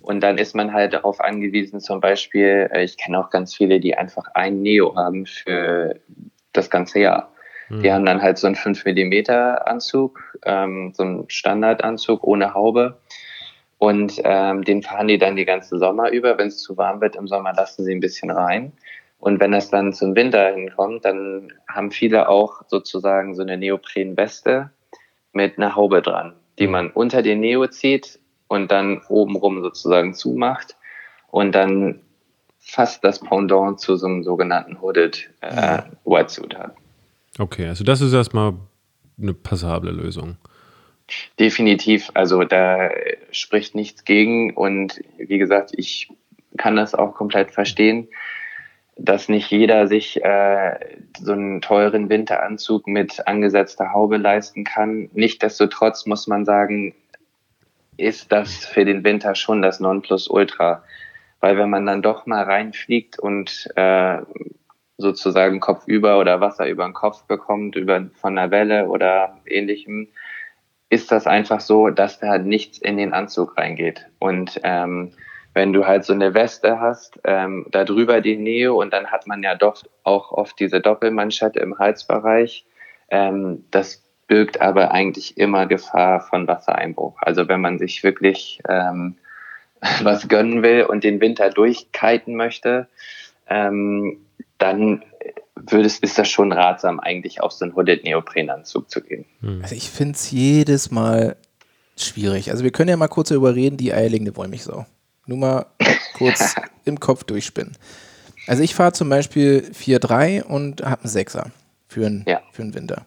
und 0.00 0.20
dann 0.20 0.38
ist 0.38 0.54
man 0.54 0.72
halt 0.72 0.94
darauf 0.94 1.20
angewiesen, 1.20 1.80
zum 1.80 2.00
Beispiel, 2.00 2.70
äh, 2.72 2.84
ich 2.84 2.96
kenne 2.96 3.18
auch 3.18 3.30
ganz 3.30 3.54
viele, 3.54 3.80
die 3.80 3.96
einfach 3.96 4.28
ein 4.34 4.62
Neo 4.62 4.94
haben 4.96 5.26
für 5.26 5.96
das 6.52 6.70
ganze 6.70 7.00
Jahr. 7.00 7.32
Mhm. 7.68 7.82
Die 7.82 7.92
haben 7.92 8.04
dann 8.04 8.22
halt 8.22 8.38
so 8.38 8.46
einen 8.46 8.56
5 8.56 8.84
mm 8.84 9.30
Anzug, 9.64 10.20
ähm, 10.44 10.92
so 10.94 11.02
einen 11.02 11.30
Standardanzug 11.30 12.24
ohne 12.24 12.54
Haube. 12.54 12.98
Und 13.78 14.20
ähm, 14.24 14.64
den 14.64 14.82
fahren 14.82 15.08
die 15.08 15.18
dann 15.18 15.36
die 15.36 15.44
ganze 15.44 15.78
Sommer 15.78 16.10
über. 16.10 16.36
Wenn 16.36 16.48
es 16.48 16.62
zu 16.62 16.76
warm 16.76 17.00
wird 17.00 17.16
im 17.16 17.28
Sommer, 17.28 17.52
lassen 17.52 17.84
sie 17.84 17.94
ein 17.94 18.00
bisschen 18.00 18.30
rein. 18.30 18.72
Und 19.20 19.40
wenn 19.40 19.52
es 19.52 19.70
dann 19.70 19.92
zum 19.92 20.14
Winter 20.14 20.54
hinkommt, 20.54 21.04
dann 21.04 21.52
haben 21.68 21.90
viele 21.90 22.28
auch 22.28 22.62
sozusagen 22.68 23.34
so 23.34 23.42
eine 23.42 23.56
Neoprenweste 23.56 24.70
mit 25.32 25.58
einer 25.58 25.76
Haube 25.76 26.02
dran, 26.02 26.34
die 26.58 26.66
mhm. 26.66 26.72
man 26.72 26.90
unter 26.90 27.22
den 27.22 27.40
Neo 27.40 27.66
zieht 27.66 28.18
und 28.48 28.70
dann 28.70 29.02
obenrum 29.08 29.62
sozusagen 29.62 30.14
zumacht 30.14 30.76
und 31.30 31.54
dann 31.54 32.00
fast 32.58 33.04
das 33.04 33.20
Pendant 33.20 33.80
zu 33.80 33.96
so 33.96 34.06
einem 34.06 34.22
sogenannten 34.22 34.80
Hooded 34.80 35.30
äh, 35.40 35.82
Whitesuit 36.04 36.56
hat. 36.56 36.74
Okay, 37.38 37.66
also 37.68 37.84
das 37.84 38.00
ist 38.00 38.12
erstmal 38.12 38.54
eine 39.20 39.34
passable 39.34 39.90
Lösung. 39.90 40.36
Definitiv. 41.38 42.10
Also 42.14 42.44
da 42.44 42.90
spricht 43.30 43.74
nichts 43.74 44.04
gegen. 44.04 44.54
Und 44.54 45.00
wie 45.16 45.38
gesagt, 45.38 45.72
ich 45.76 46.10
kann 46.56 46.76
das 46.76 46.94
auch 46.94 47.14
komplett 47.14 47.52
verstehen, 47.52 48.08
dass 48.96 49.28
nicht 49.28 49.50
jeder 49.50 49.86
sich 49.86 50.22
äh, 50.22 50.74
so 51.18 51.32
einen 51.32 51.60
teuren 51.60 52.08
Winteranzug 52.08 52.86
mit 52.86 53.26
angesetzter 53.26 53.92
Haube 53.92 54.16
leisten 54.16 54.64
kann. 54.64 55.08
Nichtsdestotrotz 55.12 56.04
muss 56.06 56.26
man 56.26 56.44
sagen, 56.44 56.94
ist 57.96 58.32
das 58.32 58.66
für 58.66 58.84
den 58.84 59.04
Winter 59.04 59.34
schon 59.34 59.62
das 59.62 59.80
Nonplusultra. 59.80 60.82
Weil 61.40 61.56
wenn 61.56 61.70
man 61.70 61.86
dann 61.86 62.02
doch 62.02 62.26
mal 62.26 62.42
reinfliegt 62.42 63.18
und 63.18 63.70
äh, 63.76 64.18
sozusagen 64.98 65.60
Kopf 65.60 65.86
über 65.86 66.18
oder 66.18 66.40
Wasser 66.40 66.68
über 66.68 66.84
den 66.84 66.92
Kopf 66.92 67.22
bekommt, 67.24 67.76
über, 67.76 68.10
von 68.20 68.36
einer 68.36 68.50
Welle 68.50 68.88
oder 68.88 69.38
ähnlichem, 69.46 70.08
ist 70.90 71.12
das 71.12 71.26
einfach 71.26 71.60
so, 71.60 71.88
dass 71.88 72.18
da 72.18 72.38
nichts 72.38 72.78
in 72.78 72.96
den 72.96 73.12
Anzug 73.12 73.56
reingeht. 73.56 74.06
Und 74.18 74.60
ähm, 74.64 75.12
wenn 75.54 75.72
du 75.72 75.86
halt 75.86 76.04
so 76.04 76.12
eine 76.12 76.34
Weste 76.34 76.80
hast, 76.80 77.20
ähm, 77.24 77.66
da 77.70 77.84
drüber 77.84 78.20
die 78.20 78.36
Neo 78.36 78.80
und 78.80 78.92
dann 78.92 79.08
hat 79.08 79.26
man 79.26 79.42
ja 79.42 79.54
doch 79.54 79.82
auch 80.02 80.32
oft 80.32 80.58
diese 80.58 80.80
Doppelmanschette 80.80 81.60
im 81.60 81.78
Halsbereich, 81.78 82.64
ähm, 83.10 83.64
das 83.70 84.04
birgt 84.26 84.60
aber 84.60 84.90
eigentlich 84.90 85.38
immer 85.38 85.66
Gefahr 85.66 86.20
von 86.20 86.46
Wassereinbruch. 86.46 87.16
Also 87.20 87.48
wenn 87.48 87.60
man 87.60 87.78
sich 87.78 88.02
wirklich 88.02 88.60
ähm, 88.68 89.16
was 90.02 90.28
gönnen 90.28 90.62
will 90.62 90.84
und 90.84 91.04
den 91.04 91.20
Winter 91.20 91.50
durchkiten 91.50 92.34
möchte, 92.36 92.88
ähm, 93.48 94.24
dann 94.58 95.02
würde 95.54 95.86
es, 95.86 95.98
ist 95.98 96.18
das 96.18 96.28
schon 96.28 96.52
ratsam, 96.52 97.00
eigentlich 97.00 97.40
auf 97.40 97.52
so 97.52 97.64
einen 97.64 97.74
Hooded 97.74 98.04
Neoprenanzug 98.04 98.90
zu 98.90 99.00
gehen. 99.00 99.24
Hm. 99.40 99.60
Also 99.62 99.74
ich 99.74 99.90
finde 99.90 100.14
es 100.14 100.30
jedes 100.30 100.90
Mal 100.90 101.36
schwierig. 101.96 102.50
Also 102.50 102.64
wir 102.64 102.70
können 102.70 102.90
ja 102.90 102.96
mal 102.96 103.08
kurz 103.08 103.28
darüber 103.28 103.54
reden, 103.54 103.76
die 103.76 103.92
eierlegende 103.92 104.36
Wollmilchsau. 104.36 104.86
Nur 105.26 105.38
mal 105.38 105.66
kurz 106.14 106.54
im 106.84 107.00
Kopf 107.00 107.24
durchspinnen. 107.24 107.76
Also 108.46 108.62
ich 108.62 108.74
fahre 108.74 108.92
zum 108.92 109.08
Beispiel 109.08 109.70
4-3 109.74 110.42
und 110.42 110.82
habe 110.82 111.02
einen 111.02 111.12
6er 111.12 111.46
für 111.86 112.06
einen, 112.06 112.24
ja. 112.26 112.40
für 112.52 112.62
einen 112.62 112.74
Winter. 112.74 113.04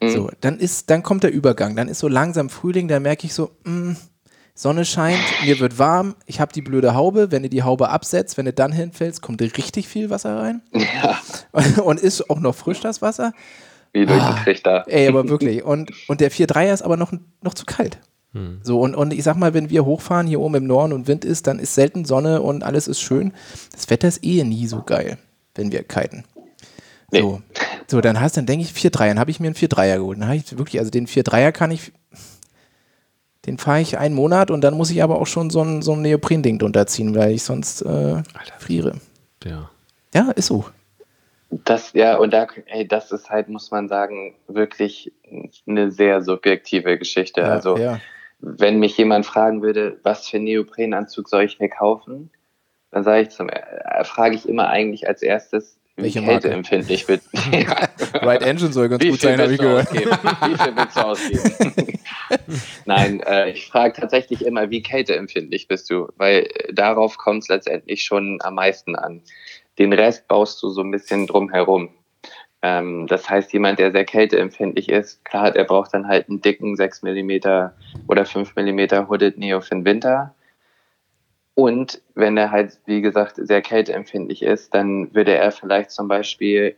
Mhm. 0.00 0.08
So, 0.08 0.30
dann 0.40 0.58
ist, 0.58 0.88
dann 0.90 1.02
kommt 1.02 1.22
der 1.22 1.32
Übergang, 1.32 1.76
dann 1.76 1.88
ist 1.88 1.98
so 1.98 2.08
langsam 2.08 2.48
Frühling, 2.48 2.88
da 2.88 2.98
merke 3.00 3.26
ich 3.26 3.34
so, 3.34 3.50
mh, 3.64 3.90
mm, 3.90 3.96
Sonne 4.60 4.84
scheint, 4.84 5.18
mir 5.42 5.58
wird 5.58 5.78
warm, 5.78 6.16
ich 6.26 6.38
habe 6.38 6.52
die 6.52 6.60
blöde 6.60 6.92
Haube. 6.94 7.32
Wenn 7.32 7.42
du 7.42 7.48
die 7.48 7.62
Haube 7.62 7.88
absetzt, 7.88 8.36
wenn 8.36 8.44
du 8.44 8.52
dann 8.52 8.72
hinfällst, 8.72 9.22
kommt 9.22 9.40
richtig 9.40 9.88
viel 9.88 10.10
Wasser 10.10 10.36
rein. 10.36 10.60
Ja. 10.74 11.18
Und 11.82 11.98
ist 11.98 12.28
auch 12.28 12.40
noch 12.40 12.54
frisch 12.54 12.80
das 12.80 13.00
Wasser. 13.00 13.32
Wie 13.94 14.04
durch 14.04 14.18
den 14.18 14.28
ah, 14.28 14.38
Trichter. 14.44 14.84
Ey, 14.86 15.08
aber 15.08 15.30
wirklich. 15.30 15.64
Und, 15.64 15.92
und 16.08 16.20
der 16.20 16.30
4-3er 16.30 16.74
ist 16.74 16.82
aber 16.82 16.98
noch, 16.98 17.10
noch 17.40 17.54
zu 17.54 17.64
kalt. 17.64 18.00
Hm. 18.34 18.60
So, 18.62 18.80
und, 18.80 18.94
und 18.94 19.14
ich 19.14 19.22
sag 19.22 19.36
mal, 19.36 19.54
wenn 19.54 19.70
wir 19.70 19.86
hochfahren 19.86 20.26
hier 20.26 20.40
oben 20.40 20.56
im 20.56 20.66
Norden 20.66 20.92
und 20.92 21.08
Wind 21.08 21.24
ist, 21.24 21.46
dann 21.46 21.58
ist 21.58 21.74
selten 21.74 22.04
Sonne 22.04 22.42
und 22.42 22.62
alles 22.62 22.86
ist 22.86 23.00
schön. 23.00 23.32
Das 23.72 23.88
Wetter 23.88 24.08
ist 24.08 24.22
eh 24.22 24.44
nie 24.44 24.66
so 24.66 24.82
geil, 24.82 25.16
wenn 25.54 25.72
wir 25.72 25.84
kiten. 25.84 26.24
Nee. 27.10 27.22
So. 27.22 27.40
so, 27.86 28.00
dann 28.02 28.20
hast 28.20 28.36
dann 28.36 28.44
denke 28.44 28.66
ich 28.66 28.72
4-3, 28.72 29.08
dann 29.08 29.18
habe 29.20 29.30
ich 29.30 29.40
mir 29.40 29.46
einen 29.46 29.56
4-3er 29.56 29.96
geholt. 29.96 30.20
Dann 30.20 30.28
habe 30.28 30.36
ich 30.36 30.58
wirklich, 30.58 30.78
also 30.78 30.90
den 30.90 31.06
4-3er 31.06 31.50
kann 31.50 31.70
ich 31.70 31.92
den 33.46 33.58
fahre 33.58 33.80
ich 33.80 33.98
einen 33.98 34.14
Monat 34.14 34.50
und 34.50 34.62
dann 34.62 34.74
muss 34.74 34.90
ich 34.90 35.02
aber 35.02 35.20
auch 35.20 35.26
schon 35.26 35.50
so 35.50 35.62
ein, 35.62 35.82
so 35.82 35.92
ein 35.92 36.02
Neopren-Ding 36.02 36.58
drunter 36.58 36.86
ziehen, 36.86 37.14
weil 37.14 37.32
ich 37.32 37.42
sonst 37.42 37.82
äh, 37.82 38.22
friere. 38.58 38.94
Ja. 39.44 39.70
Ja, 40.14 40.30
ist 40.32 40.46
so. 40.46 40.64
Das, 41.50 41.92
ja, 41.94 42.16
und 42.16 42.32
da, 42.32 42.46
ey, 42.66 42.86
das 42.86 43.10
ist 43.10 43.30
halt, 43.30 43.48
muss 43.48 43.70
man 43.70 43.88
sagen, 43.88 44.34
wirklich 44.46 45.12
eine 45.66 45.90
sehr 45.90 46.22
subjektive 46.22 46.96
Geschichte. 46.96 47.40
Ja, 47.40 47.48
also, 47.48 47.76
ja. 47.76 47.98
wenn 48.38 48.78
mich 48.78 48.96
jemand 48.96 49.26
fragen 49.26 49.62
würde, 49.62 49.98
was 50.02 50.28
für 50.28 50.36
einen 50.36 50.44
Neoprenanzug 50.44 51.28
soll 51.28 51.44
ich 51.44 51.58
mir 51.58 51.68
kaufen, 51.68 52.30
dann 52.92 53.02
sage 53.02 53.22
ich 53.22 53.30
zum, 53.30 53.48
äh, 53.48 54.04
frage 54.04 54.36
ich 54.36 54.48
immer 54.48 54.68
eigentlich 54.68 55.08
als 55.08 55.22
erstes, 55.22 55.79
welche 56.02 56.20
Marke? 56.22 56.50
empfindlich 56.50 57.08
wird. 57.08 57.22
Right 58.14 58.42
Engine 58.42 58.72
soll 58.72 58.88
ganz 58.88 59.02
Wie 59.02 59.10
gut 59.10 59.20
sein, 59.20 59.40
habe 59.40 59.52
ich 59.52 59.58
gehört. 59.58 59.92
Wie 59.92 59.98
viel 59.98 60.76
willst 60.76 60.96
du 60.96 61.00
ausgeben? 61.00 61.98
Nein, 62.84 63.20
äh, 63.20 63.50
ich 63.50 63.66
frage 63.66 64.00
tatsächlich 64.00 64.44
immer, 64.44 64.70
wie 64.70 64.82
kälteempfindlich 64.82 65.68
bist 65.68 65.90
du? 65.90 66.08
Weil 66.16 66.48
äh, 66.54 66.72
darauf 66.72 67.18
kommt 67.18 67.42
es 67.42 67.48
letztendlich 67.48 68.04
schon 68.04 68.38
am 68.42 68.54
meisten 68.54 68.96
an. 68.96 69.22
Den 69.78 69.92
Rest 69.92 70.28
baust 70.28 70.62
du 70.62 70.68
so 70.68 70.82
ein 70.82 70.90
bisschen 70.90 71.26
drumherum. 71.26 71.90
Ähm, 72.62 73.06
das 73.06 73.28
heißt, 73.28 73.52
jemand, 73.52 73.78
der 73.78 73.92
sehr 73.92 74.04
kälteempfindlich 74.04 74.88
ist, 74.88 75.24
klar, 75.24 75.50
der 75.50 75.64
braucht 75.64 75.94
dann 75.94 76.06
halt 76.06 76.28
einen 76.28 76.40
dicken 76.40 76.76
6 76.76 77.02
mm 77.02 77.30
oder 78.06 78.24
5 78.24 78.54
mm 78.54 79.08
Hooded 79.08 79.38
Neo 79.38 79.60
für 79.60 79.70
den 79.70 79.84
Winter 79.84 80.34
und 81.60 82.00
wenn 82.14 82.38
er 82.38 82.50
halt, 82.50 82.78
wie 82.86 83.02
gesagt, 83.02 83.36
sehr 83.36 83.60
kälteempfindlich 83.60 84.40
ist, 84.40 84.72
dann 84.72 85.14
würde 85.14 85.34
er 85.34 85.52
vielleicht 85.52 85.90
zum 85.90 86.08
Beispiel 86.08 86.74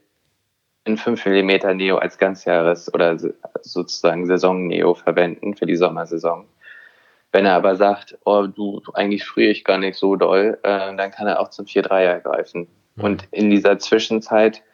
ein 0.85 0.97
5 0.97 1.25
mm 1.25 1.77
Neo 1.77 1.99
als 1.99 2.19
Ganzjahres- 2.19 2.93
oder 2.93 3.17
sozusagen 3.61 4.27
Saison-Neo 4.27 4.95
verwenden 4.95 5.55
für 5.55 5.67
die 5.67 5.77
Sommersaison. 5.77 6.47
Wenn 7.31 7.47
er 7.47 7.55
aber 7.55 7.77
sagt, 7.77 8.19
oh 8.25 8.49
du, 8.49 8.83
eigentlich 8.95 9.25
friere 9.25 9.53
ich 9.53 9.63
gar 9.63 9.79
nicht 9.79 9.97
so 9.97 10.17
doll, 10.17 10.59
äh, 10.65 10.97
dann 10.97 11.13
kann 11.13 11.29
er 11.29 11.39
auch 11.39 11.51
zum 11.51 11.67
4-3er 11.67 12.19
greifen. 12.19 12.67
Mhm. 12.97 13.05
Und 13.05 13.29
in 13.31 13.51
dieser 13.51 13.79
Zwischenzeit, 13.79 14.65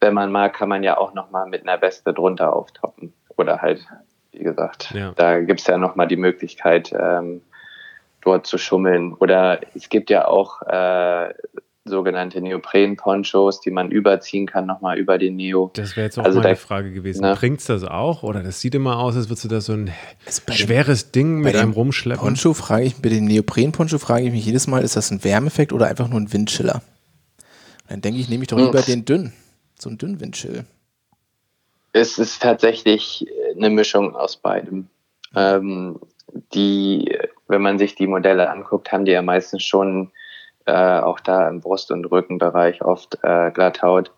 wenn 0.00 0.14
man 0.14 0.32
mag, 0.32 0.54
kann 0.54 0.70
man 0.70 0.82
ja 0.82 0.96
auch 0.96 1.12
nochmal 1.12 1.46
mit 1.46 1.68
einer 1.68 1.82
Weste 1.82 2.14
drunter 2.14 2.56
auftoppen. 2.56 3.12
Oder 3.36 3.60
halt, 3.60 3.86
wie 4.32 4.42
gesagt, 4.42 4.92
ja. 4.94 5.12
da 5.16 5.38
gibt 5.40 5.60
es 5.60 5.66
ja 5.66 5.76
nochmal 5.76 6.08
die 6.08 6.16
Möglichkeit, 6.16 6.94
ähm, 6.98 7.42
dort 8.26 8.46
zu 8.46 8.58
schummeln. 8.58 9.14
Oder 9.14 9.60
es 9.74 9.88
gibt 9.88 10.10
ja 10.10 10.26
auch 10.26 10.62
äh, 10.62 11.32
sogenannte 11.84 12.40
Neopren-Ponchos, 12.40 13.60
die 13.60 13.70
man 13.70 13.90
überziehen 13.90 14.46
kann, 14.46 14.66
nochmal 14.66 14.98
über 14.98 15.18
den 15.18 15.36
Neo. 15.36 15.70
Das 15.74 15.96
wäre 15.96 16.06
jetzt 16.06 16.18
auch 16.18 16.24
also 16.24 16.40
meine 16.40 16.54
da, 16.54 16.56
Frage 16.56 16.92
gewesen. 16.92 17.22
Ne? 17.22 17.34
Bringt 17.38 17.60
es 17.60 17.66
das 17.66 17.84
auch? 17.84 18.22
Oder 18.22 18.42
das 18.42 18.60
sieht 18.60 18.74
immer 18.74 18.98
aus, 18.98 19.16
als 19.16 19.28
würdest 19.28 19.44
du 19.44 19.48
da 19.48 19.60
so 19.60 19.72
ein 19.72 19.92
schweres 20.50 21.12
Ding 21.12 21.40
mit 21.40 21.56
einem 21.56 21.72
rumschleppen? 21.72 22.22
Poncho 22.22 22.54
frage 22.54 22.84
ich, 22.84 23.00
bei 23.00 23.08
dem 23.08 23.26
Neopren-Poncho 23.26 23.98
frage 23.98 24.26
ich 24.26 24.32
mich 24.32 24.44
jedes 24.44 24.66
Mal, 24.66 24.82
ist 24.82 24.96
das 24.96 25.10
ein 25.10 25.22
Wärmeffekt 25.22 25.72
oder 25.72 25.86
einfach 25.86 26.08
nur 26.08 26.20
ein 26.20 26.32
Windchiller? 26.32 26.82
dann 27.88 28.00
denke 28.00 28.18
ich, 28.18 28.28
nehme 28.28 28.42
ich 28.42 28.48
doch 28.48 28.58
lieber 28.58 28.80
hm. 28.80 28.86
den 28.86 29.04
dünn, 29.04 29.32
so 29.78 29.88
einen 29.88 29.98
dünnen 29.98 30.20
Windchill. 30.20 30.64
Es 31.92 32.18
ist 32.18 32.42
tatsächlich 32.42 33.24
eine 33.54 33.70
Mischung 33.70 34.16
aus 34.16 34.36
beidem. 34.36 34.88
Ähm, 35.36 36.00
die 36.52 37.16
wenn 37.48 37.62
man 37.62 37.78
sich 37.78 37.94
die 37.94 38.06
Modelle 38.06 38.50
anguckt, 38.50 38.92
haben 38.92 39.04
die 39.04 39.12
ja 39.12 39.22
meistens 39.22 39.62
schon 39.62 40.10
äh, 40.66 40.72
auch 41.00 41.20
da 41.20 41.48
im 41.48 41.60
Brust- 41.60 41.90
und 41.90 42.04
Rückenbereich 42.06 42.82
oft 42.82 43.18
äh, 43.22 43.50
Glatthaut, 43.52 44.12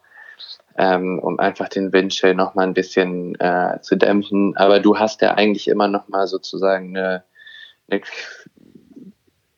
ähm, 0.77 1.19
um 1.19 1.39
einfach 1.39 1.69
den 1.69 1.93
Windchill 1.93 2.35
nochmal 2.35 2.67
ein 2.67 2.75
bisschen 2.75 3.39
äh, 3.41 3.81
zu 3.83 3.97
dämpfen. 3.97 4.57
Aber 4.57 4.81
du 4.81 4.99
hast 4.99 5.21
ja 5.21 5.35
eigentlich 5.35 5.69
immer 5.69 5.89
nochmal 5.89 6.27
sozusagen 6.27 6.97
eine, 6.97 7.25
eine 7.91 8.01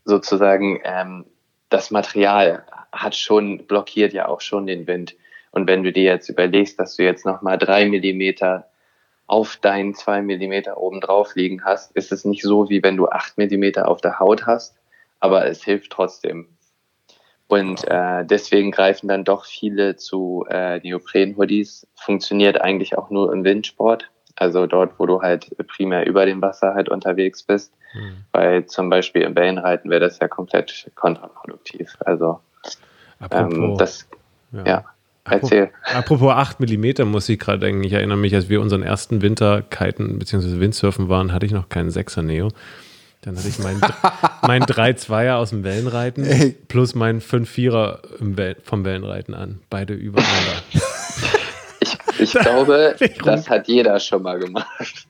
sozusagen 0.05 0.81
ähm, 0.85 1.25
das 1.69 1.91
Material 1.91 2.65
hat 2.93 3.15
schon, 3.15 3.67
blockiert 3.67 4.13
ja 4.13 4.27
auch 4.29 4.41
schon 4.41 4.67
den 4.67 4.87
Wind. 4.87 5.15
Und 5.53 5.67
wenn 5.69 5.83
du 5.83 5.93
dir 5.93 6.05
jetzt 6.05 6.29
überlegst, 6.29 6.79
dass 6.79 6.97
du 6.97 7.05
jetzt 7.05 7.25
nochmal 7.25 7.59
drei 7.59 7.89
Millimeter 7.89 8.70
auf 9.31 9.57
deinen 9.57 9.95
zwei 9.95 10.23
Millimeter 10.23 10.77
oben 10.79 11.01
drauf 11.01 11.37
liegen 11.37 11.65
hast, 11.65 11.93
ist 11.93 12.11
es 12.11 12.25
nicht 12.25 12.43
so, 12.43 12.69
wie 12.69 12.83
wenn 12.83 12.97
du 12.97 13.09
acht 13.09 13.39
Millimeter 13.39 13.87
auf 13.87 14.01
der 14.01 14.19
Haut 14.19 14.45
hast, 14.45 14.77
aber 15.21 15.47
es 15.47 15.63
hilft 15.63 15.93
trotzdem. 15.93 16.49
Und 17.47 17.87
äh, 17.87 18.25
deswegen 18.25 18.73
greifen 18.73 19.07
dann 19.07 19.23
doch 19.23 19.45
viele 19.45 19.95
zu 19.95 20.45
äh, 20.51 20.81
Neopren-Hoodies. 20.81 21.87
Funktioniert 21.95 22.61
eigentlich 22.61 22.99
auch 22.99 23.11
nur 23.11 23.33
im 23.33 23.45
Windsport, 23.45 24.11
also 24.35 24.67
dort, 24.67 24.99
wo 24.99 25.07
du 25.07 25.23
halt 25.23 25.57
primär 25.69 26.09
über 26.09 26.27
dem 26.27 26.43
Wasser 26.43 26.75
halt 26.75 26.89
unterwegs 26.89 27.45
bist. 27.45 27.73
Mhm. 27.95 28.25
Weil 28.33 28.67
zum 28.67 28.91
Beispiel 28.91 29.23
im 29.23 29.37
Wellenreiten 29.37 29.91
wäre 29.91 30.01
das 30.01 30.19
ja 30.19 30.27
komplett 30.27 30.91
kontraproduktiv. 30.97 31.97
Also 32.01 32.41
ähm, 33.31 33.77
das, 33.79 34.09
ja. 34.51 34.65
ja. 34.65 34.85
Erzähl. 35.31 35.71
Apropos 35.83 36.33
8 36.33 36.61
mm 36.61 37.07
muss 37.07 37.29
ich 37.29 37.39
gerade 37.39 37.59
denken. 37.59 37.85
Ich 37.85 37.93
erinnere 37.93 38.19
mich, 38.19 38.35
als 38.35 38.49
wir 38.49 38.61
unseren 38.61 38.83
ersten 38.83 39.23
Winter 39.23 39.63
kiten 39.63 40.19
bzw. 40.19 40.61
Windsurfen 40.61 41.09
waren, 41.09 41.33
hatte 41.33 41.47
ich 41.47 41.53
noch 41.53 41.69
keinen 41.69 41.91
6er 41.91 42.23
Neo. 42.23 42.49
Dann 43.23 43.37
hatte 43.37 43.49
ich 43.49 43.59
meinen 43.59 43.81
mein 44.47 44.63
3-2er 44.63 45.35
aus 45.35 45.51
dem 45.51 45.63
Wellenreiten 45.63 46.25
Ey. 46.25 46.57
plus 46.69 46.95
meinen 46.95 47.21
5-4er 47.21 47.99
Wel 48.19 48.57
vom 48.63 48.85
Wellenreiten 48.85 49.35
an. 49.35 49.61
Beide 49.69 49.93
übereinander. 49.95 50.63
ich, 51.81 51.97
ich 52.19 52.33
glaube, 52.33 52.97
das 53.25 53.51
hat 53.51 53.69
jeder 53.69 54.01
schon 54.01 54.23
mal 54.23 54.39
gemacht. 54.39 55.07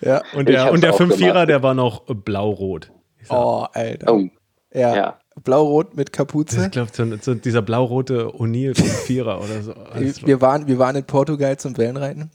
ja. 0.00 0.22
Und 0.34 0.48
der, 0.48 0.72
der 0.72 0.94
5-4er, 0.94 1.46
der 1.46 1.62
war 1.62 1.74
noch 1.74 2.04
blau-rot. 2.06 2.90
Oh, 3.28 3.66
Alter. 3.72 4.12
Oh. 4.12 4.28
Ja. 4.72 4.96
ja. 4.96 5.18
Blau-rot 5.42 5.96
mit 5.96 6.12
Kapuze. 6.12 6.64
Ich 6.66 6.70
glaube, 6.70 6.90
so, 6.92 7.04
so 7.20 7.34
dieser 7.34 7.62
blau-rote 7.62 8.28
O'Neill 8.28 8.78
vom 8.78 8.88
Vierer 9.06 9.38
oder 9.38 9.62
so. 9.62 9.74
Wir, 9.94 10.14
wir, 10.26 10.40
waren, 10.40 10.66
wir 10.66 10.78
waren 10.78 10.96
in 10.96 11.04
Portugal 11.04 11.56
zum 11.58 11.76
Wellenreiten. 11.76 12.30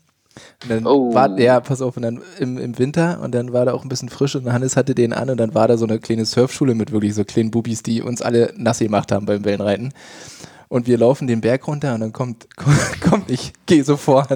Und 0.64 0.70
dann 0.70 0.88
oh. 0.88 1.14
war 1.14 1.30
der, 1.30 1.62
pass 1.62 1.82
auf, 1.82 1.96
und 1.98 2.04
dann 2.04 2.22
im, 2.40 2.58
im 2.58 2.80
Winter 2.80 3.20
und 3.22 3.36
dann 3.36 3.54
war 3.54 3.66
da 3.66 3.74
auch 3.74 3.84
ein 3.84 3.90
bisschen 3.90 4.10
frisch 4.10 4.36
und 4.36 4.52
Hannes 4.52 4.76
hatte 4.76 4.96
den 4.96 5.14
an 5.14 5.30
und 5.30 5.38
dann 5.38 5.54
war 5.54 5.68
da 5.68 5.78
so 5.78 5.86
eine 5.86 6.00
kleine 6.00 6.26
Surfschule 6.26 6.74
mit 6.74 6.92
wirklich 6.92 7.14
so 7.14 7.24
kleinen 7.24 7.52
Bubis, 7.52 7.84
die 7.84 8.02
uns 8.02 8.22
alle 8.22 8.52
nass 8.58 8.80
gemacht 8.80 9.12
haben 9.12 9.26
beim 9.26 9.46
Wellenreiten. 9.46 9.94
Und 10.70 10.88
wir 10.88 10.98
laufen 10.98 11.28
den 11.28 11.42
Berg 11.42 11.68
runter 11.68 11.94
und 11.94 12.00
dann 12.00 12.14
kommt, 12.14 12.48
kommt 13.02 13.30
ich 13.30 13.54
gehe 13.68 13.84
so 13.84 13.96
vor 13.96 14.28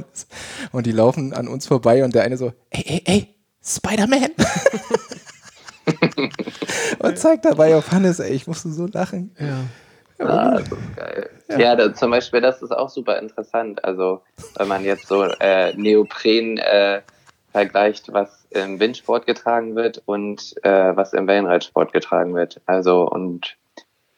und 0.71 0.85
die 0.85 0.91
laufen 0.91 1.33
an 1.33 1.47
uns 1.47 1.65
vorbei 1.65 2.03
und 2.03 2.13
der 2.13 2.23
eine 2.23 2.37
so, 2.37 2.53
ey, 2.69 2.83
ey, 2.85 3.01
ey, 3.05 3.35
Spider-Man! 3.63 4.29
und 6.99 7.17
zeigt 7.17 7.45
dabei 7.45 7.75
auf 7.75 7.91
Hannes, 7.91 8.19
ey, 8.19 8.33
ich 8.33 8.47
musste 8.47 8.69
so 8.69 8.87
lachen. 8.87 9.35
Ja. 9.39 9.63
Ah, 10.19 10.57
das 10.57 10.71
ist 10.71 10.95
geil. 10.95 11.29
Ja, 11.49 11.59
ja 11.59 11.75
da, 11.75 11.93
zum 11.93 12.11
Beispiel, 12.11 12.41
das 12.41 12.61
ist 12.61 12.71
auch 12.71 12.89
super 12.89 13.19
interessant. 13.19 13.83
Also, 13.85 14.21
wenn 14.57 14.67
man 14.67 14.83
jetzt 14.83 15.07
so 15.07 15.23
äh, 15.23 15.73
Neopren 15.75 16.57
äh, 16.57 17.01
vergleicht, 17.51 18.11
was 18.11 18.47
im 18.49 18.79
Windsport 18.79 19.25
getragen 19.25 19.75
wird 19.75 20.01
und 20.05 20.55
äh, 20.63 20.95
was 20.95 21.13
im 21.13 21.27
Wellenreitsport 21.27 21.93
getragen 21.93 22.33
wird. 22.33 22.61
Also, 22.65 23.07
und 23.07 23.57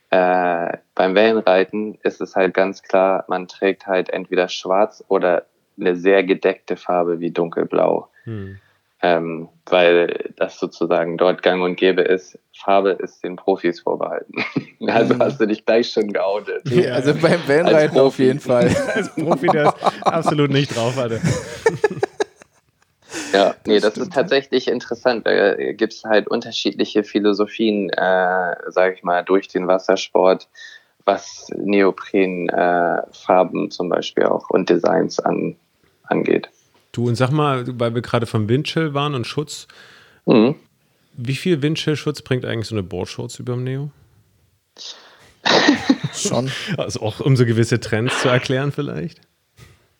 äh, 0.09 0.77
beim 0.95 1.15
Wellenreiten 1.15 1.97
ist 2.03 2.21
es 2.21 2.35
halt 2.35 2.53
ganz 2.53 2.81
klar, 2.81 3.25
man 3.27 3.47
trägt 3.47 3.85
halt 3.85 4.09
entweder 4.09 4.47
schwarz 4.47 5.03
oder 5.07 5.45
eine 5.79 5.95
sehr 5.95 6.23
gedeckte 6.23 6.77
Farbe 6.77 7.19
wie 7.19 7.31
dunkelblau. 7.31 8.09
Hm 8.23 8.59
ähm, 9.01 9.49
weil 9.65 10.33
das 10.35 10.59
sozusagen 10.59 11.17
dort 11.17 11.41
gang 11.41 11.63
und 11.63 11.77
gäbe 11.77 12.01
ist. 12.01 12.37
Farbe 12.53 12.91
ist 12.91 13.23
den 13.23 13.37
Profis 13.37 13.79
vorbehalten. 13.79 14.43
also 14.87 15.13
mhm. 15.13 15.19
hast 15.19 15.39
du 15.39 15.47
dich 15.47 15.65
gleich 15.65 15.91
schon 15.91 16.11
geoutet. 16.11 16.69
Ja, 16.69 16.93
also 16.93 17.13
beim 17.13 17.47
Vanreiten 17.47 17.97
auf 17.97 18.19
jeden 18.19 18.39
Fall. 18.39 18.75
Als 18.93 19.15
Profi, 19.15 19.47
der 19.47 19.73
absolut 20.01 20.51
nicht 20.51 20.75
drauf 20.75 20.97
hatte. 20.97 21.21
Ja, 23.33 23.55
nee, 23.65 23.79
das 23.79 23.97
ist 23.97 24.13
tatsächlich 24.13 24.67
interessant. 24.67 25.25
Da 25.25 25.55
gibt 25.73 25.93
es 25.93 26.03
halt 26.03 26.27
unterschiedliche 26.27 27.03
Philosophien, 27.03 27.89
äh, 27.89 28.55
sage 28.67 28.93
ich 28.95 29.03
mal, 29.03 29.23
durch 29.23 29.47
den 29.47 29.67
Wassersport, 29.67 30.47
was 31.05 31.47
Neoprenfarben 31.55 33.65
äh, 33.65 33.69
zum 33.69 33.89
Beispiel 33.89 34.25
auch 34.25 34.49
und 34.49 34.69
Designs 34.69 35.19
an, 35.19 35.55
angeht. 36.03 36.49
Du, 36.91 37.07
und 37.07 37.15
sag 37.15 37.31
mal, 37.31 37.65
weil 37.79 37.93
wir 37.93 38.01
gerade 38.01 38.25
vom 38.25 38.49
Windchill 38.49 38.93
waren 38.93 39.13
und 39.15 39.27
Schutz, 39.27 39.67
mhm. 40.25 40.55
wie 41.13 41.35
viel 41.35 41.61
Windchill-Schutz 41.61 42.21
bringt 42.21 42.45
eigentlich 42.45 42.67
so 42.67 42.75
eine 42.75 42.83
Boardshorts 42.83 43.39
über 43.39 43.53
dem 43.53 43.63
Neo? 43.63 43.91
Schon. 46.13 46.51
Also 46.77 47.01
auch 47.01 47.19
um 47.19 47.35
so 47.35 47.45
gewisse 47.45 47.79
Trends 47.79 48.21
zu 48.21 48.29
erklären 48.29 48.71
vielleicht? 48.71 49.21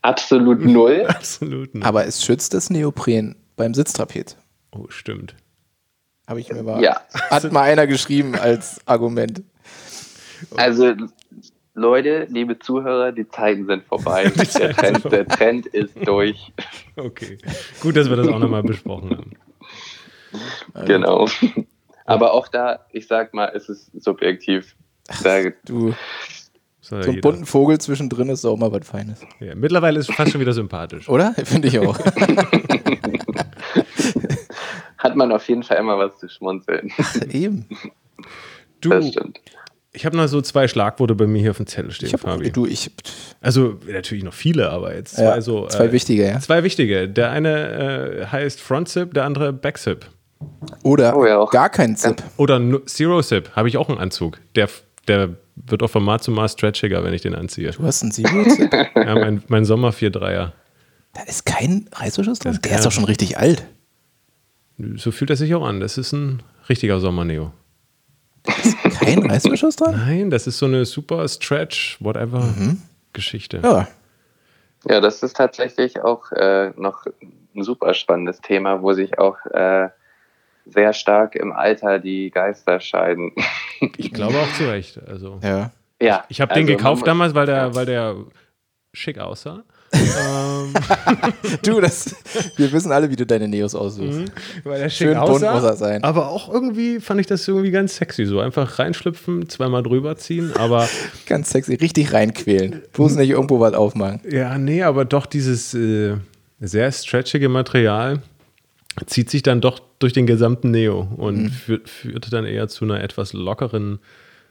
Absolut 0.02 0.62
null. 0.62 1.06
Absolut 1.08 1.76
null. 1.76 1.84
Aber 1.84 2.06
es 2.06 2.24
schützt 2.24 2.54
das 2.54 2.70
Neopren 2.70 3.36
beim 3.56 3.74
Sitztrapez. 3.74 4.38
Oh, 4.72 4.86
stimmt. 4.90 5.36
Habe 6.28 6.40
ich 6.40 6.52
mir 6.52 6.64
mal. 6.64 6.82
Ja. 6.82 7.02
Hat 7.30 7.52
mal 7.52 7.64
einer 7.64 7.88
geschrieben 7.88 8.36
als 8.36 8.80
Argument. 8.86 9.44
Also 10.56 10.96
Leute, 11.80 12.28
liebe 12.30 12.60
Zuhörer, 12.60 13.12
die 13.12 13.28
Zeiten 13.28 13.66
sind 13.66 13.86
vorbei. 13.86 14.30
der, 14.60 14.74
Trend, 14.74 15.12
der 15.12 15.28
Trend 15.28 15.66
ist 15.68 15.96
durch. 16.06 16.52
Okay, 16.96 17.38
gut, 17.82 17.96
dass 17.96 18.10
wir 18.10 18.18
das 18.18 18.28
auch 18.28 18.40
nochmal 18.40 18.64
besprochen 18.64 19.18
haben. 19.18 19.32
Genau. 20.86 21.28
Aber 22.06 22.34
auch 22.34 22.48
da, 22.48 22.86
ich 22.92 23.08
sag 23.08 23.34
mal, 23.34 23.46
ist 23.46 23.70
es 23.70 23.90
subjektiv. 23.94 24.76
Da, 25.24 25.50
du, 25.66 25.94
so 26.82 26.96
ein 26.96 27.22
bunten 27.22 27.46
Vogel 27.46 27.80
zwischendrin 27.80 28.30
ist 28.30 28.46
auch 28.46 28.58
mal 28.58 28.72
was 28.72 28.88
Feines. 28.88 29.22
Ja, 29.40 29.56
mittlerweile 29.56 30.00
ist 30.00 30.10
es 30.10 30.16
fast 30.16 30.32
schon 30.32 30.42
wieder 30.42 30.54
sympathisch. 30.54 31.08
Oder? 31.08 31.34
Finde 31.44 31.68
ich 31.68 31.80
auch. 31.80 31.98
Hat 34.98 35.16
man 35.16 35.32
auf 35.32 35.48
jeden 35.48 35.64
Fall 35.64 35.78
immer 35.78 35.98
was 35.98 36.18
zu 36.20 36.28
schmunzeln. 36.28 36.92
Eben. 37.32 37.66
Du, 38.82 38.90
das 38.90 39.10
stimmt. 39.10 39.40
Ich 39.92 40.06
habe 40.06 40.16
noch 40.16 40.28
so 40.28 40.42
zwei 40.42 40.68
Schlagworte 40.68 41.16
bei 41.16 41.26
mir 41.26 41.42
hier 41.42 41.52
auf 41.52 41.58
dem 41.58 41.66
Zettel 41.66 41.92
stehen, 41.92 42.08
ich 42.08 42.14
hab, 42.14 42.22
Fabi. 42.22 42.52
Du, 42.52 42.68
ich. 42.68 42.92
Also 43.42 43.80
natürlich 43.88 44.24
noch 44.24 44.34
viele, 44.34 44.70
aber 44.70 44.94
jetzt 44.94 45.16
zwei 45.16 45.24
ja, 45.24 45.42
so. 45.42 45.68
Zwei 45.68 45.86
äh, 45.86 45.92
wichtige, 45.92 46.28
ja. 46.28 46.40
Zwei 46.40 46.64
wichtige. 46.64 47.10
Der 47.10 47.32
eine 47.32 48.22
äh, 48.22 48.26
heißt 48.28 48.62
Front 48.62 48.90
Zip, 48.90 49.14
der 49.16 49.26
andere 49.26 49.52
Back 49.52 49.80
Zip. 49.80 50.06
Oder 50.84 51.18
oh, 51.18 51.26
ja. 51.26 51.44
gar 51.46 51.70
kein 51.70 51.96
Zip. 51.96 52.24
Oder 52.38 52.62
Zero 52.86 53.22
Zip, 53.24 53.56
habe 53.56 53.68
ich 53.68 53.78
auch 53.78 53.90
einen 53.90 53.98
Anzug. 53.98 54.40
Der, 54.56 54.70
der 55.08 55.36
wird 55.56 55.82
auch 55.82 55.90
von 55.90 56.04
Mal 56.04 56.20
zu 56.20 56.32
Mal 56.32 56.48
stretchiger, 56.48 57.04
wenn 57.04 57.14
ich 57.14 57.24
den 57.24 57.34
anziehe. 57.34 57.72
Du 57.72 57.84
hast 57.84 58.04
einen 58.04 58.12
Zero 58.12 58.44
Zip? 58.44 58.72
ja, 58.96 59.16
mein, 59.16 59.44
mein 59.48 59.66
Sommer 59.66 59.90
4-3er. 59.90 60.52
Da 61.14 61.22
ist 61.28 61.46
kein 61.46 61.90
Reißverschluss 61.94 62.40
drin? 62.40 62.60
Der 62.64 62.76
ist 62.76 62.86
doch 62.86 62.92
schon 62.92 63.06
richtig 63.06 63.38
alt. 63.38 63.64
So 64.96 65.12
fühlt 65.12 65.32
er 65.32 65.36
sich 65.36 65.54
auch 65.56 65.66
an. 65.66 65.80
Das 65.80 65.98
ist 65.98 66.14
ein 66.14 66.44
richtiger 66.70 67.00
Sommer-Neo. 67.00 67.52
Kein 69.00 69.30
Reißverschluss 69.30 69.76
dran? 69.76 69.96
Nein, 69.96 70.30
das 70.30 70.48
ist 70.48 70.60
so 70.60 70.66
eine 70.66 70.86
super 70.86 71.28
Stretch, 71.28 71.98
whatever 72.00 72.42
mhm. 72.42 72.82
Geschichte. 73.14 73.60
Ja. 73.64 73.88
Ja, 74.88 75.02
das 75.02 75.22
ist 75.24 75.36
tatsächlich 75.36 76.02
auch 76.02 76.32
äh, 76.32 76.72
noch 76.78 77.06
ein 77.56 77.64
super 77.64 77.94
spannendes 77.94 78.40
Thema, 78.42 78.82
wo 78.82 78.94
sich 78.94 79.20
auch 79.20 79.38
äh, 79.48 79.90
sehr 80.66 80.94
stark 80.94 81.36
im 81.36 81.52
Alter 81.52 82.00
die 82.00 82.32
Geister 82.32 82.80
scheiden. 82.80 83.32
Ich 83.98 84.12
glaube 84.12 84.38
auch 84.38 84.54
zu 84.54 84.70
Recht. 84.70 85.00
Also. 85.08 85.40
Ja. 85.42 85.72
ja 86.02 86.26
ich 86.28 86.42
habe 86.42 86.52
also 86.52 86.66
den 86.66 86.68
gekauft 86.68 87.08
damals, 87.08 87.34
weil 87.34 87.46
der, 87.46 87.76
weil 87.76 87.86
der 87.86 88.16
schick 88.94 89.20
aussah. 89.20 89.64
Ähm. 89.94 90.74
du, 91.64 91.82
das, 91.82 92.16
wir 92.56 92.72
wissen 92.72 92.92
alle, 92.92 93.10
wie 93.10 93.16
du 93.16 93.26
deine 93.26 93.48
Neos 93.48 93.76
aussuchst. 93.76 94.20
Mhm, 94.20 94.26
weil 94.64 94.80
der 94.80 94.90
Schön 94.90 95.18
bunt 95.20 95.42
muss 95.42 95.42
er 95.42 95.76
sein. 95.76 96.04
Aber 96.04 96.30
auch 96.30 96.52
irgendwie 96.54 97.00
fand 97.00 97.20
ich 97.20 97.28
das 97.28 97.48
irgendwie 97.48 97.72
ganz 97.72 97.96
sexy. 97.96 98.26
So 98.26 98.40
einfach 98.40 98.80
reinschlüpfen, 98.80 99.50
zweimal 99.50 99.84
drüber 99.84 100.16
ziehen, 100.18 100.52
aber. 100.56 100.88
ganz 101.26 101.50
sexy, 101.50 101.76
richtig 101.76 102.14
reinquälen. 102.14 102.82
Bloß 102.94 103.16
nicht 103.16 103.30
irgendwo 103.30 103.60
was 103.60 103.74
aufmachen. 103.74 104.22
Ja, 104.30 104.58
nee, 104.58 104.84
aber 104.84 105.06
doch 105.06 105.26
dieses 105.26 105.74
äh, 105.74 106.16
sehr 106.60 106.92
stretchige 106.92 107.50
Material 107.50 108.22
zieht 109.06 109.30
sich 109.30 109.44
dann 109.44 109.62
doch 109.62 109.80
durch 110.00 110.14
den 110.14 110.26
gesamten 110.26 110.72
Neo 110.72 111.08
und 111.18 111.44
mhm. 111.44 111.50
führt, 111.50 111.90
führt 111.90 112.34
dann 112.34 112.46
eher 112.46 112.68
zu 112.68 112.86
einer 112.86 113.02
etwas 113.02 113.34
lockeren 113.34 114.00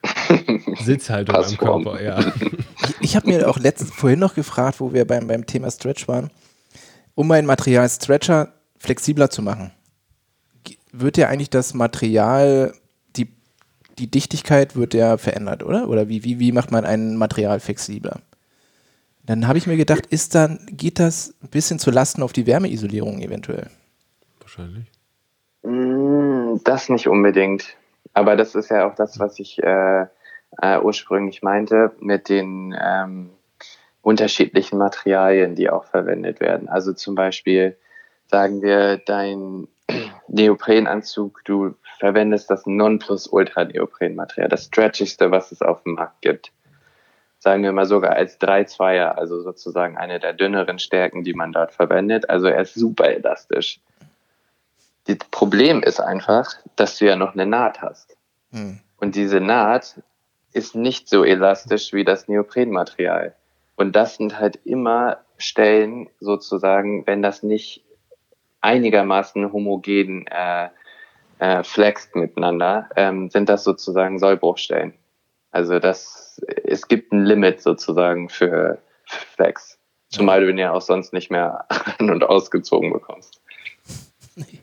Sitzhaltung 0.80 1.34
am 1.34 1.56
Körper, 1.56 2.02
ja. 2.02 2.32
Ich, 3.08 3.16
habe 3.16 3.26
mir 3.26 3.48
auch 3.48 3.58
letztens 3.58 3.90
vorhin 3.90 4.18
noch 4.18 4.34
gefragt, 4.34 4.80
wo 4.80 4.92
wir 4.92 5.06
beim, 5.06 5.28
beim 5.28 5.46
Thema 5.46 5.70
Stretch 5.70 6.06
waren, 6.08 6.30
um 7.14 7.26
mein 7.26 7.46
Material 7.46 7.88
Stretcher 7.88 8.52
flexibler 8.76 9.30
zu 9.30 9.40
machen, 9.40 9.72
wird 10.92 11.16
ja 11.16 11.28
eigentlich 11.28 11.48
das 11.48 11.72
Material, 11.72 12.74
die, 13.16 13.32
die 13.98 14.10
Dichtigkeit 14.10 14.76
wird 14.76 14.92
ja 14.92 15.16
verändert, 15.16 15.62
oder? 15.62 15.88
Oder 15.88 16.10
wie, 16.10 16.22
wie, 16.22 16.38
wie 16.38 16.52
macht 16.52 16.70
man 16.70 16.84
ein 16.84 17.16
Material 17.16 17.60
flexibler? 17.60 18.20
Dann 19.24 19.48
habe 19.48 19.56
ich 19.56 19.66
mir 19.66 19.78
gedacht, 19.78 20.04
ist 20.04 20.34
dann, 20.34 20.60
geht 20.70 20.98
das 20.98 21.34
ein 21.42 21.48
bisschen 21.48 21.78
zu 21.78 21.90
Lasten 21.90 22.22
auf 22.22 22.34
die 22.34 22.46
Wärmeisolierung 22.46 23.22
eventuell? 23.22 23.70
Wahrscheinlich. 24.40 24.84
Mm, 25.62 26.56
das 26.62 26.90
nicht 26.90 27.08
unbedingt. 27.08 27.74
Aber 28.12 28.36
das 28.36 28.54
ist 28.54 28.68
ja 28.68 28.86
auch 28.86 28.94
das, 28.96 29.18
was 29.18 29.38
ich 29.38 29.62
äh, 29.62 30.06
äh, 30.60 30.78
ursprünglich 30.78 31.42
meinte 31.42 31.92
mit 32.00 32.28
den 32.28 32.76
ähm, 32.80 33.30
unterschiedlichen 34.02 34.78
Materialien, 34.78 35.54
die 35.54 35.70
auch 35.70 35.84
verwendet 35.84 36.40
werden. 36.40 36.68
Also 36.68 36.92
zum 36.92 37.14
Beispiel 37.14 37.76
sagen 38.26 38.62
wir, 38.62 38.98
dein 38.98 39.68
Neoprenanzug, 40.28 41.42
du 41.44 41.74
verwendest 41.98 42.50
das 42.50 42.66
Nonplusultra-Neoprenmaterial, 42.66 44.48
das 44.48 44.66
stretchigste, 44.66 45.30
was 45.30 45.52
es 45.52 45.62
auf 45.62 45.82
dem 45.82 45.94
Markt 45.94 46.22
gibt. 46.22 46.52
Sagen 47.38 47.62
wir 47.62 47.72
mal 47.72 47.86
sogar 47.86 48.12
als 48.12 48.40
3-2er, 48.40 49.12
also 49.12 49.42
sozusagen 49.42 49.96
eine 49.96 50.18
der 50.18 50.32
dünneren 50.32 50.78
Stärken, 50.78 51.22
die 51.22 51.34
man 51.34 51.52
dort 51.52 51.72
verwendet. 51.72 52.28
Also 52.28 52.48
er 52.48 52.62
ist 52.62 52.74
super 52.74 53.10
elastisch. 53.10 53.80
Das 55.06 55.18
Problem 55.30 55.82
ist 55.82 56.00
einfach, 56.00 56.54
dass 56.76 56.98
du 56.98 57.06
ja 57.06 57.16
noch 57.16 57.34
eine 57.34 57.46
Naht 57.46 57.80
hast. 57.80 58.16
Hm. 58.50 58.80
Und 58.96 59.14
diese 59.14 59.40
Naht 59.40 60.02
ist 60.52 60.74
nicht 60.74 61.08
so 61.08 61.24
elastisch 61.24 61.92
wie 61.92 62.04
das 62.04 62.28
Neoprenmaterial. 62.28 63.34
Und 63.76 63.94
das 63.94 64.16
sind 64.16 64.38
halt 64.38 64.56
immer 64.64 65.18
Stellen 65.36 66.08
sozusagen, 66.20 67.06
wenn 67.06 67.22
das 67.22 67.42
nicht 67.42 67.84
einigermaßen 68.60 69.52
homogen 69.52 70.26
äh, 70.26 70.68
äh, 71.38 71.62
flext 71.62 72.16
miteinander, 72.16 72.88
ähm, 72.96 73.30
sind 73.30 73.48
das 73.48 73.62
sozusagen 73.62 74.18
Sollbruchstellen. 74.18 74.94
Also 75.50 75.78
das, 75.78 76.42
es 76.64 76.88
gibt 76.88 77.12
ein 77.12 77.24
Limit 77.24 77.62
sozusagen 77.62 78.28
für, 78.28 78.78
für 79.04 79.26
Flex. 79.26 79.78
Zumal 80.08 80.40
du 80.40 80.50
ihn 80.50 80.58
ja 80.58 80.72
auch 80.72 80.80
sonst 80.80 81.12
nicht 81.12 81.30
mehr 81.30 81.66
an- 81.98 82.10
und 82.10 82.24
ausgezogen 82.24 82.92
bekommst. 82.92 83.40
Nee. 84.34 84.60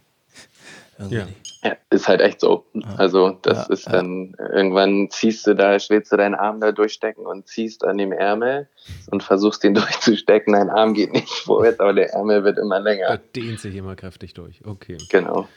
Ja. 1.10 1.28
Ja, 1.64 1.76
ist 1.90 2.08
halt 2.08 2.22
echt 2.22 2.40
so. 2.42 2.64
Also 2.96 3.38
das 3.42 3.68
Ja, 3.68 3.74
ist 3.74 3.86
ja. 3.88 3.94
dann, 3.94 4.36
irgendwann 4.54 5.10
ziehst 5.10 5.48
du 5.48 5.56
da, 5.56 5.76
willst 5.90 6.12
du 6.12 6.16
deinen 6.18 6.36
Arm 6.36 6.60
da 6.62 6.72
durchstecken 6.72 7.26
und 7.26 7.48
ziehst 7.48 7.84
an 7.84 7.98
dem 7.98 8.12
Ärmel 8.12 8.68
und 9.10 9.24
versuchst 9.24 9.64
den 9.64 9.74
durchzustecken. 9.74 10.54
Dein 10.54 10.70
Arm 10.70 10.94
geht 10.94 11.12
nicht 11.12 11.28
vorwärts, 11.28 11.80
aber 11.80 11.94
der 11.94 12.14
Ärmel 12.14 12.44
wird 12.44 12.60
immer 12.60 12.80
länger. 12.80 13.18
dehnt 13.36 13.60
sich 13.60 13.76
immer 13.76 13.96
kräftig 13.96 14.34
durch. 14.36 14.62
Okay. 14.66 14.98
Genau. 15.10 15.48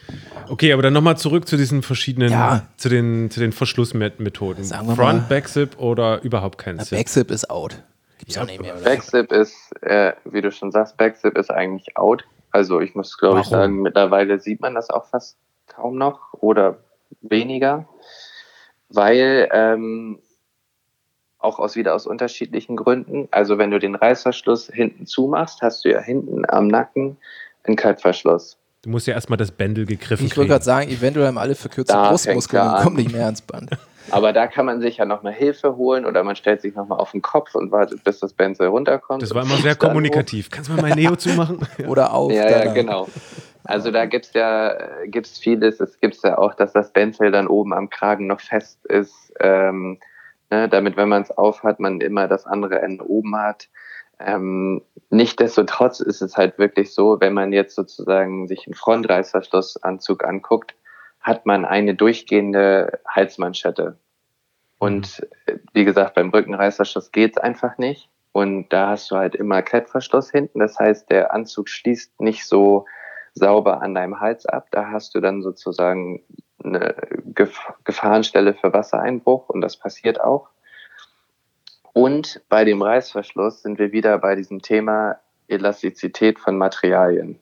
Okay, 0.49 0.73
aber 0.73 0.81
dann 0.81 0.93
nochmal 0.93 1.17
zurück 1.17 1.47
zu 1.47 1.57
diesen 1.57 1.83
verschiedenen, 1.83 2.31
Ja. 2.31 2.67
zu 2.77 2.89
den, 2.89 3.29
zu 3.29 3.39
den 3.39 3.51
Verschlussmethoden. 3.51 4.63
Front, 4.65 4.97
mal- 4.97 5.25
Backzip 5.29 5.79
oder 5.79 6.21
überhaupt 6.23 6.57
kein 6.57 6.79
Zip. 6.79 6.97
Backzip 6.97 7.29
ist 7.31 7.49
out. 7.51 7.83
Gibt's 8.17 8.35
Ja, 8.35 8.41
auch 8.41 8.47
nicht 8.47 8.61
mehr, 8.61 8.73
oder? 8.75 8.83
Backzip 8.83 9.31
ist, 9.31 9.55
äh, 9.81 10.13
wie 10.25 10.41
du 10.41 10.51
schon 10.51 10.71
sagst, 10.71 10.97
Backzip 10.97 11.37
ist 11.37 11.51
eigentlich 11.51 11.95
out. 11.95 12.23
Also 12.51 12.79
ich 12.81 12.95
muss, 12.95 13.17
glaube 13.17 13.41
ich, 13.41 13.47
sagen, 13.47 13.81
mittlerweile 13.81 14.39
sieht 14.39 14.61
man 14.61 14.75
das 14.75 14.89
auch 14.89 15.05
fast 15.05 15.37
kaum 15.67 15.97
noch 15.97 16.33
oder 16.33 16.77
weniger, 17.21 17.87
weil 18.89 19.47
ähm, 19.51 20.19
auch 21.37 21.59
aus 21.59 21.75
wieder 21.75 21.95
aus 21.95 22.05
unterschiedlichen 22.05 22.75
Gründen. 22.75 23.27
Also 23.31 23.57
wenn 23.57 23.71
du 23.71 23.79
den 23.79 23.95
Reißverschluss 23.95 24.67
hinten 24.73 25.05
zumachst, 25.05 25.61
hast 25.61 25.85
du 25.85 25.89
ja 25.91 26.01
hinten 26.01 26.43
am 26.49 26.67
Nacken 26.67 27.17
einen 27.63 27.75
Kaltverschluss. 27.75 28.57
Du 28.81 28.89
musst 28.89 29.07
ja 29.07 29.13
erstmal 29.13 29.37
das 29.37 29.51
Bändel 29.51 29.85
gegriffen 29.85 30.25
Ich 30.25 30.31
wollte 30.31 30.47
kriegen. 30.47 30.49
gerade 30.49 30.63
sagen, 30.65 30.89
eventuell 30.89 31.27
haben 31.27 31.37
alle 31.37 31.55
verkürzte 31.55 31.93
Da 31.93 32.09
Brustmuskeln 32.09 32.63
und 32.63 32.75
kommen 32.77 32.97
an. 32.97 33.03
nicht 33.03 33.11
mehr 33.11 33.25
ans 33.25 33.41
Band. 33.41 33.71
Aber 34.11 34.33
da 34.33 34.47
kann 34.47 34.65
man 34.65 34.81
sich 34.81 34.97
ja 34.97 35.05
nochmal 35.05 35.33
Hilfe 35.33 35.75
holen 35.75 36.05
oder 36.05 36.23
man 36.23 36.35
stellt 36.35 36.61
sich 36.61 36.75
nochmal 36.75 36.99
auf 36.99 37.11
den 37.11 37.21
Kopf 37.21 37.55
und 37.55 37.71
wartet, 37.71 38.03
bis 38.03 38.19
das 38.19 38.33
Bändel 38.33 38.67
runterkommt. 38.67 39.21
Das 39.21 39.33
war 39.33 39.43
immer 39.43 39.55
sehr 39.55 39.75
dann 39.75 39.89
hoch. 39.89 39.93
kommunikativ. 39.93 40.49
Kannst 40.49 40.69
du 40.69 40.73
mal 40.73 40.81
mein 40.81 40.97
Neo 40.97 41.15
zumachen? 41.15 41.59
Oder 41.87 42.13
auf. 42.13 42.31
Ja, 42.31 42.49
ja, 42.49 42.73
genau. 42.73 43.07
Also 43.63 43.91
da 43.91 44.05
gibt's 44.05 44.33
ja 44.33 44.71
äh, 44.71 45.07
gibt's 45.07 45.37
vieles. 45.37 45.79
Es 45.79 45.99
gibt 45.99 46.17
ja 46.23 46.37
auch, 46.37 46.53
dass 46.55 46.73
das 46.73 46.91
Bändel 46.91 47.31
dann 47.31 47.47
oben 47.47 47.73
am 47.73 47.89
Kragen 47.89 48.27
noch 48.27 48.41
fest 48.41 48.85
ist, 48.85 49.33
ähm, 49.39 49.99
ne, 50.49 50.67
damit, 50.69 50.97
wenn 50.97 51.09
man 51.09 51.21
es 51.21 51.31
aufhat, 51.31 51.79
man 51.79 52.01
immer 52.01 52.27
das 52.27 52.45
andere 52.45 52.81
Ende 52.81 53.07
oben 53.07 53.35
hat. 53.35 53.69
Ähm, 54.19 54.81
Nichtsdestotrotz 55.11 56.01
ist 56.01 56.21
es 56.21 56.37
halt 56.37 56.59
wirklich 56.59 56.93
so, 56.93 57.19
wenn 57.19 57.33
man 57.33 57.51
jetzt 57.51 57.75
sozusagen 57.75 58.47
sich 58.47 58.67
einen 58.67 58.75
Frontreißverschlussanzug 58.75 60.23
anguckt, 60.23 60.75
hat 61.19 61.45
man 61.45 61.65
eine 61.65 61.95
durchgehende 61.95 62.99
Halsmanschette. 63.07 63.97
Und 64.79 65.27
äh, 65.45 65.57
wie 65.73 65.85
gesagt, 65.85 66.15
beim 66.15 66.29
Rückenreißverschluss 66.29 67.11
geht's 67.11 67.37
einfach 67.37 67.77
nicht. 67.77 68.09
Und 68.31 68.69
da 68.69 68.89
hast 68.89 69.11
du 69.11 69.17
halt 69.17 69.35
immer 69.35 69.61
Klettverschluss 69.61 70.31
hinten. 70.31 70.59
Das 70.59 70.79
heißt, 70.79 71.09
der 71.09 71.33
Anzug 71.33 71.67
schließt 71.67 72.21
nicht 72.21 72.45
so 72.45 72.85
sauber 73.33 73.81
an 73.81 73.95
deinem 73.95 74.19
Hals 74.19 74.45
ab. 74.45 74.67
Da 74.71 74.91
hast 74.91 75.15
du 75.15 75.19
dann 75.19 75.41
sozusagen 75.41 76.23
eine 76.63 76.95
Gef 77.33 77.57
Gefahrenstelle 77.83 78.53
für 78.53 78.73
Wassereinbruch 78.73 79.49
und 79.49 79.61
das 79.61 79.77
passiert 79.77 80.21
auch. 80.21 80.49
Und 81.93 82.41
bei 82.49 82.65
dem 82.65 82.81
Reißverschluss 82.81 83.61
sind 83.63 83.79
wir 83.79 83.91
wieder 83.91 84.17
bei 84.19 84.35
diesem 84.35 84.61
Thema 84.61 85.19
Elastizität 85.47 86.39
von 86.39 86.57
Materialien. 86.57 87.39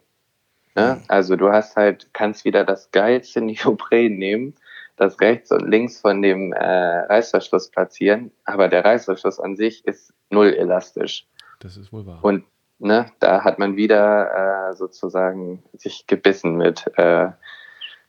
Ne? 0.77 1.01
Also 1.07 1.35
du 1.35 1.51
hast 1.51 1.75
halt, 1.75 2.07
kannst 2.13 2.45
wieder 2.45 2.63
das 2.63 2.91
geilste 2.91 3.41
Neopren 3.41 4.17
nehmen, 4.17 4.53
das 4.95 5.19
rechts 5.19 5.51
und 5.51 5.67
links 5.67 6.01
von 6.01 6.21
dem 6.21 6.53
äh, 6.53 6.99
Reißverschluss 6.99 7.69
platzieren, 7.71 8.31
aber 8.45 8.67
der 8.67 8.85
Reißverschluss 8.85 9.39
an 9.39 9.55
sich 9.55 9.85
ist 9.85 10.13
null 10.29 10.53
elastisch. 10.53 11.25
Das 11.59 11.77
ist 11.77 11.91
wohl 11.91 12.05
wahr. 12.05 12.19
Und 12.21 12.45
ne, 12.77 13.07
da 13.19 13.43
hat 13.43 13.57
man 13.57 13.75
wieder 13.75 14.69
äh, 14.69 14.75
sozusagen 14.75 15.63
sich 15.73 16.05
gebissen 16.05 16.57
mit, 16.57 16.85
äh, 16.95 17.29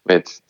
mit, 0.05 0.43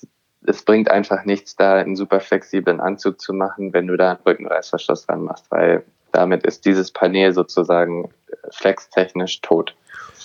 es 0.45 0.65
bringt 0.65 0.91
einfach 0.91 1.25
nichts, 1.25 1.55
da 1.55 1.75
einen 1.77 1.95
super 1.95 2.19
flexiblen 2.19 2.81
Anzug 2.81 3.21
zu 3.21 3.33
machen, 3.33 3.73
wenn 3.73 3.87
du 3.87 3.97
da 3.97 4.11
einen 4.11 4.21
Rückenreißverschluss 4.27 5.07
dran 5.07 5.23
machst, 5.23 5.49
weil 5.51 5.85
damit 6.11 6.45
ist 6.45 6.65
dieses 6.65 6.91
Panel 6.91 7.33
sozusagen 7.33 8.07
äh, 8.07 8.37
flextechnisch 8.51 9.41
tot. 9.41 9.77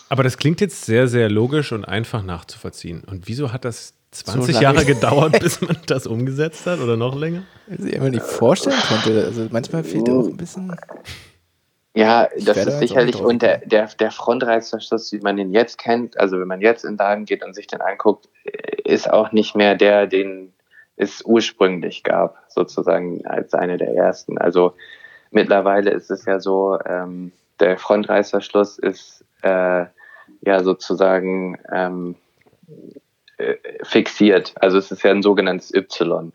Aber 0.09 0.23
das 0.23 0.37
klingt 0.37 0.61
jetzt 0.61 0.85
sehr, 0.85 1.07
sehr 1.07 1.29
logisch 1.29 1.71
und 1.71 1.85
einfach 1.85 2.23
nachzuvollziehen. 2.23 3.03
Und 3.05 3.27
wieso 3.27 3.51
hat 3.51 3.65
das 3.65 3.93
20 4.11 4.53
lange- 4.55 4.63
Jahre 4.63 4.85
gedauert, 4.85 5.39
bis 5.41 5.61
man 5.61 5.77
das 5.87 6.07
umgesetzt 6.07 6.65
hat 6.65 6.79
oder 6.79 6.97
noch 6.97 7.15
länger? 7.15 7.43
Also 7.69 7.87
ich 7.87 7.99
mir 7.99 8.09
nicht 8.11 8.23
vorstellen 8.23 8.79
konnte. 8.87 9.25
Also 9.25 9.47
manchmal 9.51 9.83
fehlt 9.83 10.07
ja 10.07 10.13
auch 10.13 10.27
ein 10.27 10.37
bisschen. 10.37 10.75
Ja, 11.95 12.27
das 12.39 12.57
ist 12.57 12.79
sicherlich, 12.79 13.17
und 13.17 13.43
der, 13.43 13.59
der, 13.59 13.87
der 13.87 14.09
Frontreißverschluss, 14.11 15.11
wie 15.11 15.19
man 15.19 15.37
den 15.37 15.51
jetzt 15.51 15.77
kennt, 15.77 16.17
also 16.19 16.39
wenn 16.39 16.47
man 16.47 16.59
jetzt 16.59 16.83
in 16.83 16.93
den 16.93 16.97
Laden 16.97 17.25
geht 17.25 17.45
und 17.45 17.53
sich 17.53 17.67
den 17.67 17.81
anguckt, 17.81 18.29
ist 18.83 19.09
auch 19.11 19.31
nicht 19.31 19.55
mehr 19.55 19.75
der, 19.75 20.07
den 20.07 20.53
es 20.95 21.21
ursprünglich 21.23 22.03
gab, 22.03 22.37
sozusagen 22.49 23.25
als 23.25 23.53
eine 23.53 23.77
der 23.77 23.93
ersten. 23.95 24.39
Also 24.39 24.73
mittlerweile 25.29 25.91
ist 25.91 26.09
es 26.09 26.25
ja 26.25 26.39
so, 26.39 26.79
ähm, 26.85 27.31
der 27.63 27.77
Frontreißverschluss 27.77 28.77
ist 28.77 29.25
äh, 29.41 29.85
ja 30.41 30.63
sozusagen 30.63 31.57
ähm, 31.71 32.15
äh, 33.37 33.55
fixiert. 33.83 34.53
Also 34.59 34.77
es 34.77 34.91
ist 34.91 35.03
ja 35.03 35.11
ein 35.11 35.23
sogenanntes 35.23 35.73
Y. 35.73 36.33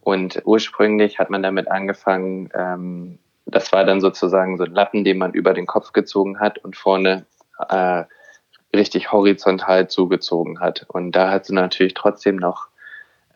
Und 0.00 0.42
ursprünglich 0.44 1.18
hat 1.18 1.30
man 1.30 1.42
damit 1.42 1.70
angefangen, 1.70 2.50
ähm, 2.54 3.18
das 3.46 3.72
war 3.72 3.84
dann 3.84 4.00
sozusagen 4.00 4.58
so 4.58 4.64
ein 4.64 4.72
Lappen, 4.72 5.04
den 5.04 5.18
man 5.18 5.32
über 5.32 5.54
den 5.54 5.66
Kopf 5.66 5.92
gezogen 5.92 6.40
hat 6.40 6.58
und 6.58 6.76
vorne 6.76 7.26
äh, 7.68 8.04
richtig 8.74 9.12
horizontal 9.12 9.88
zugezogen 9.88 10.60
hat. 10.60 10.86
Und 10.88 11.12
da 11.12 11.30
hat 11.30 11.46
sie 11.46 11.54
natürlich 11.54 11.94
trotzdem 11.94 12.36
noch 12.36 12.68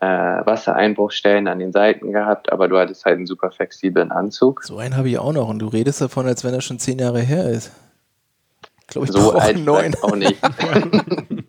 äh, 0.01 0.05
Wassereinbruchstellen 0.05 1.47
an 1.47 1.59
den 1.59 1.71
Seiten 1.71 2.11
gehabt, 2.11 2.51
aber 2.51 2.67
du 2.67 2.77
hattest 2.77 3.05
halt 3.05 3.17
einen 3.17 3.27
super 3.27 3.51
flexiblen 3.51 4.11
Anzug. 4.11 4.63
So 4.63 4.77
einen 4.77 4.97
habe 4.97 5.09
ich 5.09 5.19
auch 5.19 5.31
noch 5.31 5.47
und 5.47 5.59
du 5.59 5.67
redest 5.67 6.01
davon, 6.01 6.25
als 6.27 6.43
wenn 6.43 6.53
er 6.53 6.61
schon 6.61 6.79
zehn 6.79 6.97
Jahre 6.99 7.19
her 7.19 7.49
ist. 7.49 7.71
Ich 8.81 8.87
glaube, 8.87 9.05
ich 9.07 9.13
So 9.13 9.31
alt 9.33 9.55
einen 9.55 9.63
neuen. 9.63 9.93
vielleicht 9.93 10.03
auch 10.03 10.15
nicht. 10.15 10.41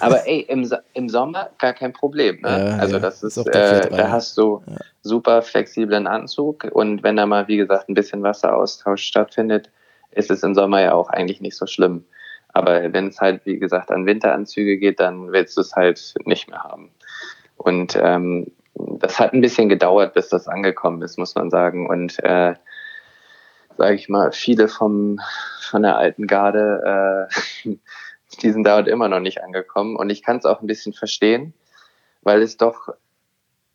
Aber 0.00 0.26
ey, 0.26 0.40
im, 0.48 0.70
im 0.94 1.08
Sommer 1.08 1.50
gar 1.58 1.72
kein 1.74 1.92
Problem. 1.92 2.40
Ne? 2.42 2.48
Ja, 2.48 2.76
also 2.78 2.94
ja, 2.94 3.00
das 3.00 3.22
ist 3.22 3.36
ist, 3.36 3.46
äh, 3.48 3.80
4-3. 3.90 3.96
da 3.96 4.10
hast 4.10 4.38
du 4.38 4.62
Ja. 4.66 4.76
super 5.02 5.42
flexiblen 5.42 6.06
Anzug 6.06 6.64
und 6.72 7.02
wenn 7.02 7.16
da 7.16 7.26
mal, 7.26 7.48
wie 7.48 7.56
gesagt, 7.56 7.88
ein 7.88 7.94
bisschen 7.94 8.22
Wasseraustausch 8.22 9.02
stattfindet, 9.02 9.68
ist 10.12 10.30
es 10.30 10.42
im 10.42 10.54
Sommer 10.54 10.80
ja 10.80 10.92
auch 10.94 11.08
eigentlich 11.10 11.40
nicht 11.40 11.56
so 11.56 11.66
schlimm. 11.66 12.04
Aber 12.52 12.92
wenn 12.92 13.08
es 13.08 13.20
halt, 13.20 13.44
wie 13.46 13.58
gesagt, 13.58 13.90
an 13.90 14.06
Winteranzüge 14.06 14.78
geht, 14.78 14.98
dann 15.00 15.30
willst 15.32 15.56
du 15.56 15.60
es 15.60 15.74
halt 15.76 16.14
nicht 16.24 16.48
mehr 16.48 16.62
haben. 16.64 16.90
Und 17.60 17.94
ähm, 18.00 18.46
das 18.74 19.18
hat 19.20 19.34
ein 19.34 19.42
bisschen 19.42 19.68
gedauert, 19.68 20.14
bis 20.14 20.30
das 20.30 20.48
angekommen 20.48 21.02
ist, 21.02 21.18
muss 21.18 21.34
man 21.34 21.50
sagen. 21.50 21.88
Und 21.88 22.18
äh, 22.24 22.54
sage 23.76 23.94
ich 23.94 24.08
mal, 24.08 24.32
viele 24.32 24.66
vom, 24.66 25.20
von 25.60 25.82
der 25.82 25.98
alten 25.98 26.26
Garde, 26.26 27.28
äh, 27.66 27.68
die 28.42 28.50
sind 28.50 28.66
dort 28.66 28.88
immer 28.88 29.08
noch 29.08 29.20
nicht 29.20 29.42
angekommen. 29.42 29.96
Und 29.96 30.08
ich 30.08 30.22
kann 30.22 30.38
es 30.38 30.46
auch 30.46 30.62
ein 30.62 30.66
bisschen 30.66 30.94
verstehen, 30.94 31.52
weil 32.22 32.40
es 32.40 32.56
doch 32.56 32.88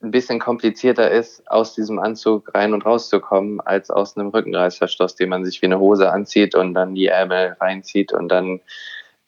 ein 0.01 0.09
bisschen 0.09 0.39
komplizierter 0.39 1.11
ist, 1.11 1.47
aus 1.49 1.75
diesem 1.75 1.99
Anzug 1.99 2.55
rein 2.55 2.73
und 2.73 2.85
rauszukommen, 2.85 3.61
als 3.61 3.91
aus 3.91 4.17
einem 4.17 4.29
Rückenreißverschluss, 4.29 5.15
den 5.15 5.29
man 5.29 5.45
sich 5.45 5.61
wie 5.61 5.67
eine 5.67 5.79
Hose 5.79 6.11
anzieht 6.11 6.55
und 6.55 6.73
dann 6.73 6.95
die 6.95 7.07
Ärmel 7.07 7.55
reinzieht 7.59 8.13
und 8.13 8.29
dann, 8.29 8.61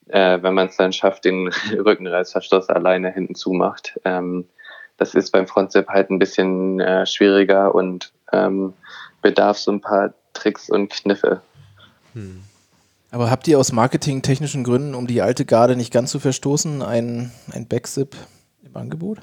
äh, 0.09 0.41
wenn 0.41 0.53
man 0.53 0.67
es 0.67 0.77
dann 0.77 0.93
schafft, 0.93 1.25
den 1.25 1.47
Rückenreißverschluss 1.71 2.69
alleine 2.69 3.11
hinten 3.11 3.35
zumacht. 3.35 3.99
Ähm, 4.05 4.45
das 4.97 5.13
ist 5.13 5.31
beim 5.31 5.47
Frontzip 5.47 5.87
halt 5.87 6.09
ein 6.09 6.19
bisschen 6.19 6.79
äh, 6.79 7.05
schwieriger 7.05 7.75
und 7.75 8.11
ähm, 8.31 8.73
bedarf 9.21 9.57
so 9.57 9.71
ein 9.71 9.81
paar 9.81 10.13
Tricks 10.33 10.69
und 10.69 10.89
Kniffe. 10.89 11.41
Aber 13.11 13.29
habt 13.31 13.47
ihr 13.47 13.59
aus 13.59 13.71
marketingtechnischen 13.71 14.63
Gründen, 14.63 14.95
um 14.95 15.07
die 15.07 15.21
alte 15.21 15.45
Garde 15.45 15.75
nicht 15.75 15.93
ganz 15.93 16.11
zu 16.11 16.19
verstoßen, 16.19 16.81
ein, 16.81 17.31
ein 17.53 17.67
Backzip 17.67 18.15
im 18.63 18.75
Angebot? 18.75 19.19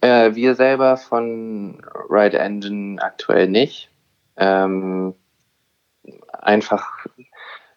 Äh, 0.00 0.34
wir 0.34 0.54
selber 0.54 0.96
von 0.96 1.82
Ride 2.08 2.38
Engine 2.38 3.02
aktuell 3.02 3.48
nicht. 3.48 3.90
Ähm, 4.36 5.14
einfach, 6.32 7.06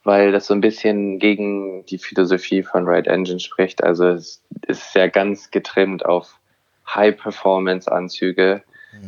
weil 0.05 0.31
das 0.31 0.47
so 0.47 0.53
ein 0.53 0.61
bisschen 0.61 1.19
gegen 1.19 1.85
die 1.87 1.97
Philosophie 1.97 2.63
von 2.63 2.87
Ride 2.87 3.09
Engine 3.09 3.39
spricht. 3.39 3.83
Also 3.83 4.07
es 4.07 4.41
ist 4.67 4.95
ja 4.95 5.07
ganz 5.07 5.51
getrimmt 5.51 6.05
auf 6.05 6.39
High-Performance-Anzüge. 6.87 8.61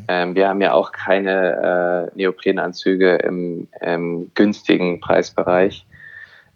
Ähm, 0.08 0.36
wir 0.36 0.50
haben 0.50 0.60
ja 0.60 0.74
auch 0.74 0.91
keine 0.91 2.10
äh, 2.14 2.18
Neoprenanzüge 2.18 3.16
im, 3.18 3.68
im 3.80 4.32
günstigen 4.34 5.00
Preisbereich, 5.00 5.86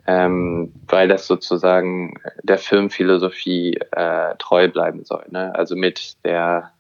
ähm, 0.07 0.73
weil 0.87 1.07
das 1.07 1.27
sozusagen 1.27 2.15
der 2.43 2.57
Firmenphilosophie 2.57 3.79
äh, 3.91 4.35
treu 4.37 4.67
bleiben 4.67 5.05
soll. 5.05 5.25
Ne? 5.29 5.53
Also 5.55 5.75
mit 5.75 6.17
der 6.25 6.71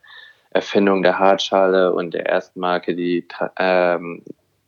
Erfindung 0.49 1.03
der 1.03 1.19
Hartschale 1.19 1.93
und 1.93 2.13
der 2.13 2.25
ersten 2.25 2.59
Marke, 2.59 2.95
die 2.95 3.25
ähm, 3.57 4.23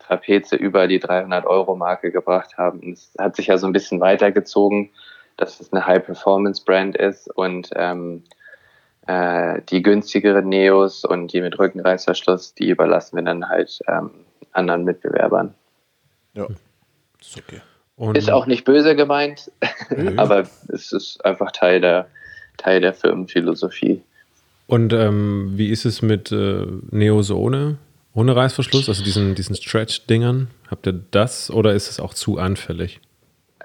Trapeze 0.05 0.55
über 0.55 0.87
die 0.87 1.01
300-Euro-Marke 1.01 2.11
gebracht 2.11 2.57
haben. 2.57 2.93
Es 2.93 3.13
hat 3.17 3.35
sich 3.35 3.47
ja 3.47 3.57
so 3.57 3.67
ein 3.67 3.73
bisschen 3.73 3.99
weitergezogen, 3.99 4.89
dass 5.37 5.59
es 5.59 5.71
eine 5.71 5.85
High-Performance-Brand 5.85 6.95
ist 6.97 7.29
und 7.35 7.69
ähm, 7.75 8.23
äh, 9.07 9.61
die 9.69 9.81
günstigeren 9.81 10.47
Neos 10.49 11.05
und 11.05 11.33
die 11.33 11.41
mit 11.41 11.57
Rückenreißverschluss, 11.57 12.53
die 12.55 12.69
überlassen 12.69 13.15
wir 13.17 13.23
dann 13.23 13.49
halt 13.49 13.79
ähm, 13.87 14.11
anderen 14.51 14.83
Mitbewerbern. 14.83 15.53
Ja, 16.33 16.47
ist 17.19 17.37
okay. 17.37 17.61
Und 17.95 18.17
Ist 18.17 18.31
auch 18.31 18.47
nicht 18.47 18.65
böse 18.65 18.95
gemeint, 18.95 19.51
aber 20.17 20.47
es 20.67 20.91
ist 20.91 21.23
einfach 21.23 21.51
Teil 21.51 21.79
der, 21.79 22.07
Teil 22.57 22.81
der 22.81 22.93
Firmenphilosophie. 22.93 24.01
Und 24.65 24.93
ähm, 24.93 25.51
wie 25.55 25.69
ist 25.69 25.85
es 25.85 26.01
mit 26.01 26.31
äh, 26.31 26.65
Neos 26.89 27.29
ohne, 28.13 28.35
Reißverschluss, 28.35 28.89
also 28.89 29.03
diesen, 29.03 29.35
diesen 29.35 29.55
Stretch-Dingern? 29.55 30.49
Habt 30.69 30.87
ihr 30.87 30.93
das 31.11 31.49
oder 31.51 31.73
ist 31.73 31.89
es 31.89 31.99
auch 31.99 32.13
zu 32.13 32.37
anfällig? 32.37 32.99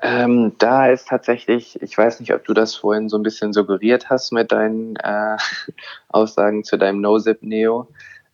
Ähm, 0.01 0.53
da 0.59 0.87
ist 0.89 1.09
tatsächlich, 1.09 1.81
ich 1.83 1.99
weiß 1.99 2.21
nicht, 2.21 2.33
ob 2.33 2.45
du 2.45 2.55
das 2.55 2.75
vorhin 2.77 3.09
so 3.09 3.17
ein 3.19 3.23
bisschen 3.25 3.53
suggeriert 3.53 4.09
hast 4.11 4.33
mit 4.33 4.53
deinen 4.53 4.97
äh, 4.97 5.37
Aussagen 6.09 6.63
zu 6.65 6.77
deinem 6.77 7.01
No-Zip 7.01 7.43
Neo. 7.43 7.89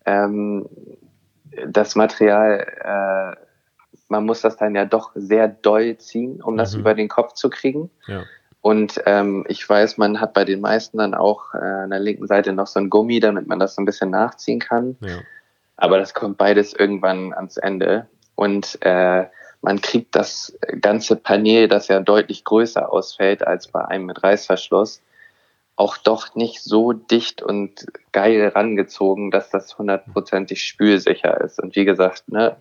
Ähm, 0.05 0.67
das 1.67 1.95
Material, 1.97 2.67
äh, 3.39 3.41
man 4.09 4.27
muss 4.27 4.43
das 4.43 4.57
dann 4.57 4.75
ja 4.75 4.85
doch 4.85 5.13
sehr 5.15 5.49
doll 5.49 5.97
ziehen, 5.99 6.43
um 6.43 6.57
das 6.57 6.75
Mhm. 6.75 6.81
über 6.81 6.95
den 6.95 7.09
Kopf 7.09 7.33
zu 7.33 7.49
kriegen. 7.49 7.91
Ja. 8.07 8.25
Und 8.61 9.01
ähm, 9.07 9.45
ich 9.49 9.69
weiß, 9.69 9.99
man 9.99 10.21
hat 10.21 10.33
bei 10.35 10.45
den 10.45 10.61
meisten 10.61 10.99
dann 10.99 11.15
auch 11.15 11.55
äh, 11.55 11.59
an 11.59 11.91
der 11.91 12.01
linken 12.01 12.27
Seite 12.27 12.53
noch 12.53 12.67
so 12.67 12.81
ein 12.81 12.89
Gummi, 12.91 13.21
damit 13.21 13.47
man 13.47 13.59
das 13.59 13.75
so 13.75 13.83
ein 13.83 13.85
bisschen 13.85 14.11
nachziehen 14.11 14.59
kann. 14.59 14.97
ja. 15.01 15.19
Aber 15.77 15.99
das 15.99 16.15
kommt 16.15 16.39
beides 16.39 16.73
irgendwann 16.73 17.33
ans 17.33 17.57
Ende. 17.57 18.09
Und 18.35 18.79
äh, 18.83 19.27
man 19.63 19.81
kriegt 19.81 20.15
das 20.15 20.59
ganze 20.81 21.17
Panel, 21.17 21.69
das 21.69 21.89
ja 21.89 22.01
deutlich 22.01 22.45
größer 22.45 22.93
ausfällt 22.93 23.47
als 23.47 23.69
bei 23.69 23.85
einem 23.85 24.07
mit 24.07 24.23
Reißverschluss, 24.23 25.01
auch 25.77 25.97
doch 25.97 26.35
nicht 26.35 26.63
so 26.63 26.93
dicht 26.93 27.43
und 27.43 27.87
geil 28.13 28.53
rangezogen, 28.55 29.31
dass 29.31 29.51
das 29.51 29.77
hundertprozentig 29.79 30.63
spülsicher 30.63 31.41
ist. 31.41 31.61
Und 31.61 31.75
wie 31.77 31.85
gesagt, 31.85 32.29
ne, 32.29 32.57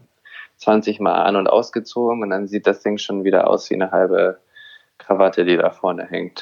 20 0.57 0.99
Mal 0.99 1.21
an- 1.23 1.35
und 1.35 1.47
ausgezogen 1.47 2.23
und 2.23 2.29
dann 2.29 2.47
sieht 2.47 2.67
das 2.67 2.81
Ding 2.81 2.97
schon 2.97 3.23
wieder 3.23 3.49
aus 3.49 3.69
wie 3.69 3.75
eine 3.75 3.91
halbe 3.91 4.39
Krawatte, 4.99 5.43
die 5.43 5.57
da 5.57 5.69
vorne 5.71 6.05
hängt. 6.09 6.41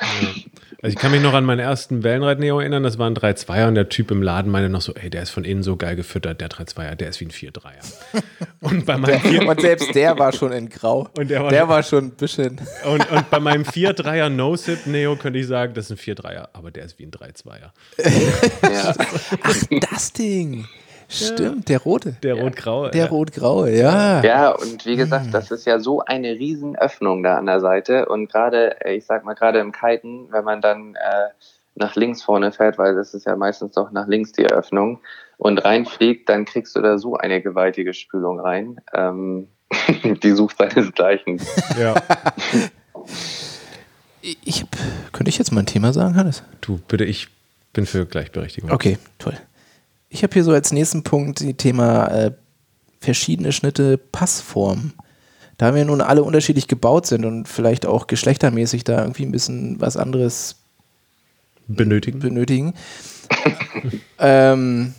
Also 0.83 0.93
ich 0.93 0.95
kann 0.95 1.11
mich 1.11 1.21
noch 1.21 1.33
an 1.33 1.45
meinen 1.45 1.59
ersten 1.59 2.03
Wellenreit-Neo 2.03 2.59
erinnern, 2.59 2.83
das 2.83 2.99
war 2.99 3.07
ein 3.09 3.15
3-2er 3.15 3.67
und 3.67 3.75
der 3.75 3.89
Typ 3.89 4.11
im 4.11 4.21
Laden 4.21 4.51
meinte 4.51 4.69
noch 4.69 4.81
so, 4.81 4.93
ey, 4.93 5.09
der 5.09 5.23
ist 5.23 5.31
von 5.31 5.43
innen 5.45 5.63
so 5.63 5.77
geil 5.77 5.95
gefüttert, 5.95 6.41
der 6.41 6.49
3-2er, 6.49 6.93
der 6.95 7.09
ist 7.09 7.19
wie 7.21 7.25
ein 7.25 7.31
4-3er. 7.31 8.13
Und 8.61 8.85
bei 8.85 8.95
meinem 8.97 9.19
4 9.19 9.47
Und 9.47 9.59
selbst 9.61 9.95
der 9.95 10.19
war 10.19 10.31
schon 10.31 10.51
in 10.51 10.69
Grau. 10.69 11.09
Und 11.17 11.29
der 11.31 11.43
war- 11.43 11.49
der 11.49 11.67
war 11.67 11.81
schon 11.81 12.05
ein 12.05 12.11
bisschen. 12.11 12.61
und, 12.85 13.11
und 13.11 13.29
bei 13.31 13.39
meinem 13.39 13.63
4-3er 13.63 14.29
No-Sip-Neo 14.29 15.15
könnte 15.15 15.39
ich 15.39 15.47
sagen, 15.47 15.73
das 15.73 15.89
ist 15.89 16.07
ein 16.07 16.15
4-3er, 16.15 16.49
aber 16.53 16.69
der 16.69 16.85
ist 16.85 16.99
wie 16.99 17.05
ein 17.05 17.11
3-2er. 17.11 17.71
ja. 18.71 18.95
Ach, 19.43 19.55
das 19.89 20.13
Ding. 20.13 20.67
Stimmt, 21.11 21.69
der 21.69 21.79
rote. 21.79 22.13
Der 22.23 22.35
rot-graue. 22.35 22.91
Der 22.91 23.05
ja. 23.05 23.09
rot-graue, 23.09 23.71
ja. 23.71 24.23
Ja, 24.23 24.51
und 24.51 24.85
wie 24.85 24.95
gesagt, 24.95 25.33
das 25.33 25.51
ist 25.51 25.65
ja 25.65 25.79
so 25.79 25.99
eine 25.99 26.29
riesen 26.31 26.75
Öffnung 26.77 27.21
da 27.21 27.37
an 27.37 27.45
der 27.45 27.59
Seite. 27.59 28.05
Und 28.05 28.31
gerade, 28.31 28.79
äh, 28.85 28.95
ich 28.95 29.05
sag 29.05 29.25
mal, 29.25 29.33
gerade 29.33 29.59
im 29.59 29.71
Kiten, 29.71 30.27
wenn 30.31 30.45
man 30.45 30.61
dann 30.61 30.95
äh, 30.95 31.29
nach 31.75 31.95
links 31.95 32.23
vorne 32.23 32.51
fährt, 32.51 32.77
weil 32.77 32.95
das 32.95 33.13
ist 33.13 33.25
ja 33.25 33.35
meistens 33.35 33.73
doch 33.73 33.91
nach 33.91 34.07
links 34.07 34.31
die 34.31 34.45
Öffnung, 34.45 34.99
und 35.41 35.65
reinfliegt, 35.65 36.29
dann 36.29 36.45
kriegst 36.45 36.75
du 36.75 36.81
da 36.81 36.99
so 36.99 37.17
eine 37.17 37.41
gewaltige 37.41 37.95
Spülung 37.95 38.39
rein. 38.39 38.79
Ähm, 38.93 39.47
die 40.21 40.31
sucht 40.33 40.57
seinesgleichen. 40.59 41.41
Ja. 41.79 41.95
Ich 44.21 44.65
könnte 45.11 45.29
ich 45.29 45.39
jetzt 45.39 45.51
mal 45.51 45.61
ein 45.61 45.65
Thema 45.65 45.93
sagen, 45.93 46.15
Hannes? 46.15 46.43
Du, 46.61 46.79
bitte, 46.87 47.05
ich 47.05 47.27
bin 47.73 47.87
für 47.87 48.05
Gleichberechtigung. 48.05 48.69
Okay, 48.69 48.99
toll. 49.17 49.33
Ich 50.13 50.23
habe 50.23 50.33
hier 50.33 50.43
so 50.43 50.51
als 50.51 50.73
nächsten 50.73 51.03
Punkt 51.03 51.39
die 51.39 51.53
Thema 51.53 52.07
äh, 52.07 52.31
verschiedene 52.99 53.53
Schnitte 53.53 53.97
Passformen. 53.97 54.93
Da 55.57 55.73
wir 55.73 55.85
nun 55.85 56.01
alle 56.01 56.23
unterschiedlich 56.23 56.67
gebaut 56.67 57.07
sind 57.07 57.23
und 57.23 57.47
vielleicht 57.47 57.85
auch 57.85 58.07
geschlechtermäßig 58.07 58.83
da 58.83 58.99
irgendwie 58.99 59.23
ein 59.23 59.31
bisschen 59.31 59.79
was 59.79 59.95
anderes 59.95 60.57
Benötigen. 61.65 62.19
benötigen. 62.19 62.73
ähm, 64.19 64.93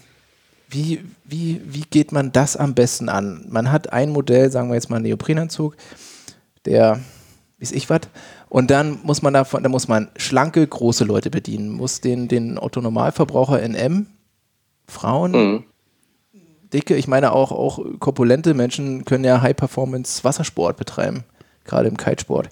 wie, 0.70 1.04
wie, 1.24 1.60
wie 1.66 1.84
geht 1.90 2.10
man 2.12 2.32
das 2.32 2.56
am 2.56 2.72
besten 2.72 3.10
an? 3.10 3.44
Man 3.50 3.70
hat 3.70 3.92
ein 3.92 4.08
Modell, 4.08 4.50
sagen 4.50 4.70
wir 4.70 4.76
jetzt 4.76 4.88
mal 4.88 4.96
einen 4.96 5.04
Neoprenanzug, 5.04 5.76
der 6.64 7.00
ist 7.58 7.72
ich 7.72 7.90
was. 7.90 8.00
Und 8.48 8.70
dann 8.70 9.00
muss 9.02 9.20
man 9.20 9.34
davon, 9.34 9.62
da 9.62 9.68
muss 9.68 9.88
man 9.88 10.08
schlanke, 10.16 10.66
große 10.66 11.04
Leute 11.04 11.28
bedienen, 11.28 11.68
muss 11.68 12.00
den, 12.00 12.28
den 12.28 12.58
Otto 12.58 12.80
Normalverbraucher 12.80 13.62
in 13.62 13.74
M, 13.74 14.06
Frauen, 14.92 15.32
Mhm. 15.32 15.64
dicke, 16.72 16.94
ich 16.94 17.08
meine 17.08 17.32
auch, 17.32 17.50
auch 17.50 17.80
korpulente 17.98 18.54
Menschen 18.54 19.04
können 19.04 19.24
ja 19.24 19.42
High 19.42 19.56
Performance 19.56 20.22
Wassersport 20.24 20.76
betreiben, 20.76 21.24
gerade 21.64 21.88
im 21.88 21.96
Kitesport. 21.96 22.48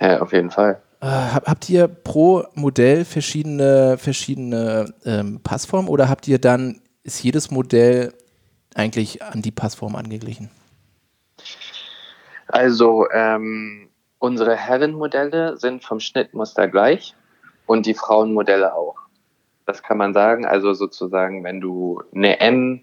Ja, 0.00 0.20
auf 0.20 0.32
jeden 0.32 0.50
Fall. 0.50 0.80
Äh, 1.00 1.06
hab, 1.06 1.46
habt 1.46 1.70
ihr 1.70 1.88
pro 1.88 2.44
Modell 2.54 3.04
verschiedene, 3.04 3.96
verschiedene 3.98 4.92
ähm, 5.04 5.40
Passformen 5.42 5.88
oder 5.88 6.08
habt 6.08 6.28
ihr 6.28 6.38
dann, 6.38 6.80
ist 7.02 7.22
jedes 7.22 7.50
Modell 7.50 8.12
eigentlich 8.74 9.22
an 9.22 9.42
die 9.42 9.50
Passform 9.50 9.96
angeglichen? 9.96 10.50
Also 12.48 13.08
ähm, 13.10 13.88
unsere 14.18 14.56
Herrenmodelle 14.56 15.56
sind 15.56 15.84
vom 15.84 16.00
Schnittmuster 16.00 16.68
gleich 16.68 17.14
und 17.66 17.86
die 17.86 17.94
Frauenmodelle 17.94 18.74
auch. 18.74 18.96
Das 19.70 19.84
kann 19.84 19.98
man 19.98 20.12
sagen. 20.14 20.44
Also 20.46 20.72
sozusagen, 20.72 21.44
wenn 21.44 21.60
du 21.60 22.02
eine 22.12 22.40
M 22.40 22.80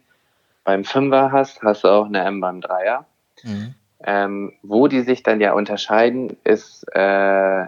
beim 0.64 0.86
Fünfer 0.86 1.34
hast, 1.34 1.62
hast 1.62 1.84
du 1.84 1.90
auch 1.90 2.06
eine 2.06 2.24
M 2.24 2.40
beim 2.40 2.62
Dreier. 2.62 3.06
Ähm, 4.06 4.54
wo 4.64 4.88
die 4.88 5.02
sich 5.02 5.22
dann 5.22 5.42
ja 5.42 5.52
unterscheiden, 5.52 6.38
ist 6.46 6.86
äh, 6.96 7.64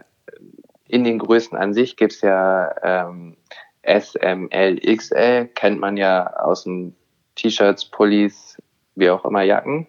in 0.88 1.03
den 1.03 1.20
Größen 1.20 1.57
an 1.57 1.74
sich 1.74 1.97
gibt 1.97 2.13
es 2.13 2.22
ja 2.22 2.74
ähm, 2.82 3.36
S, 3.82 4.15
M, 4.15 4.49
L, 4.51 4.80
XL, 4.80 5.47
kennt 5.47 5.82
man 5.82 5.97
ja 5.97 6.38
aus 6.38 6.63
den 6.63 6.95
T-Shirts, 7.36 7.91
Pullis, 7.91 8.57
wie 8.95 9.09
auch 9.09 9.26
immer 9.26 9.41
Jacken. 9.41 9.86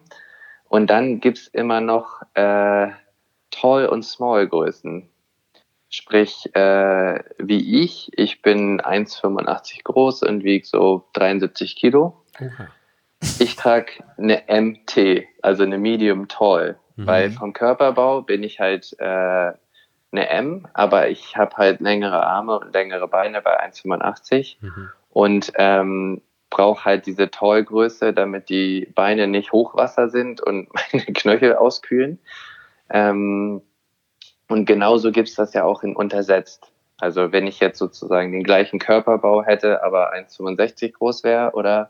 Und 0.67 0.89
dann 0.89 1.21
gibt's 1.21 1.47
immer 1.47 1.79
noch 1.79 2.21
äh, 2.33 2.89
Tall- 3.49 3.87
und 3.87 4.03
Small-Größen. 4.03 5.09
Sprich, 5.93 6.49
äh, 6.55 7.19
wie 7.37 7.83
ich, 7.83 8.09
ich 8.17 8.41
bin 8.41 8.79
1,85 8.81 9.83
groß 9.83 10.23
und 10.23 10.43
wiege 10.43 10.65
so 10.65 11.03
73 11.13 11.75
Kilo. 11.75 12.23
Oha. 12.39 12.67
Ich 13.39 13.55
trage 13.57 13.91
eine 14.17 14.43
MT, 14.47 15.25
also 15.41 15.63
eine 15.63 15.77
Medium 15.77 16.27
Tall, 16.29 16.79
Mhm. 16.95 17.07
weil 17.07 17.31
vom 17.31 17.51
Körperbau 17.53 18.21
bin 18.21 18.41
ich 18.43 18.59
halt 18.59 18.95
äh, 18.99 19.05
eine 20.13 20.29
M, 20.29 20.65
aber 20.73 21.09
ich 21.09 21.35
habe 21.37 21.55
halt 21.57 21.81
längere 21.81 22.25
Arme 22.25 22.59
und 22.59 22.73
längere 22.73 23.07
Beine 23.07 23.41
bei 23.41 23.59
1,85 23.61 24.57
Mhm. 24.61 24.89
und 25.09 25.51
ähm, 25.55 26.21
brauche 26.49 26.85
halt 26.85 27.05
diese 27.05 27.29
Tall-Größe, 27.29 28.13
damit 28.13 28.49
die 28.49 28.91
Beine 28.95 29.27
nicht 29.27 29.51
Hochwasser 29.51 30.09
sind 30.09 30.41
und 30.41 30.69
meine 30.93 31.03
Knöchel 31.05 31.55
auskühlen. 31.55 32.17
Ähm, 32.89 33.61
und 34.51 34.65
genauso 34.65 35.11
gibt's 35.11 35.35
das 35.35 35.53
ja 35.53 35.63
auch 35.63 35.81
in 35.83 35.95
untersetzt. 35.95 36.71
Also 36.99 37.31
wenn 37.31 37.47
ich 37.47 37.59
jetzt 37.59 37.79
sozusagen 37.79 38.31
den 38.31 38.43
gleichen 38.43 38.79
Körperbau 38.79 39.43
hätte, 39.43 39.83
aber 39.83 40.13
1,65 40.13 40.93
groß 40.93 41.23
wäre 41.23 41.51
oder 41.53 41.89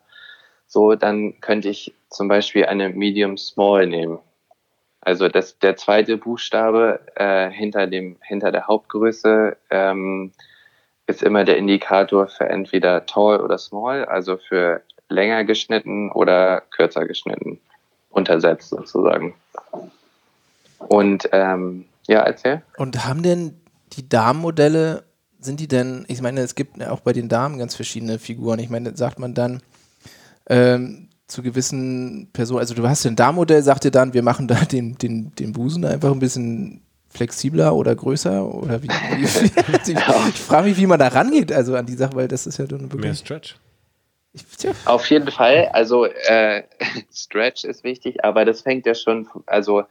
so, 0.68 0.96
dann 0.96 1.42
könnte 1.42 1.70
ich 1.70 1.94
zum 2.10 2.28
Beispiel 2.28 2.66
eine 2.66 2.90
Medium 2.90 3.38
Small 3.38 3.88
nehmen. 3.88 4.20
Also 5.02 5.28
das, 5.28 5.58
der 5.58 5.76
zweite 5.76 6.18
Buchstabe 6.18 7.00
äh, 7.16 7.50
hinter, 7.50 7.88
dem, 7.88 8.18
hinter 8.22 8.52
der 8.52 8.68
Hauptgröße 8.68 9.58
ähm, 9.72 10.32
ist 11.08 11.24
immer 11.24 11.44
der 11.44 11.58
Indikator 11.58 12.28
für 12.28 12.48
entweder 12.48 13.08
Tall 13.08 13.42
oder 13.42 13.58
Small, 13.58 14.06
also 14.06 14.38
für 14.38 14.82
länger 15.10 15.44
geschnitten 15.46 16.12
oder 16.12 16.62
kürzer 16.70 17.06
geschnitten, 17.06 17.60
untersetzt 18.12 18.70
sozusagen. 18.70 19.34
Und 20.78 21.28
ähm, 21.32 21.86
ja, 22.08 22.22
erzähl. 22.22 22.62
Und 22.78 23.06
haben 23.06 23.24
denn 23.24 23.60
die 23.94 24.08
Damenmodelle, 24.08 25.04
sind 25.40 25.60
die 25.60 25.68
denn, 25.68 26.06
ich 26.08 26.22
meine, 26.22 26.42
es 26.42 26.56
gibt 26.56 26.78
ja 26.78 26.92
auch 26.92 27.00
bei 27.00 27.14
den 27.14 27.30
Damen 27.30 27.58
ganz 27.58 27.76
verschiedene 27.76 28.20
Figuren. 28.20 28.60
Ich 28.60 28.70
meine, 28.70 28.96
sagt 28.96 29.20
man 29.20 29.34
dann 29.34 29.62
ähm, 30.48 31.10
zu 31.28 31.42
gewissen 31.42 32.30
Personen, 32.32 32.60
also 32.60 32.74
du 32.76 32.88
hast 32.88 33.06
ein 33.06 33.16
Damenmodell, 33.16 33.64
sagt 33.64 33.86
ihr 33.86 33.92
dann, 33.92 34.14
wir 34.14 34.24
machen 34.24 34.48
da 34.48 34.56
den, 34.66 34.98
den, 34.98 35.34
den 35.36 35.54
Busen 35.54 35.86
einfach 35.86 36.12
ein 36.12 36.20
bisschen 36.20 36.82
flexibler 37.10 37.76
oder 37.76 37.96
größer 37.96 38.46
oder 38.46 38.82
wie? 38.84 38.88
wie 38.88 39.24
ich 39.24 39.88
ich 39.90 40.40
frage 40.40 40.68
mich, 40.68 40.78
wie 40.78 40.86
man 40.86 41.00
da 41.00 41.08
rangeht, 41.08 41.52
also 41.52 41.76
an 41.76 41.86
die 41.86 41.96
Sache, 41.96 42.16
weil 42.16 42.28
das 42.28 42.48
ist 42.48 42.58
ja 42.58 42.66
dann 42.66 42.82
Mehr 42.82 42.92
wirklich. 42.92 43.20
Stretch. 43.20 43.56
Ich, 44.34 44.46
Auf 44.86 45.10
jeden 45.10 45.30
Fall, 45.30 45.70
also 45.74 46.06
äh, 46.06 46.64
Stretch 47.14 47.66
ist 47.66 47.84
wichtig, 47.84 48.24
aber 48.24 48.46
das 48.46 48.62
fängt 48.62 48.86
ja 48.86 48.96
schon, 48.96 49.28
also 49.46 49.84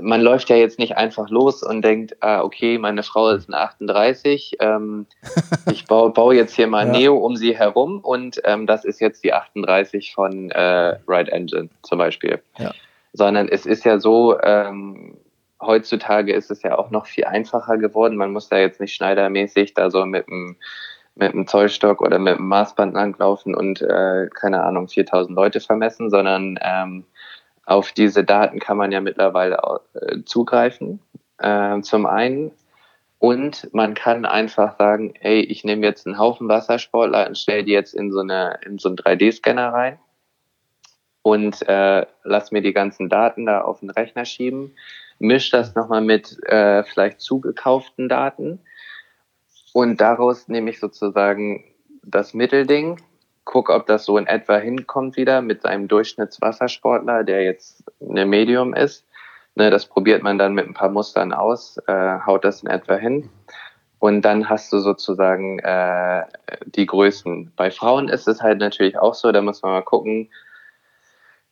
man 0.00 0.20
läuft 0.20 0.50
ja 0.50 0.56
jetzt 0.56 0.78
nicht 0.78 0.96
einfach 0.96 1.30
los 1.30 1.62
und 1.62 1.82
denkt, 1.82 2.16
ah, 2.20 2.42
okay, 2.42 2.78
meine 2.78 3.02
Frau 3.02 3.30
ist 3.30 3.48
eine 3.48 3.58
38, 3.58 4.56
ähm, 4.60 5.06
ich 5.70 5.86
baue, 5.86 6.10
baue, 6.10 6.34
jetzt 6.34 6.54
hier 6.54 6.66
mal 6.66 6.86
ja. 6.86 6.92
Neo 6.92 7.16
um 7.16 7.36
sie 7.36 7.56
herum 7.56 8.00
und 8.00 8.40
ähm, 8.44 8.66
das 8.66 8.84
ist 8.84 9.00
jetzt 9.00 9.24
die 9.24 9.32
38 9.32 10.14
von 10.14 10.50
äh, 10.50 10.98
Right 11.08 11.28
Engine 11.30 11.70
zum 11.82 11.98
Beispiel. 11.98 12.42
Ja. 12.58 12.72
Sondern 13.14 13.48
es 13.48 13.66
ist 13.66 13.84
ja 13.84 13.98
so, 13.98 14.38
ähm, 14.42 15.16
heutzutage 15.60 16.34
ist 16.34 16.50
es 16.50 16.62
ja 16.62 16.76
auch 16.76 16.90
noch 16.90 17.06
viel 17.06 17.24
einfacher 17.24 17.78
geworden. 17.78 18.16
Man 18.16 18.32
muss 18.32 18.48
da 18.48 18.58
jetzt 18.58 18.80
nicht 18.80 18.94
schneidermäßig 18.94 19.74
da 19.74 19.90
so 19.90 20.04
mit 20.04 20.28
einem 20.28 20.56
mit 21.14 21.34
einem 21.34 21.46
Zollstock 21.46 22.00
oder 22.00 22.18
mit 22.18 22.38
einem 22.38 22.48
Maßband 22.48 22.94
langlaufen 22.94 23.54
und 23.54 23.82
äh, 23.82 24.28
keine 24.34 24.62
Ahnung 24.62 24.88
4000 24.88 25.36
Leute 25.36 25.60
vermessen, 25.60 26.08
sondern 26.08 26.58
ähm, 26.62 27.04
auf 27.64 27.92
diese 27.92 28.24
Daten 28.24 28.58
kann 28.58 28.76
man 28.76 28.92
ja 28.92 29.00
mittlerweile 29.00 29.58
äh, 29.94 30.18
zugreifen. 30.24 31.00
Äh, 31.38 31.80
zum 31.82 32.06
einen. 32.06 32.52
Und 33.18 33.72
man 33.72 33.94
kann 33.94 34.24
einfach 34.24 34.76
sagen, 34.78 35.14
hey, 35.20 35.40
ich 35.40 35.62
nehme 35.62 35.86
jetzt 35.86 36.06
einen 36.06 36.18
Haufen 36.18 36.48
Wassersportler 36.48 37.28
und 37.28 37.38
stelle 37.38 37.62
die 37.62 37.72
jetzt 37.72 37.94
in 37.94 38.10
so, 38.10 38.20
eine, 38.20 38.58
in 38.66 38.78
so 38.78 38.88
einen 38.88 38.96
3D-Scanner 38.96 39.72
rein 39.72 39.98
und 41.22 41.62
äh, 41.68 42.04
lass 42.24 42.50
mir 42.50 42.62
die 42.62 42.72
ganzen 42.72 43.08
Daten 43.08 43.46
da 43.46 43.60
auf 43.62 43.80
den 43.80 43.90
Rechner 43.90 44.24
schieben, 44.24 44.72
misch 45.18 45.50
das 45.50 45.74
nochmal 45.76 46.00
mit 46.00 46.36
äh, 46.46 46.82
vielleicht 46.82 47.20
zugekauften 47.20 48.08
Daten 48.08 48.58
und 49.72 50.00
daraus 50.00 50.48
nehme 50.48 50.70
ich 50.70 50.80
sozusagen 50.80 51.64
das 52.02 52.34
Mittelding 52.34 53.00
guck, 53.44 53.70
ob 53.70 53.86
das 53.86 54.04
so 54.04 54.18
in 54.18 54.26
etwa 54.26 54.56
hinkommt 54.56 55.16
wieder 55.16 55.42
mit 55.42 55.62
seinem 55.62 55.88
Durchschnittswassersportler, 55.88 57.24
der 57.24 57.42
jetzt 57.44 57.84
eine 58.00 58.26
Medium 58.26 58.74
ist. 58.74 59.06
Ne, 59.54 59.70
das 59.70 59.86
probiert 59.86 60.22
man 60.22 60.38
dann 60.38 60.54
mit 60.54 60.66
ein 60.66 60.74
paar 60.74 60.88
Mustern 60.88 61.32
aus, 61.32 61.76
äh, 61.86 62.18
haut 62.24 62.44
das 62.44 62.62
in 62.62 62.70
etwa 62.70 62.96
hin. 62.96 63.28
Und 63.98 64.22
dann 64.22 64.48
hast 64.48 64.72
du 64.72 64.78
sozusagen 64.78 65.58
äh, 65.60 66.24
die 66.64 66.86
Größen. 66.86 67.52
Bei 67.54 67.70
Frauen 67.70 68.08
ist 68.08 68.26
es 68.26 68.42
halt 68.42 68.58
natürlich 68.58 68.98
auch 68.98 69.14
so, 69.14 69.30
da 69.30 69.42
muss 69.42 69.62
man 69.62 69.72
mal 69.72 69.82
gucken, 69.82 70.30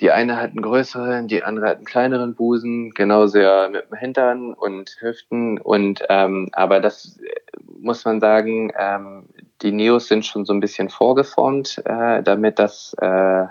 die 0.00 0.10
eine 0.10 0.36
hat 0.36 0.50
einen 0.50 0.62
größeren, 0.62 1.28
die 1.28 1.42
andere 1.42 1.68
hat 1.68 1.76
einen 1.76 1.84
kleineren 1.84 2.34
Busen, 2.34 2.90
genauso 2.90 3.38
ja 3.38 3.68
mit 3.68 3.90
dem 3.90 3.98
Hintern 3.98 4.54
und 4.54 4.96
Hüften. 5.00 5.58
Und 5.58 6.02
ähm, 6.08 6.48
aber 6.52 6.80
das 6.80 7.18
äh, 7.18 7.60
muss 7.78 8.04
man 8.04 8.20
sagen, 8.20 8.72
ähm, 8.78 9.24
die 9.62 9.72
Neos 9.72 10.08
sind 10.08 10.24
schon 10.24 10.44
so 10.44 10.52
ein 10.52 10.60
bisschen 10.60 10.88
vorgeformt, 10.88 11.82
äh, 11.84 12.22
damit 12.22 12.58
das 12.58 12.94
äh, 12.94 13.46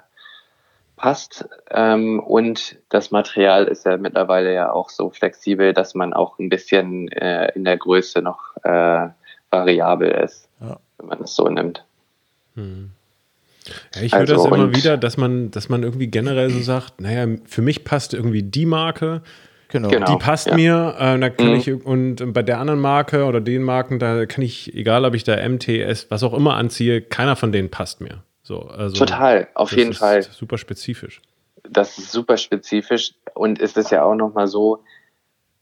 passt. 0.95 1.47
Ähm, 1.69 2.19
und 2.19 2.77
das 2.89 3.11
Material 3.11 3.65
ist 3.65 3.85
ja 3.85 3.97
mittlerweile 3.97 4.53
ja 4.53 4.71
auch 4.71 4.89
so 4.89 5.11
flexibel, 5.11 5.73
dass 5.73 5.93
man 5.93 6.13
auch 6.13 6.39
ein 6.39 6.49
bisschen 6.49 7.09
äh, 7.09 7.51
in 7.53 7.63
der 7.63 7.77
Größe 7.77 8.21
noch 8.21 8.57
äh, 8.63 9.07
variabel 9.51 10.11
ist, 10.11 10.49
ja. 10.59 10.77
wenn 10.97 11.07
man 11.07 11.21
es 11.21 11.35
so 11.35 11.47
nimmt. 11.47 11.85
Hm. 12.55 12.91
Ja, 13.95 14.01
ich 14.01 14.13
höre 14.13 14.21
also, 14.21 14.35
das 14.35 14.45
immer 14.45 14.75
wieder, 14.75 14.97
dass 14.97 15.17
man, 15.17 15.51
dass 15.51 15.69
man 15.69 15.83
irgendwie 15.83 16.07
generell 16.07 16.49
so 16.49 16.59
sagt, 16.61 17.01
naja, 17.01 17.27
für 17.45 17.61
mich 17.61 17.83
passt 17.83 18.13
irgendwie 18.13 18.43
die 18.43 18.65
Marke, 18.65 19.21
Genau. 19.69 19.89
genau. 19.89 20.07
Die 20.07 20.17
passt 20.17 20.47
ja. 20.47 20.55
mir. 20.55 20.95
Äh, 20.97 21.19
da 21.19 21.29
kann 21.29 21.49
mhm. 21.49 21.55
ich, 21.55 21.85
und 21.85 22.33
bei 22.33 22.41
der 22.41 22.59
anderen 22.59 22.79
Marke 22.79 23.25
oder 23.25 23.39
den 23.39 23.63
Marken, 23.63 23.99
da 23.99 24.25
kann 24.25 24.43
ich, 24.43 24.73
egal 24.73 25.05
ob 25.05 25.13
ich 25.13 25.23
da 25.23 25.35
MTS, 25.47 26.09
was 26.09 26.23
auch 26.23 26.33
immer 26.33 26.55
anziehe, 26.55 27.01
keiner 27.01 27.35
von 27.35 27.51
denen 27.51 27.69
passt 27.69 28.01
mir. 28.01 28.23
So, 28.41 28.61
also 28.61 28.95
Total, 28.95 29.47
auf 29.53 29.71
jeden 29.71 29.93
Fall. 29.93 30.23
Super 30.23 30.57
spezifisch. 30.57 31.21
Das 31.69 31.99
ist 31.99 32.11
super 32.11 32.37
spezifisch 32.37 33.13
und 33.35 33.59
ist 33.59 33.77
es 33.77 33.91
ja 33.91 34.03
auch 34.03 34.15
nochmal 34.15 34.47
so, 34.47 34.83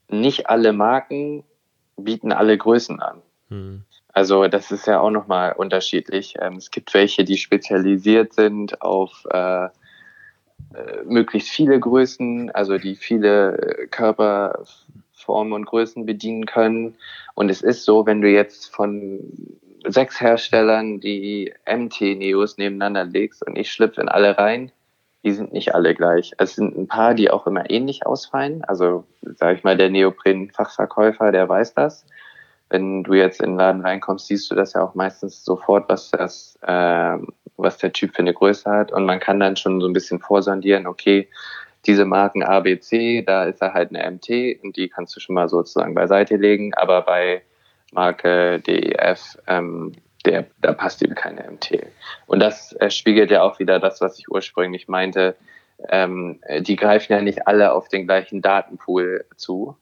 nicht 0.07 0.49
alle 0.49 0.71
Marken 0.71 1.43
bieten 1.97 2.31
alle 2.31 2.57
Größen 2.57 3.01
an. 3.01 3.21
Mhm. 3.49 3.83
Also 4.17 4.47
das 4.47 4.71
ist 4.71 4.87
ja 4.87 4.99
auch 4.99 5.11
nochmal 5.11 5.53
unterschiedlich. 5.55 6.33
Ähm, 6.39 6.55
es 6.55 6.71
gibt 6.71 6.91
welche, 6.95 7.23
die 7.23 7.37
spezialisiert 7.37 8.33
sind 8.33 8.81
auf 8.81 9.27
äh, 9.29 9.65
äh, 9.65 9.69
möglichst 11.05 11.49
viele 11.49 11.79
Größen, 11.79 12.49
also 12.49 12.79
die 12.79 12.95
viele 12.95 13.59
äh, 13.59 13.85
Körperformen 13.85 15.53
und 15.53 15.65
Größen 15.65 16.07
bedienen 16.07 16.47
können. 16.47 16.95
Und 17.35 17.49
es 17.51 17.61
ist 17.61 17.85
so, 17.85 18.07
wenn 18.07 18.21
du 18.21 18.27
jetzt 18.27 18.73
von 18.73 19.19
sechs 19.85 20.19
Herstellern 20.19 20.99
die 20.99 21.53
MT-Neos 21.71 22.57
nebeneinander 22.57 23.05
legst 23.05 23.45
und 23.45 23.55
ich 23.55 23.71
schlüpfe 23.71 24.01
in 24.01 24.09
alle 24.09 24.35
rein, 24.35 24.71
die 25.23 25.31
sind 25.31 25.53
nicht 25.53 25.75
alle 25.75 25.93
gleich. 25.93 26.31
Es 26.39 26.55
sind 26.55 26.75
ein 26.75 26.87
paar, 26.87 27.13
die 27.13 27.29
auch 27.29 27.45
immer 27.45 27.69
ähnlich 27.69 28.07
ausfallen. 28.07 28.63
Also, 28.63 29.03
sag 29.21 29.57
ich 29.57 29.63
mal, 29.63 29.77
der 29.77 29.91
Neopren-Fachverkäufer, 29.91 31.31
der 31.31 31.47
weiß 31.47 31.75
das. 31.75 32.03
Wenn 32.69 33.03
du 33.03 33.13
jetzt 33.13 33.41
in 33.41 33.51
den 33.51 33.57
Laden 33.57 33.81
reinkommst, 33.81 34.27
siehst 34.27 34.51
du 34.51 34.55
das 34.55 34.73
ja 34.73 34.83
auch 34.83 34.95
meistens 34.95 35.45
sofort, 35.45 35.87
was 35.87 36.11
das 36.11 36.57
äh, 36.63 37.17
was 37.57 37.77
der 37.77 37.91
Typ 37.91 38.15
für 38.15 38.19
eine 38.19 38.33
Größe 38.33 38.69
hat. 38.69 38.91
Und 38.91 39.05
man 39.05 39.19
kann 39.19 39.39
dann 39.39 39.55
schon 39.55 39.81
so 39.81 39.87
ein 39.87 39.93
bisschen 39.93 40.19
vorsondieren, 40.19 40.87
okay, 40.87 41.27
diese 41.85 42.05
Marken 42.05 42.43
A, 42.43 42.59
B, 42.59 42.79
C, 42.79 43.23
da 43.25 43.45
ist 43.45 43.61
er 43.61 43.73
halt 43.73 43.93
eine 43.93 44.09
MT 44.11 44.63
und 44.63 44.75
die 44.77 44.89
kannst 44.89 45.15
du 45.15 45.19
schon 45.19 45.35
mal 45.35 45.49
sozusagen 45.49 45.95
beiseite 45.95 46.35
legen. 46.35 46.73
Aber 46.73 47.01
bei 47.01 47.41
Marke 47.91 48.59
DEF, 48.59 49.37
ähm, 49.47 49.93
der, 50.25 50.47
da 50.61 50.73
passt 50.73 51.01
eben 51.01 51.15
keine 51.15 51.49
MT. 51.49 51.87
Und 52.25 52.39
das 52.39 52.73
äh, 52.73 52.89
spiegelt 52.89 53.31
ja 53.31 53.41
auch 53.41 53.59
wieder 53.59 53.79
das, 53.79 54.01
was 54.01 54.19
ich 54.19 54.29
ursprünglich 54.29 54.87
meinte. 54.87 55.35
Ähm, 55.89 56.41
die 56.59 56.75
greifen 56.75 57.13
ja 57.13 57.21
nicht 57.21 57.47
alle 57.47 57.71
auf 57.71 57.87
den 57.87 58.05
gleichen 58.05 58.41
Datenpool 58.41 59.25
zu. 59.37 59.77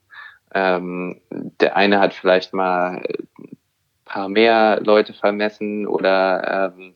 Ähm, 0.55 1.19
der 1.29 1.75
eine 1.75 1.99
hat 1.99 2.13
vielleicht 2.13 2.53
mal 2.53 3.03
ein 3.37 3.57
paar 4.05 4.29
mehr 4.29 4.79
Leute 4.81 5.13
vermessen 5.13 5.85
oder 5.85 6.71
ähm, 6.71 6.95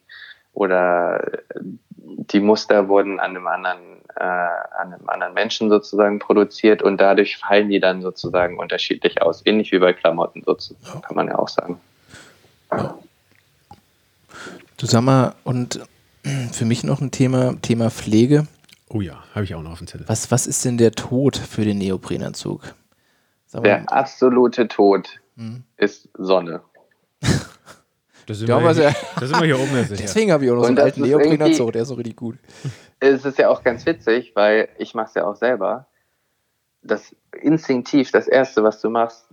oder 0.54 1.22
die 2.02 2.40
Muster 2.40 2.88
wurden 2.88 3.20
an 3.20 3.32
einem 3.32 3.48
anderen, 3.48 3.80
äh, 4.16 4.24
an 4.24 4.94
einem 4.94 5.10
anderen 5.10 5.34
Menschen 5.34 5.70
sozusagen 5.70 6.20
produziert 6.20 6.82
und 6.82 7.00
dadurch 7.00 7.38
fallen 7.38 7.70
die 7.70 7.80
dann 7.80 8.02
sozusagen 8.02 8.58
unterschiedlich 8.58 9.22
aus. 9.22 9.46
Ähnlich 9.46 9.72
wie 9.72 9.80
bei 9.80 9.94
Klamotten 9.94 10.44
sozusagen, 10.46 11.02
kann 11.02 11.16
man 11.16 11.28
ja 11.28 11.38
auch 11.38 11.50
sagen. 11.50 11.80
Du 14.78 14.86
sag 14.86 15.02
mal, 15.02 15.36
und 15.44 15.82
für 16.52 16.66
mich 16.66 16.84
noch 16.84 17.02
ein 17.02 17.12
Thema, 17.12 17.56
Thema 17.62 17.90
Pflege. 17.90 18.48
Oh 18.90 19.02
ja, 19.02 19.24
habe 19.36 19.44
ich 19.44 19.54
auch 19.56 19.62
noch 19.62 19.74
auf 19.74 19.78
dem 19.80 19.88
Zettel. 19.88 20.08
Was, 20.08 20.32
was 20.32 20.48
ist 20.48 20.66
denn 20.66 20.78
der 20.78 20.92
Tod 20.92 21.38
für 21.38 21.64
den 21.64 21.78
Neoprenanzug? 21.78 22.76
Der 23.54 23.92
absolute 23.92 24.68
Tod 24.68 25.20
hm? 25.36 25.64
ist 25.78 26.10
Sonne. 26.14 26.62
Das 28.28 28.38
sind, 28.38 28.48
wir, 28.48 28.60
hier, 28.60 28.96
das 29.20 29.30
sind 29.30 29.40
wir 29.40 29.46
hier 29.48 29.60
oben. 29.60 29.88
Deswegen 29.90 30.32
habe 30.32 30.46
ich 30.46 30.52
auch 30.52 30.56
noch 30.58 30.62
so 30.62 30.68
einen 30.68 30.78
alten 30.78 31.02
Neoprenanzug, 31.02 31.72
der 31.72 31.82
ist 31.82 31.88
so 31.88 31.96
richtig 31.96 32.16
gut. 32.16 32.38
Es 33.00 33.26
ist 33.26 33.40
ja 33.40 33.50
auch 33.50 33.64
ganz 33.64 33.88
witzig, 33.88 34.34
weil 34.36 34.70
ich 34.78 34.94
mache 34.94 35.08
es 35.08 35.14
ja 35.16 35.26
auch 35.26 35.36
selber. 35.36 35.88
Das 36.84 37.16
instinktiv, 37.42 38.12
das 38.12 38.28
Erste, 38.28 38.62
was 38.64 38.82
du 38.82 38.92
machst, 38.92 39.26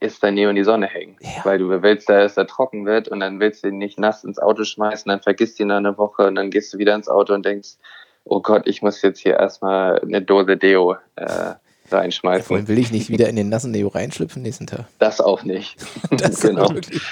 ist 0.00 0.22
dein 0.22 0.34
Neo 0.34 0.50
in 0.50 0.56
die 0.56 0.64
Sonne 0.64 0.86
hängen. 0.86 1.16
Ja. 1.20 1.44
Weil 1.44 1.58
du 1.58 1.70
willst, 1.82 2.10
dass 2.10 2.36
er 2.36 2.46
trocken 2.46 2.84
wird 2.84 3.08
und 3.08 3.20
dann 3.20 3.40
willst 3.40 3.64
du 3.64 3.68
ihn 3.68 3.78
nicht 3.78 3.98
nass 3.98 4.24
ins 4.24 4.38
Auto 4.38 4.64
schmeißen, 4.64 5.08
dann 5.08 5.22
vergisst 5.22 5.58
ihn 5.60 5.70
eine 5.70 5.96
Woche 5.96 6.26
und 6.26 6.34
dann 6.34 6.50
gehst 6.50 6.74
du 6.74 6.78
wieder 6.78 6.94
ins 6.94 7.08
Auto 7.08 7.32
und 7.32 7.46
denkst, 7.46 7.78
oh 8.24 8.42
Gott, 8.42 8.66
ich 8.66 8.82
muss 8.82 9.00
jetzt 9.00 9.20
hier 9.20 9.38
erstmal 9.38 10.00
eine 10.00 10.20
Dose 10.20 10.58
Deo 10.58 10.96
äh, 11.16 11.54
reinschmeißen. 11.92 12.56
Ja, 12.56 12.68
will 12.68 12.78
ich 12.78 12.92
nicht 12.92 13.08
wieder 13.10 13.28
in 13.28 13.36
den 13.36 13.48
nassen 13.48 13.70
Neo 13.70 13.88
reinschlüpfen 13.88 14.42
nächsten 14.42 14.66
Tag. 14.66 14.86
Das 14.98 15.20
auch 15.20 15.42
nicht. 15.44 15.76
Das 16.10 16.40
genau. 16.40 16.68
Wirklich. 16.68 17.02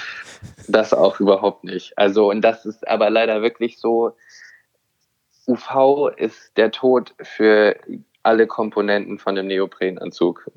Das 0.67 0.93
auch 0.93 1.19
überhaupt 1.19 1.63
nicht. 1.63 1.97
Also, 1.97 2.29
und 2.29 2.41
das 2.41 2.65
ist 2.65 2.87
aber 2.87 3.09
leider 3.09 3.41
wirklich 3.41 3.77
so, 3.79 4.15
UV 5.47 6.09
ist 6.17 6.55
der 6.57 6.71
Tod 6.71 7.13
für 7.21 7.75
alle 8.23 8.47
Komponenten 8.47 9.17
von 9.17 9.35
dem 9.35 9.47
Neoprenanzug. 9.47 10.49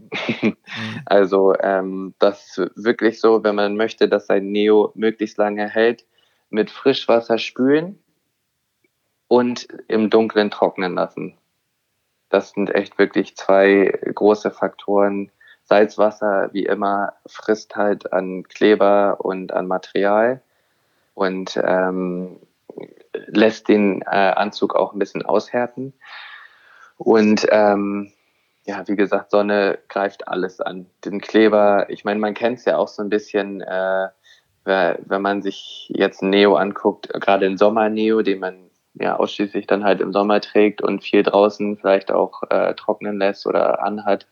Mhm. 0.43 0.57
Also 1.07 1.55
ähm, 1.61 2.15
das 2.19 2.59
ist 2.59 2.85
wirklich 2.85 3.21
so, 3.21 3.45
wenn 3.45 3.55
man 3.55 3.77
möchte, 3.77 4.09
dass 4.09 4.27
sein 4.27 4.51
Neo 4.51 4.93
möglichst 4.95 5.39
lange 5.39 5.69
hält, 5.69 6.05
mit 6.51 6.71
Frischwasser 6.71 7.39
spülen 7.39 7.99
und 9.29 9.69
im 9.89 10.11
Dunkeln 10.11 10.51
trocknen 10.51 10.95
lassen. 10.95 11.37
Das 12.35 12.51
sind 12.51 12.75
echt 12.75 12.99
wirklich 12.99 13.37
zwei 13.37 13.97
große 14.13 14.51
Faktoren, 14.51 15.31
Salzwasser, 15.63 16.49
wie 16.51 16.67
immer, 16.67 17.13
frisst 17.27 17.77
halt 17.77 18.13
an 18.13 18.43
Kleber 18.43 19.19
und 19.21 19.53
an 19.53 19.69
Material 19.69 20.43
und 21.15 21.57
ähm, 21.63 22.41
lässt 23.13 23.69
den 23.69 24.03
äh, 24.03 24.33
Anzug 24.35 24.75
auch 24.75 24.93
ein 24.93 24.99
bisschen 24.99 25.25
aushärten. 25.25 25.93
Und 26.97 27.47
ähm, 27.53 28.11
ja, 28.65 28.83
wie 28.89 28.97
gesagt, 28.97 29.31
Sonne 29.31 29.79
greift 29.89 30.27
alles 30.27 30.61
an. 30.61 30.87
Den 31.05 31.21
Kleber, 31.21 31.89
ich 31.89 32.05
meine, 32.05 32.19
man 32.19 32.35
kennt 32.35 32.59
es 32.59 32.65
ja 32.65 32.79
auch 32.79 32.89
so 32.89 33.01
ein 33.01 33.11
bisschen, 33.11 33.61
äh, 33.61 34.09
wenn 34.65 35.23
man 35.23 35.41
sich 35.41 35.89
jetzt 35.95 36.21
Neo 36.21 36.57
anguckt, 36.57 37.09
gerade 37.13 37.47
ein 37.47 37.59
Sommer-Neo, 37.59 38.23
den 38.23 38.41
man 38.41 38.71
ja 38.95 39.17
ausschließlich 39.17 39.67
dann 39.67 39.85
halt 39.85 40.01
im 40.01 40.13
Sommer 40.13 40.41
trägt 40.41 40.83
und 40.83 41.03
viel 41.03 41.23
draußen 41.23 41.77
vielleicht 41.77 42.11
auch 42.11 42.43
äh, 42.51 42.75
trocknen 42.75 43.19
lässt 43.19 43.47
oder 43.47 43.83
anhat, 43.83 44.27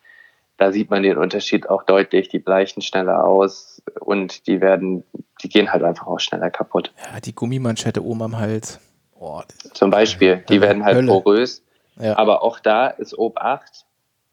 da 0.63 0.71
sieht 0.71 0.91
man 0.91 1.03
den 1.03 1.17
Unterschied 1.17 1.69
auch 1.69 1.83
deutlich. 1.83 2.29
Die 2.29 2.39
bleichen 2.39 2.83
schneller 2.83 3.25
aus 3.25 3.83
und 3.99 4.47
die 4.47 4.61
werden, 4.61 5.03
die 5.43 5.49
gehen 5.49 5.73
halt 5.73 5.83
einfach 5.83 6.07
auch 6.07 6.21
schneller 6.21 6.51
kaputt. 6.51 6.93
Ja, 7.13 7.21
die 7.21 7.35
Gummimanschette 7.35 8.05
oben 8.05 8.23
am 8.23 8.39
Hals. 8.39 8.79
Oh, 9.19 9.43
Zum 9.73 9.91
Beispiel, 9.91 10.45
die 10.49 10.61
werden 10.61 10.85
halt 10.85 10.97
Hölle. 10.97 11.09
porös. 11.09 11.63
Ja. 11.97 12.17
Aber 12.17 12.43
auch 12.43 12.61
da 12.61 12.89
ist 12.89 13.17
Obacht, 13.19 13.87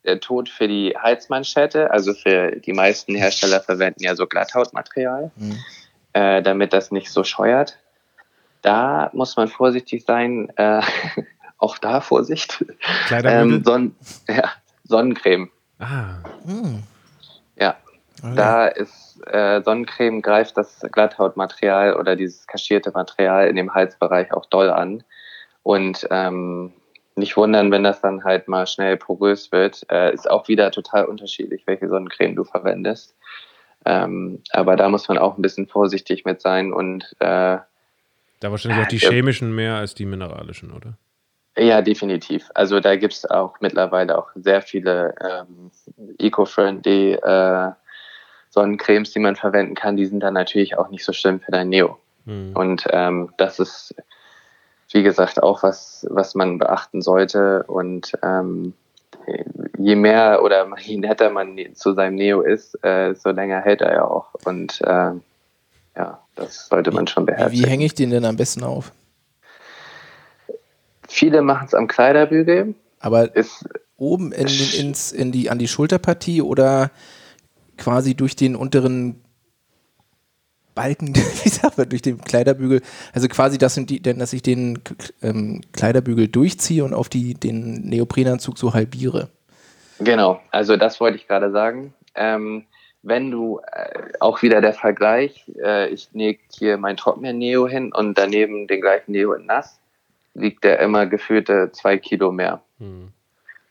der 0.06 0.20
Tod 0.20 0.50
für 0.50 0.68
die 0.68 0.96
Heizmanschette, 0.96 1.92
also 1.92 2.14
für 2.14 2.52
die 2.52 2.74
meisten 2.74 3.16
Hersteller 3.16 3.60
verwenden 3.60 4.04
ja 4.04 4.16
so 4.16 4.28
Glatthautmaterial, 4.28 5.32
mhm. 5.36 5.58
äh, 6.14 6.42
damit 6.42 6.74
das 6.74 6.92
nicht 6.92 7.12
so 7.12 7.24
scheuert. 7.24 7.78
Da 8.62 9.10
muss 9.14 9.38
man 9.38 9.48
vorsichtig 9.48 10.04
sein, 10.06 10.52
äh, 10.58 10.82
auch 11.58 11.78
da 11.78 12.02
Vorsicht. 12.02 12.66
Ähm, 13.12 13.64
Son 13.64 13.96
ja, 14.28 14.52
Sonnencreme. 14.84 15.50
Ah. 15.80 16.18
Mhm. 16.46 16.84
Ja, 17.58 17.76
okay. 18.22 18.34
da 18.36 18.68
ist 18.68 19.22
äh, 19.28 19.62
Sonnencreme 19.62 20.22
greift 20.22 20.58
das 20.58 20.80
Glatthautmaterial 20.92 21.96
oder 21.96 22.16
dieses 22.16 22.48
kaschierte 22.48 22.92
Material 22.92 23.48
in 23.48 23.56
dem 23.56 23.74
Halsbereich 23.74 24.34
auch 24.34 24.46
doll 24.46 24.70
an. 24.70 25.04
Und 25.64 26.08
ähm, 26.10 26.74
nicht 27.16 27.38
wundern, 27.38 27.72
wenn 27.72 27.84
das 27.84 28.02
dann 28.02 28.24
halt 28.24 28.48
mal 28.48 28.66
schnell 28.66 28.98
porös 28.98 29.52
wird. 29.52 29.86
Äh, 29.92 30.14
ist 30.14 30.30
auch 30.30 30.48
wieder 30.48 30.72
total 30.72 31.06
unterschiedlich, 31.06 31.64
welche 31.68 31.88
Sonnencreme 31.88 32.36
du 32.36 32.44
verwendest. 32.44 33.16
Ähm, 33.86 34.42
aber 34.52 34.76
da 34.76 34.90
muss 34.90 35.08
man 35.08 35.18
auch 35.18 35.38
ein 35.38 35.42
bisschen 35.42 35.68
vorsichtig 35.68 36.26
mit 36.26 36.42
sein 36.42 36.74
und 36.74 37.16
äh, 37.20 37.60
da 38.40 38.52
wahrscheinlich 38.52 38.84
auch 38.84 38.90
die 38.90 39.00
chemischen 39.00 39.54
mehr 39.54 39.76
als 39.76 39.96
die 39.96 40.06
mineralischen, 40.06 40.72
oder? 40.72 40.98
Ja, 41.58 41.82
definitiv. 41.82 42.50
Also 42.54 42.80
da 42.80 42.96
gibt 42.96 43.14
es 43.14 43.30
auch 43.30 43.60
mittlerweile 43.60 44.18
auch 44.18 44.30
sehr 44.36 44.62
viele 44.62 45.14
ähm, 45.22 45.72
eco-friendly 46.18 47.14
äh, 47.14 47.72
Sonnencremes, 48.50 49.12
die 49.12 49.20
man 49.20 49.36
verwenden 49.36 49.76
kann. 49.76 49.98
Die 49.98 50.06
sind 50.06 50.22
dann 50.22 50.36
natürlich 50.36 50.78
auch 50.78 50.90
nicht 50.90 51.04
so 51.04 51.12
schlimm 51.12 51.40
für 51.42 51.52
dein 51.52 51.70
Neo. 51.70 52.00
Mhm. 52.26 52.56
Und 52.56 52.86
ähm, 52.92 53.34
das 53.38 53.60
ist 53.60 53.94
wie 54.92 55.04
gesagt, 55.04 55.42
auch 55.42 55.64
was, 55.64 56.06
was 56.10 56.36
man 56.36 56.58
beachten 56.58 57.02
sollte. 57.02 57.64
Und 57.64 58.14
ähm, 58.24 58.74
je 59.78 59.96
mehr 59.96 60.44
oder 60.44 60.68
je 60.80 60.98
netter 60.98 61.30
man 61.30 61.58
zu 61.74 61.94
seinem 61.94 62.16
Neo 62.16 62.42
ist, 62.42 62.84
äh, 62.84 63.14
so 63.14 63.30
länger 63.30 63.62
hält 63.62 63.82
er 63.82 63.94
ja 63.94 64.06
auch. 64.06 64.34
Und 64.46 64.82
äh, 64.82 65.12
ja, 65.96 66.20
das 66.40 66.68
sollte 66.68 66.92
man 66.92 67.08
schon 67.08 67.26
beherrschen. 67.26 67.60
Wie 67.60 67.68
hänge 67.68 67.86
ich 67.86 67.94
den 67.94 68.10
denn 68.10 68.26
am 68.26 68.38
besten 68.38 68.64
auf? 68.64 68.92
Viele 71.08 71.42
machen 71.42 71.66
es 71.68 71.74
am 71.74 71.88
Kleiderbügel. 71.88 72.76
Aber 73.00 73.36
ist, 73.36 73.66
oben 73.98 74.32
in, 74.32 74.48
ins, 74.48 75.12
in 75.12 75.32
die, 75.32 75.50
an 75.50 75.60
die 75.60 75.68
Schulterpartie 75.68 76.42
oder 76.42 76.92
quasi 77.78 78.16
durch 78.16 78.36
den 78.36 78.56
unteren 78.56 79.22
Balken, 80.76 81.16
wie 81.44 81.50
sagt 81.50 81.78
man, 81.78 81.90
durch 81.90 82.02
den 82.02 82.22
Kleiderbügel. 82.22 82.82
Also 83.14 83.28
quasi, 83.28 83.58
das 83.58 83.74
sind 83.74 83.90
die, 83.90 84.02
dass 84.02 84.34
ich 84.34 84.42
den 84.42 84.80
ähm, 85.22 85.62
Kleiderbügel 85.74 86.28
durchziehe 86.28 86.84
und 86.84 86.94
auf 86.94 87.10
die, 87.10 87.34
den 87.34 87.82
Neoprenanzug 87.82 88.58
so 88.58 88.74
halbiere. 88.74 89.30
Genau, 90.00 90.40
also 90.52 90.78
das 90.78 91.00
wollte 91.02 91.18
ich 91.18 91.28
gerade 91.28 91.52
sagen. 91.52 91.94
Ähm, 92.16 92.66
wenn 93.02 93.32
du 93.32 93.60
äh, 93.72 94.12
auch 94.20 94.42
wieder 94.42 94.62
der 94.62 94.74
Vergleich, 94.74 95.46
äh, 95.62 95.90
ich 95.90 96.10
lege 96.14 96.40
hier 96.52 96.78
mein 96.78 96.98
Trockner-Neo 96.98 97.68
hin 97.68 97.94
und 97.94 98.18
daneben 98.18 98.68
den 98.68 98.82
gleichen 98.82 99.12
Neo 99.12 99.34
in 99.34 99.46
nass, 99.46 99.80
liegt 100.34 100.64
der 100.64 100.80
immer 100.80 101.06
gefühlte 101.06 101.72
zwei 101.72 101.98
Kilo 101.98 102.32
mehr. 102.32 102.62
Hm. 102.80 103.10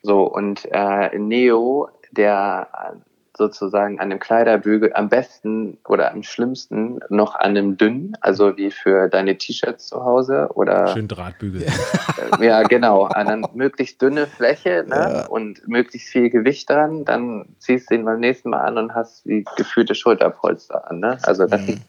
So, 0.03 0.23
und 0.23 0.67
äh, 0.71 1.19
Neo, 1.19 1.89
der 2.13 2.97
sozusagen 3.39 3.99
an 3.99 4.11
einem 4.11 4.19
Kleiderbügel 4.19 4.93
am 4.93 5.09
besten 5.09 5.79
oder 5.89 6.13
am 6.13 6.23
schlimmsten 6.23 7.01
noch 7.09 7.35
an 7.35 7.57
einem 7.57 7.79
dünnen, 7.79 8.15
also 8.21 8.59
wie 8.59 8.71
für 8.71 9.09
deine 9.09 9.39
T-Shirts 9.39 9.87
zu 9.87 10.05
Hause 10.05 10.51
oder 10.55 10.89
schön 10.89 11.09
Drahtbügel. 11.09 11.63
Äh, 11.63 12.45
ja, 12.45 12.63
genau, 12.65 13.05
an 13.05 13.29
einer 13.29 13.49
möglichst 13.55 14.03
dünne 14.03 14.27
Fläche 14.27 14.85
ne? 14.87 14.95
Ja. 14.95 15.27
und 15.27 15.67
möglichst 15.67 16.09
viel 16.09 16.31
Gewicht 16.31 16.69
dran, 16.69 17.05
dann 17.05 17.47
ziehst 17.59 17.91
du 17.91 17.95
ihn 17.95 18.05
beim 18.05 18.21
nächsten 18.21 18.51
Mal 18.51 18.61
an 18.61 18.77
und 18.77 18.95
hast 18.95 19.25
wie 19.25 19.45
gefühlte 19.57 19.95
Schulterpolster 19.95 20.91
an. 20.91 21.01
Ne? 21.01 21.19
Also 21.23 21.47
dann 21.47 21.65
mhm. 21.65 21.81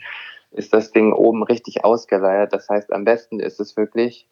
ist 0.52 0.74
das 0.74 0.92
Ding 0.92 1.12
oben 1.14 1.44
richtig 1.44 1.84
ausgeleiert. 1.84 2.54
Das 2.54 2.70
heißt, 2.70 2.94
am 2.94 3.04
besten 3.04 3.40
ist 3.40 3.60
es 3.60 3.76
wirklich 3.76 4.28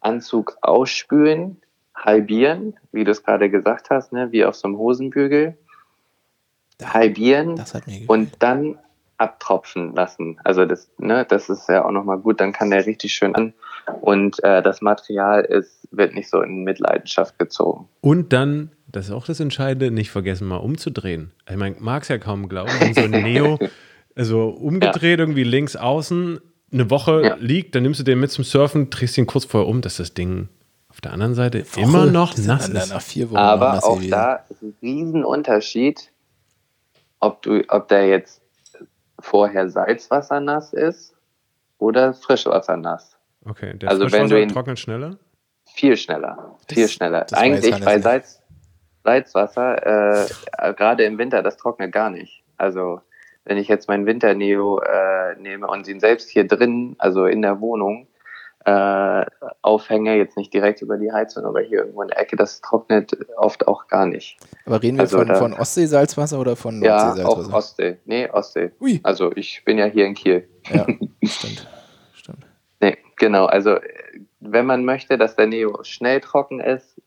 Anzug 0.00 0.58
ausspülen, 0.60 1.60
halbieren, 1.94 2.76
wie 2.92 3.04
du 3.04 3.10
es 3.10 3.24
gerade 3.24 3.50
gesagt 3.50 3.90
hast, 3.90 4.12
ne? 4.12 4.30
wie 4.30 4.44
auf 4.44 4.54
so 4.54 4.68
einem 4.68 4.78
Hosenbügel 4.78 5.56
halbieren 6.84 7.62
und 8.06 8.30
dann 8.38 8.78
abtropfen 9.18 9.94
lassen. 9.94 10.38
Also 10.44 10.64
das, 10.64 10.90
ne, 10.98 11.26
das 11.28 11.48
ist 11.48 11.68
ja 11.68 11.84
auch 11.84 11.90
nochmal 11.90 12.18
gut, 12.18 12.40
dann 12.40 12.52
kann 12.52 12.70
der 12.70 12.86
richtig 12.86 13.12
schön 13.12 13.34
an 13.34 13.52
und 14.00 14.42
äh, 14.44 14.62
das 14.62 14.80
Material 14.80 15.44
ist, 15.44 15.88
wird 15.90 16.14
nicht 16.14 16.30
so 16.30 16.40
in 16.40 16.62
Mitleidenschaft 16.62 17.38
gezogen. 17.38 17.88
Und 18.00 18.32
dann, 18.32 18.70
das 18.86 19.06
ist 19.06 19.12
auch 19.12 19.26
das 19.26 19.40
Entscheidende, 19.40 19.90
nicht 19.90 20.10
vergessen 20.10 20.46
mal 20.46 20.56
umzudrehen. 20.56 21.32
Ich 21.50 21.56
meine, 21.56 21.76
mag 21.80 22.02
es 22.02 22.08
ja 22.08 22.18
kaum 22.18 22.48
glauben, 22.48 22.70
wenn 22.78 22.94
so 22.94 23.02
ein 23.02 23.10
Neo, 23.22 23.58
also 24.14 24.48
umgedreht 24.48 25.18
ja. 25.18 25.24
irgendwie 25.24 25.44
links 25.44 25.74
außen, 25.74 26.40
eine 26.70 26.90
Woche 26.90 27.22
ja. 27.22 27.36
liegt, 27.40 27.74
dann 27.74 27.82
nimmst 27.82 28.00
du 28.00 28.04
den 28.04 28.20
mit 28.20 28.30
zum 28.30 28.44
Surfen, 28.44 28.90
drehst 28.90 29.18
ihn 29.18 29.26
kurz 29.26 29.46
vorher 29.46 29.68
um, 29.68 29.80
dass 29.80 29.96
das 29.96 30.14
Ding 30.14 30.48
auf 30.88 31.00
der 31.00 31.12
anderen 31.12 31.34
Seite 31.34 31.60
Woche, 31.60 31.80
immer 31.80 32.06
noch 32.06 32.36
nass 32.36 32.68
ist. 32.68 33.14
Aber 33.34 33.84
auch 33.84 34.00
da 34.08 34.44
ist 34.48 34.62
ein 34.62 34.74
Riesenunterschied 34.82 36.10
ob 37.20 37.42
du, 37.42 37.62
ob 37.68 37.88
der 37.88 38.06
jetzt 38.08 38.42
vorher 39.20 39.68
Salzwasser 39.68 40.40
nass 40.40 40.72
ist 40.72 41.14
oder 41.78 42.14
Frischwasser 42.14 42.76
nass. 42.76 43.16
Okay, 43.44 43.76
der 43.76 43.90
also 43.90 44.10
wenn 44.12 44.28
du 44.28 44.40
ihn 44.40 44.48
trocknet 44.48 44.78
schneller? 44.78 45.18
Viel 45.66 45.96
schneller, 45.96 46.56
viel 46.68 46.84
das, 46.84 46.92
schneller. 46.92 47.24
Das 47.28 47.38
Eigentlich 47.38 47.84
bei 47.84 47.98
Salz, 47.98 48.42
Salzwasser, 49.04 50.24
äh, 50.24 50.74
gerade 50.74 51.04
im 51.04 51.18
Winter, 51.18 51.42
das 51.42 51.56
trocknet 51.56 51.92
gar 51.92 52.10
nicht. 52.10 52.42
Also 52.56 53.00
wenn 53.44 53.56
ich 53.56 53.68
jetzt 53.68 53.88
meinen 53.88 54.06
Winterneo 54.06 54.80
äh, 54.80 55.36
nehme 55.40 55.66
und 55.68 55.86
ihn 55.88 56.00
selbst 56.00 56.30
hier 56.30 56.46
drin, 56.46 56.96
also 56.98 57.26
in 57.26 57.42
der 57.42 57.60
Wohnung, 57.60 58.07
äh, 58.68 59.24
aufhänge, 59.62 60.16
jetzt 60.16 60.36
nicht 60.36 60.52
direkt 60.52 60.82
über 60.82 60.98
die 60.98 61.10
Heizung, 61.10 61.46
aber 61.46 61.60
hier 61.60 61.78
irgendwo 61.78 62.02
in 62.02 62.08
der 62.08 62.18
Ecke, 62.18 62.36
das 62.36 62.60
trocknet 62.60 63.16
oft 63.36 63.66
auch 63.66 63.88
gar 63.88 64.04
nicht. 64.04 64.36
Aber 64.66 64.82
reden 64.82 64.98
wir 64.98 65.02
also 65.02 65.18
von, 65.18 65.34
von 65.34 65.54
Ostseesalzwasser 65.54 66.38
oder 66.38 66.54
von 66.54 66.78
Nordseesalzwasser? 66.78 67.40
Ja, 67.40 67.48
auch 67.48 67.52
Ostsee. 67.52 67.96
Nee, 68.04 68.28
Ostsee. 68.28 68.72
Ui. 68.80 69.00
Also 69.04 69.32
ich 69.34 69.62
bin 69.64 69.78
ja 69.78 69.86
hier 69.86 70.04
in 70.04 70.14
Kiel. 70.14 70.46
Ja, 70.70 70.82
stimmt. 71.24 71.66
stimmt. 72.12 72.46
Nee, 72.80 72.98
genau. 73.16 73.46
Also 73.46 73.76
wenn 74.40 74.66
man 74.66 74.84
möchte, 74.84 75.16
dass 75.16 75.34
der 75.34 75.46
Neo 75.46 75.82
schnell 75.82 76.20
trocken 76.20 76.60
ist, 76.60 77.00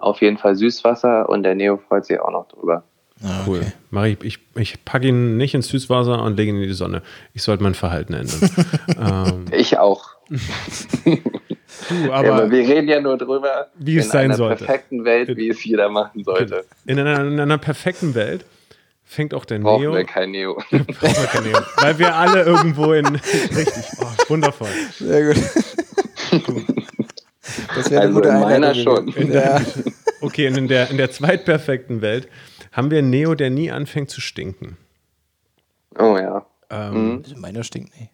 auf 0.00 0.20
jeden 0.20 0.36
Fall 0.36 0.56
Süßwasser 0.56 1.28
und 1.28 1.42
der 1.42 1.54
Neo 1.54 1.78
freut 1.78 2.04
sich 2.04 2.20
auch 2.20 2.32
noch 2.32 2.48
drüber. 2.48 2.84
Ah, 3.22 3.44
cool. 3.46 3.58
Okay. 3.58 3.72
Mach 3.90 4.04
ich, 4.04 4.22
ich, 4.22 4.38
ich 4.54 4.84
packe 4.84 5.08
ihn 5.08 5.36
nicht 5.36 5.54
ins 5.54 5.68
Süßwasser 5.68 6.22
und 6.22 6.36
lege 6.36 6.50
ihn 6.50 6.56
in 6.56 6.68
die 6.68 6.74
Sonne. 6.74 7.02
Ich 7.34 7.42
sollte 7.42 7.62
mein 7.62 7.74
Verhalten 7.74 8.14
ändern. 8.14 8.50
ähm. 8.98 9.44
Ich 9.52 9.78
auch. 9.78 10.10
du, 10.28 12.12
aber, 12.12 12.26
ja, 12.26 12.34
aber, 12.34 12.50
wir 12.50 12.60
reden 12.60 12.88
ja 12.88 13.00
nur 13.00 13.18
drüber, 13.18 13.68
wie 13.78 13.98
es 13.98 14.08
sein 14.08 14.32
sollte. 14.32 14.64
In 14.64 14.68
einer 14.68 14.74
perfekten 14.74 15.04
Welt, 15.04 15.36
wie 15.36 15.48
es 15.48 15.64
jeder 15.64 15.88
machen 15.88 16.24
sollte. 16.24 16.64
In 16.86 16.98
einer, 16.98 17.26
in 17.26 17.40
einer 17.40 17.58
perfekten 17.58 18.14
Welt 18.14 18.44
fängt 19.04 19.34
auch 19.34 19.44
der 19.44 19.58
Brauchen 19.58 19.82
Neo. 19.82 19.94
Wir 19.94 20.04
kein 20.04 20.30
Neo. 20.30 20.54
Brauchen 20.70 20.86
wir 20.88 21.26
kein 21.26 21.42
Neo. 21.42 21.58
Weil 21.76 21.98
wir 21.98 22.14
alle 22.14 22.44
irgendwo 22.44 22.92
in. 22.92 23.06
Richtig, 23.06 23.84
oh, 24.00 24.06
wundervoll. 24.28 24.68
Sehr 24.98 25.34
gut. 25.34 26.44
gut. 26.46 26.64
Das 27.74 27.90
wäre 27.90 28.02
also 28.02 28.22
in 28.22 28.40
meiner 28.40 28.74
schon. 28.74 29.08
In 29.08 29.32
der, 29.32 29.60
okay, 30.20 30.48
und 30.48 30.56
in 30.56 30.68
der, 30.68 30.90
in 30.90 30.96
der 30.96 31.10
zweitperfekten 31.10 32.00
Welt 32.00 32.28
haben 32.80 32.90
wir 32.90 32.98
einen 32.98 33.10
Neo, 33.10 33.34
der 33.34 33.50
nie 33.50 33.70
anfängt 33.70 34.08
zu 34.08 34.22
stinken. 34.22 34.78
Oh 35.98 36.16
ja. 36.16 36.46
Ähm, 36.70 37.16
mhm. 37.16 37.24
Meiner 37.36 37.62
stinkt 37.62 37.98
nicht. 38.00 38.10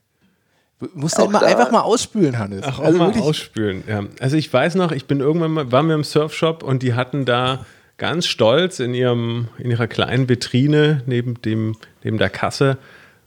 Du 0.80 0.88
musst 0.94 1.16
halt 1.18 1.30
mal 1.30 1.44
einfach 1.44 1.70
mal 1.70 1.82
ausspülen, 1.82 2.36
Hannes. 2.36 2.64
Ach, 2.66 2.80
also 2.80 2.98
mal 2.98 3.06
wirklich. 3.06 3.22
ausspülen, 3.22 3.84
ja. 3.86 4.02
Also 4.18 4.36
ich 4.36 4.52
weiß 4.52 4.74
noch, 4.74 4.90
ich 4.90 5.06
bin 5.06 5.20
irgendwann 5.20 5.52
mal, 5.52 5.70
waren 5.70 5.86
wir 5.86 5.94
im 5.94 6.02
Surfshop 6.02 6.64
und 6.64 6.82
die 6.82 6.94
hatten 6.94 7.24
da 7.24 7.64
ganz 7.96 8.26
stolz 8.26 8.80
in 8.80 8.92
ihrem, 8.92 9.48
in 9.56 9.70
ihrer 9.70 9.86
kleinen 9.86 10.28
Vitrine 10.28 11.02
neben 11.06 11.40
dem, 11.42 11.76
neben 12.02 12.18
der 12.18 12.28
Kasse 12.28 12.76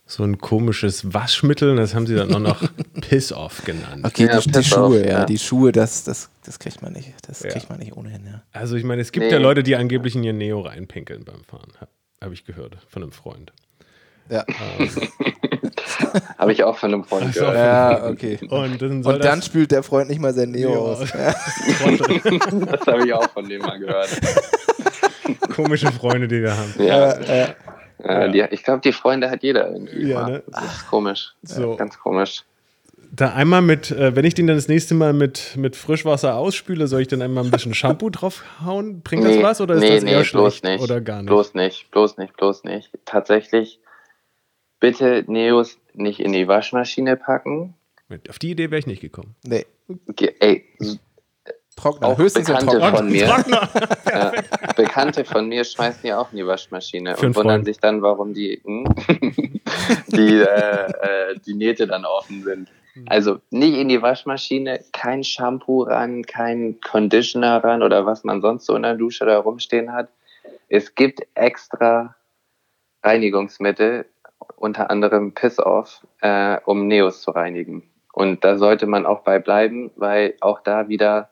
so 0.10 0.24
ein 0.24 0.39
komisches 0.39 1.14
Waschmittel, 1.14 1.76
das 1.76 1.93
haben 1.93 2.07
sie 2.07 2.16
dann 2.16 2.34
auch 2.34 2.39
noch 2.39 2.64
Piss-Off 3.01 3.64
genannt. 3.64 4.03
Okay, 4.03 4.26
ja, 4.26 4.39
die, 4.39 4.51
die 4.51 4.64
Schuhe, 4.64 5.01
ja. 5.01 5.20
ja. 5.20 5.26
Die 5.26 5.38
Schuhe, 5.38 5.72
das, 5.72 6.03
das, 6.03 6.32
das 6.43 6.57
kriegt 6.57 6.82
man 6.82 6.93
nicht. 6.93 7.14
Das 7.28 7.43
ja. 7.43 7.49
kriegt 7.51 7.70
man 7.70 7.78
nicht 7.78 7.95
ohnehin, 7.95 8.26
ja. 8.26 8.41
Also 8.51 8.76
ich 8.76 8.84
meine, 8.84 9.03
es 9.03 9.12
gibt 9.12 9.28
nee. 9.28 9.32
ja 9.32 9.38
Leute, 9.38 9.62
die 9.62 9.76
angeblich 9.76 10.16
in 10.16 10.24
ihr 10.24 10.34
Neo 10.34 10.62
reinpinkeln 10.62 11.26
beim 11.26 11.43
Fahren. 11.43 11.72
Habe 11.80 11.91
hab 12.22 12.32
ich 12.32 12.43
gehört 12.43 12.78
von 12.88 13.03
einem 13.03 13.12
Freund. 13.12 13.53
Ja. 14.30 14.45
Ähm. 14.80 14.89
Habe 16.39 16.53
ich 16.53 16.64
auch 16.64 16.78
von 16.78 16.93
einem 16.93 17.03
Freund 17.03 17.34
gehört. 17.34 17.55
Ja, 17.55 18.07
okay. 18.07 18.39
Und 18.49 18.82
dann, 18.82 19.03
Und 19.03 19.24
dann 19.24 19.41
spült 19.43 19.72
der 19.72 19.84
Freund 19.84 20.10
nicht 20.10 20.20
mal 20.20 20.34
sein 20.34 20.51
Neo, 20.51 20.70
Neo 20.70 20.91
aus. 20.93 20.99
das 21.12 22.88
habe 22.88 23.05
ich 23.05 23.14
auch 23.14 23.30
von 23.32 23.47
dem 23.47 23.62
mal 23.62 23.78
gehört. 23.78 24.10
Komische 25.55 25.91
Freunde, 25.91 26.28
die 26.28 26.41
wir 26.41 26.55
haben. 26.55 26.74
Ja. 26.80 27.12
Äh, 27.12 27.53
äh, 28.03 28.25
Äh, 28.27 28.31
die, 28.31 28.45
ich 28.51 28.63
glaube, 28.63 28.81
die 28.81 28.93
Freunde 28.93 29.29
hat 29.29 29.43
jeder 29.43 29.71
irgendwie. 29.71 30.07
Ja, 30.07 30.27
ne? 30.29 30.43
Das 30.47 30.63
ist 30.77 30.87
komisch. 30.89 31.33
So. 31.43 31.75
Ganz 31.75 31.99
komisch. 31.99 32.43
Da 33.11 33.33
einmal 33.33 33.61
mit, 33.63 33.89
äh, 33.89 34.15
wenn 34.15 34.23
ich 34.23 34.35
den 34.35 34.45
dann 34.45 34.55
das 34.55 34.67
nächste 34.67 34.93
Mal 34.93 35.13
mit, 35.13 35.55
mit 35.57 35.75
Frischwasser 35.75 36.35
ausspüle, 36.35 36.87
soll 36.87 37.01
ich 37.01 37.07
dann 37.07 37.21
einmal 37.23 37.43
ein 37.43 37.49
bisschen 37.49 37.73
Shampoo 37.73 38.09
draufhauen? 38.11 39.01
Bringt 39.01 39.25
das 39.25 39.41
was 39.41 39.61
oder 39.61 39.75
ist 39.75 39.81
nee, 39.81 39.95
das 39.95 40.03
eher 40.03 40.19
nee, 40.19 40.23
schlecht 40.25 40.31
bloß 40.33 40.63
nicht. 40.63 40.81
oder 40.81 41.01
gar 41.01 41.17
nicht? 41.23 41.27
Bloß 41.27 41.55
nicht, 41.55 41.89
bloß 41.91 42.17
nicht, 42.17 42.37
bloß 42.37 42.63
nicht. 42.65 42.91
Tatsächlich, 43.05 43.79
bitte 44.79 45.23
Neos 45.27 45.79
nicht 45.95 46.19
in 46.19 46.33
die 46.33 46.47
Waschmaschine 46.47 47.17
packen. 47.17 47.73
Auf 48.29 48.37
die 48.39 48.51
Idee 48.51 48.69
wäre 48.69 48.79
ich 48.79 48.87
nicht 48.87 49.01
gekommen. 49.01 49.35
nee, 49.43 49.65
Ge 50.15 50.35
ey, 50.39 50.65
Trockner. 51.80 52.07
Auch 52.07 52.17
Höchstens 52.17 52.47
Bekannte 52.47 52.77
Trockner. 52.77 52.97
von 52.97 53.09
mir. 53.09 53.27
Trockner. 53.27 53.69
äh, 54.05 54.41
Bekannte 54.75 55.25
von 55.25 55.47
mir 55.47 55.63
schmeißen 55.63 56.01
die 56.03 56.13
auch 56.13 56.32
in 56.32 56.38
die 56.38 56.47
Waschmaschine 56.47 57.15
Für 57.15 57.27
und 57.27 57.36
wundern 57.36 57.57
Freund. 57.57 57.65
sich 57.65 57.80
dann, 57.80 58.01
warum 58.01 58.34
die, 58.34 58.61
hm, 58.63 58.86
die, 60.07 60.39
äh, 60.39 60.43
äh, 60.43 61.39
die 61.45 61.53
Nähte 61.53 61.88
dann 61.88 62.05
offen 62.05 62.43
sind. 62.43 62.69
Also 63.07 63.39
nicht 63.49 63.75
in 63.75 63.88
die 63.88 64.01
Waschmaschine, 64.01 64.80
kein 64.91 65.23
Shampoo 65.23 65.84
ran, 65.84 66.23
kein 66.23 66.80
Conditioner 66.82 67.63
ran 67.63 67.82
oder 67.82 68.05
was 68.05 68.23
man 68.23 68.41
sonst 68.41 68.65
so 68.65 68.75
in 68.75 68.84
der 68.84 68.95
Dusche 68.95 69.25
da 69.25 69.39
rumstehen 69.39 69.93
hat. 69.93 70.09
Es 70.67 70.95
gibt 70.95 71.21
extra 71.36 72.15
Reinigungsmittel, 73.03 74.05
unter 74.57 74.89
anderem 74.89 75.34
Piss-Off, 75.34 76.05
äh, 76.21 76.57
um 76.65 76.88
Neos 76.88 77.21
zu 77.21 77.32
reinigen. 77.32 77.84
Und 78.11 78.43
da 78.43 78.57
sollte 78.57 78.86
man 78.86 79.05
auch 79.05 79.21
bei 79.21 79.39
bleiben, 79.39 79.91
weil 79.95 80.36
auch 80.41 80.59
da 80.61 80.89
wieder 80.89 81.30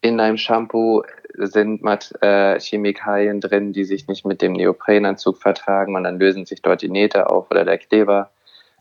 in 0.00 0.20
einem 0.20 0.36
Shampoo 0.36 1.02
sind 1.34 1.82
äh, 2.20 2.58
Chemikalien 2.58 3.40
drin, 3.40 3.72
die 3.72 3.84
sich 3.84 4.08
nicht 4.08 4.26
mit 4.26 4.42
dem 4.42 4.52
Neoprenanzug 4.52 5.38
vertragen 5.38 5.96
und 5.96 6.04
dann 6.04 6.18
lösen 6.18 6.46
sich 6.46 6.62
dort 6.62 6.82
die 6.82 6.88
Nähte 6.88 7.30
auf 7.30 7.50
oder 7.50 7.64
der 7.64 7.78
Kleber. 7.78 8.30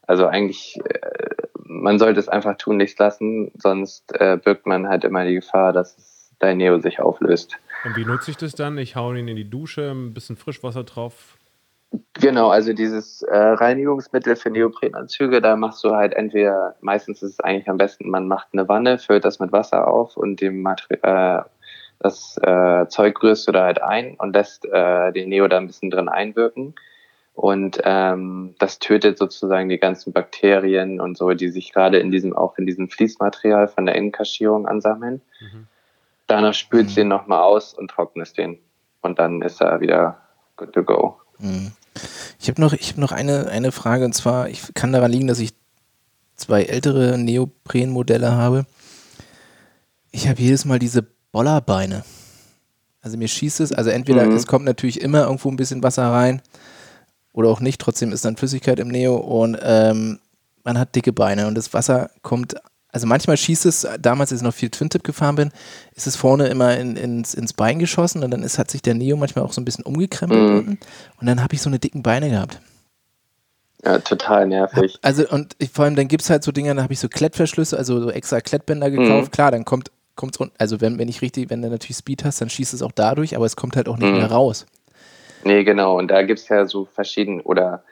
Also 0.08 0.26
eigentlich, 0.26 0.80
äh, 0.84 1.48
man 1.64 2.00
sollte 2.00 2.20
es 2.20 2.30
einfach 2.30 2.58
tunlichst 2.58 3.00
lassen, 3.00 3.52
sonst 3.56 4.12
äh, 4.20 4.38
birgt 4.38 4.66
man 4.66 4.88
halt 4.88 5.04
immer 5.04 5.26
die 5.26 5.36
Gefahr, 5.36 5.74
dass 5.74 6.32
dein 6.40 6.58
Neo 6.58 6.80
sich 6.80 7.00
auflöst. 7.00 7.58
Und 7.86 7.96
wie 7.96 8.06
nutze 8.06 8.32
ich 8.32 8.38
das 8.38 8.54
dann? 8.54 8.78
Ich 8.78 8.96
hau 8.96 9.14
ihn 9.14 9.28
in 9.28 9.36
die 9.36 9.50
Dusche, 9.50 9.92
ein 9.92 10.14
bisschen 10.14 10.36
Frischwasser 10.36 10.84
drauf. 10.84 11.38
Genau, 12.14 12.50
also 12.50 12.74
dieses 12.74 13.22
äh, 13.24 13.36
Reinigungsmittel 13.36 14.36
für 14.36 14.50
Neoprenanzüge, 14.50 15.42
da 15.42 15.56
machst 15.56 15.84
du 15.84 15.96
halt 15.96 16.14
entweder, 16.14 16.76
meistens 16.82 17.24
ist 17.24 17.34
es 17.34 17.40
eigentlich 17.40 17.70
am 17.70 17.78
besten, 17.78 18.10
man 18.10 18.28
macht 18.28 18.50
eine 18.52 18.68
Wanne, 18.68 19.00
füllt 19.00 19.26
das 19.26 19.40
mit 19.40 19.52
Wasser 19.52 19.88
auf 19.88 20.18
und 20.18 20.42
dem 20.42 20.62
Materi 20.62 21.00
äh, 21.02 21.42
das 22.00 22.38
äh, 22.42 22.88
Zeug 22.88 23.22
rührst 23.22 23.48
du 23.48 23.52
da 23.52 23.66
halt 23.66 23.82
ein 23.82 24.16
und 24.16 24.34
lässt 24.34 24.66
äh, 24.66 25.12
den 25.12 25.30
Neo 25.30 25.48
da 25.48 25.58
ein 25.58 25.68
bisschen 25.68 25.90
drin 25.90 26.08
einwirken. 26.08 26.76
Und 27.34 27.82
ähm, 27.84 28.56
das 28.60 28.80
tötet 28.80 29.18
sozusagen 29.18 29.70
die 29.70 29.78
ganzen 29.78 30.14
Bakterien 30.14 31.00
und 31.00 31.18
so, 31.18 31.32
die 31.32 31.50
sich 31.50 31.72
gerade 31.74 32.00
in 32.00 32.12
diesem, 32.12 32.36
auch 32.36 32.58
in 32.58 32.66
diesem 32.66 32.90
Fließmaterial 32.90 33.68
von 33.68 33.86
der 33.86 33.96
Innenkaschierung 33.96 34.66
ansammeln. 34.66 35.22
Mhm. 35.40 35.68
Danach 36.28 36.54
spülst 36.54 36.96
du 36.96 37.02
ihn 37.02 37.08
nochmal 37.08 37.42
aus 37.42 37.74
und 37.74 37.92
trocknest 37.92 38.38
den. 38.38 38.60
Und 39.02 39.20
dann 39.20 39.42
ist 39.42 39.62
er 39.62 39.80
wieder 39.80 40.20
good 40.58 40.74
to 40.74 40.84
go. 40.84 41.18
Mhm. 41.40 41.72
Ich 42.40 42.48
habe 42.50 42.62
noch, 42.62 42.74
ich 42.74 42.90
hab 42.92 42.98
noch 42.98 43.12
eine, 43.12 43.48
eine 43.48 43.72
Frage 43.72 44.06
und 44.06 44.14
zwar, 44.14 44.50
ich 44.50 44.62
kann 44.74 44.94
daran 44.94 45.12
liegen, 45.12 45.28
dass 45.28 45.40
ich 45.40 45.54
zwei 46.36 46.64
ältere 46.64 47.18
Neopren-Modelle 47.18 48.32
habe. 48.32 48.66
Ich 50.12 50.28
habe 50.28 50.42
jedes 50.42 50.66
Mal 50.66 50.80
diese 50.80 51.06
Bollerbeine. 51.32 52.04
Also 53.02 53.18
mir 53.18 53.28
schießt 53.28 53.60
es, 53.62 53.72
also 53.72 53.90
entweder 53.90 54.26
Mhm. 54.26 54.36
es 54.36 54.48
kommt 54.48 54.66
natürlich 54.66 55.02
immer 55.02 55.24
irgendwo 55.24 55.50
ein 55.50 55.56
bisschen 55.56 55.84
Wasser 55.84 56.12
rein 56.12 56.42
oder 57.34 57.50
auch 57.50 57.60
nicht, 57.60 57.80
trotzdem 57.80 58.12
ist 58.12 58.26
dann 58.26 58.38
Flüssigkeit 58.38 58.80
im 58.80 58.88
Neo 58.90 59.16
und 59.16 59.58
ähm, 59.62 60.20
man 60.64 60.78
hat 60.78 60.96
dicke 60.96 61.14
Beine 61.14 61.48
und 61.48 61.56
das 61.56 61.74
Wasser 61.74 62.10
kommt, 62.22 62.56
also 62.92 63.06
manchmal 63.08 63.38
schießt 63.38 63.66
es, 63.66 63.88
damals 64.00 64.32
als 64.32 64.42
ich 64.42 64.46
noch 64.46 64.54
viel 64.54 64.70
Twin-Tip 64.70 65.04
gefahren 65.04 65.36
bin, 65.36 65.52
ist 65.96 66.08
es 66.08 66.16
vorne 66.16 66.48
immer 66.48 66.76
in, 66.78 66.96
ins, 66.96 67.34
ins 67.34 67.54
Bein 67.54 67.80
geschossen 67.80 68.24
und 68.24 68.32
dann 68.32 68.44
ist, 68.44 68.58
hat 68.58 68.72
sich 68.72 68.82
der 68.82 68.96
Neo 68.96 69.16
manchmal 69.18 69.46
auch 69.46 69.54
so 69.54 69.62
ein 69.62 69.66
bisschen 69.66 69.86
umgekrempelt 69.86 70.50
Mhm. 70.50 70.58
unten 70.58 70.80
und 71.20 71.28
dann 71.28 71.42
habe 71.44 71.54
ich 71.54 71.62
so 71.62 71.70
eine 71.70 71.80
dicken 71.80 72.02
Beine 72.04 72.30
gehabt. 72.30 72.60
Ja, 73.86 73.98
total 74.00 74.48
nervig. 74.48 74.98
Also 75.02 75.28
und 75.30 75.56
ich, 75.58 75.70
vor 75.70 75.86
allem 75.86 75.96
dann 75.96 76.08
gibt 76.10 76.24
es 76.24 76.30
halt 76.30 76.44
so 76.44 76.52
Dinge, 76.52 76.74
da 76.76 76.84
habe 76.84 76.92
ich 76.94 77.00
so 77.00 77.08
Klettverschlüsse, 77.08 77.78
also 77.78 78.02
so 78.02 78.12
extra 78.12 78.42
Klettbänder 78.42 78.92
gekauft. 78.92 79.28
Mhm. 79.28 79.32
Klar, 79.32 79.52
dann 79.52 79.64
kommt 79.66 79.92
kommt's 80.16 80.38
rund. 80.38 80.52
Also 80.58 80.82
wenn, 80.82 81.00
wenn 81.00 81.08
ich 81.08 81.22
richtig, 81.22 81.50
wenn 81.50 81.62
du 81.62 81.70
natürlich 81.70 81.96
Speed 81.96 82.26
hast, 82.26 82.42
dann 82.42 82.50
schießt 82.50 82.74
es 82.74 82.82
auch 82.82 82.92
dadurch, 82.92 83.38
aber 83.38 83.46
es 83.46 83.56
kommt 83.56 83.78
halt 83.78 83.88
auch 83.88 83.96
nicht 83.98 84.12
Mhm. 84.12 84.18
mehr 84.18 84.30
raus. 84.30 84.66
Nee, 85.46 85.64
genau. 85.64 85.98
Und 85.98 86.10
da 86.10 86.24
gibt's 86.24 86.50
ja 86.50 86.66
so 86.66 86.84
verschiedene, 86.94 87.42
oder 87.44 87.84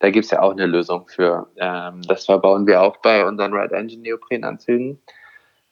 da 0.00 0.10
gibt's 0.10 0.30
ja 0.30 0.40
auch 0.42 0.52
eine 0.52 0.66
Lösung 0.66 1.08
für. 1.08 1.48
Ähm, 1.56 2.02
das 2.02 2.26
verbauen 2.26 2.66
wir 2.66 2.82
auch 2.82 2.98
bei 2.98 3.24
unseren 3.24 3.52
Red 3.52 3.72
Engine 3.72 4.02
Neoprenanzügen. 4.02 5.00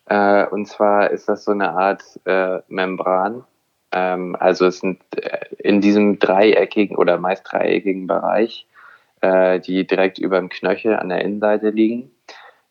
Äh, 0.07 0.47
und 0.47 0.67
zwar 0.67 1.11
ist 1.11 1.29
das 1.29 1.45
so 1.45 1.53
eine 1.53 1.71
Art 1.71 2.03
äh, 2.25 2.61
Membran. 2.69 3.45
Ähm, 3.93 4.37
also 4.39 4.67
es 4.67 4.81
sind 4.81 5.01
äh, 5.17 5.47
in 5.59 5.81
diesem 5.81 6.19
dreieckigen 6.19 6.97
oder 6.97 7.19
meist 7.19 7.45
dreieckigen 7.51 8.07
Bereich, 8.07 8.67
äh, 9.21 9.61
die 9.61 9.87
direkt 9.87 10.19
über 10.19 10.39
dem 10.39 10.49
Knöchel 10.49 10.97
an 10.97 11.09
der 11.09 11.23
Innenseite 11.23 11.71
liegen, 11.71 12.11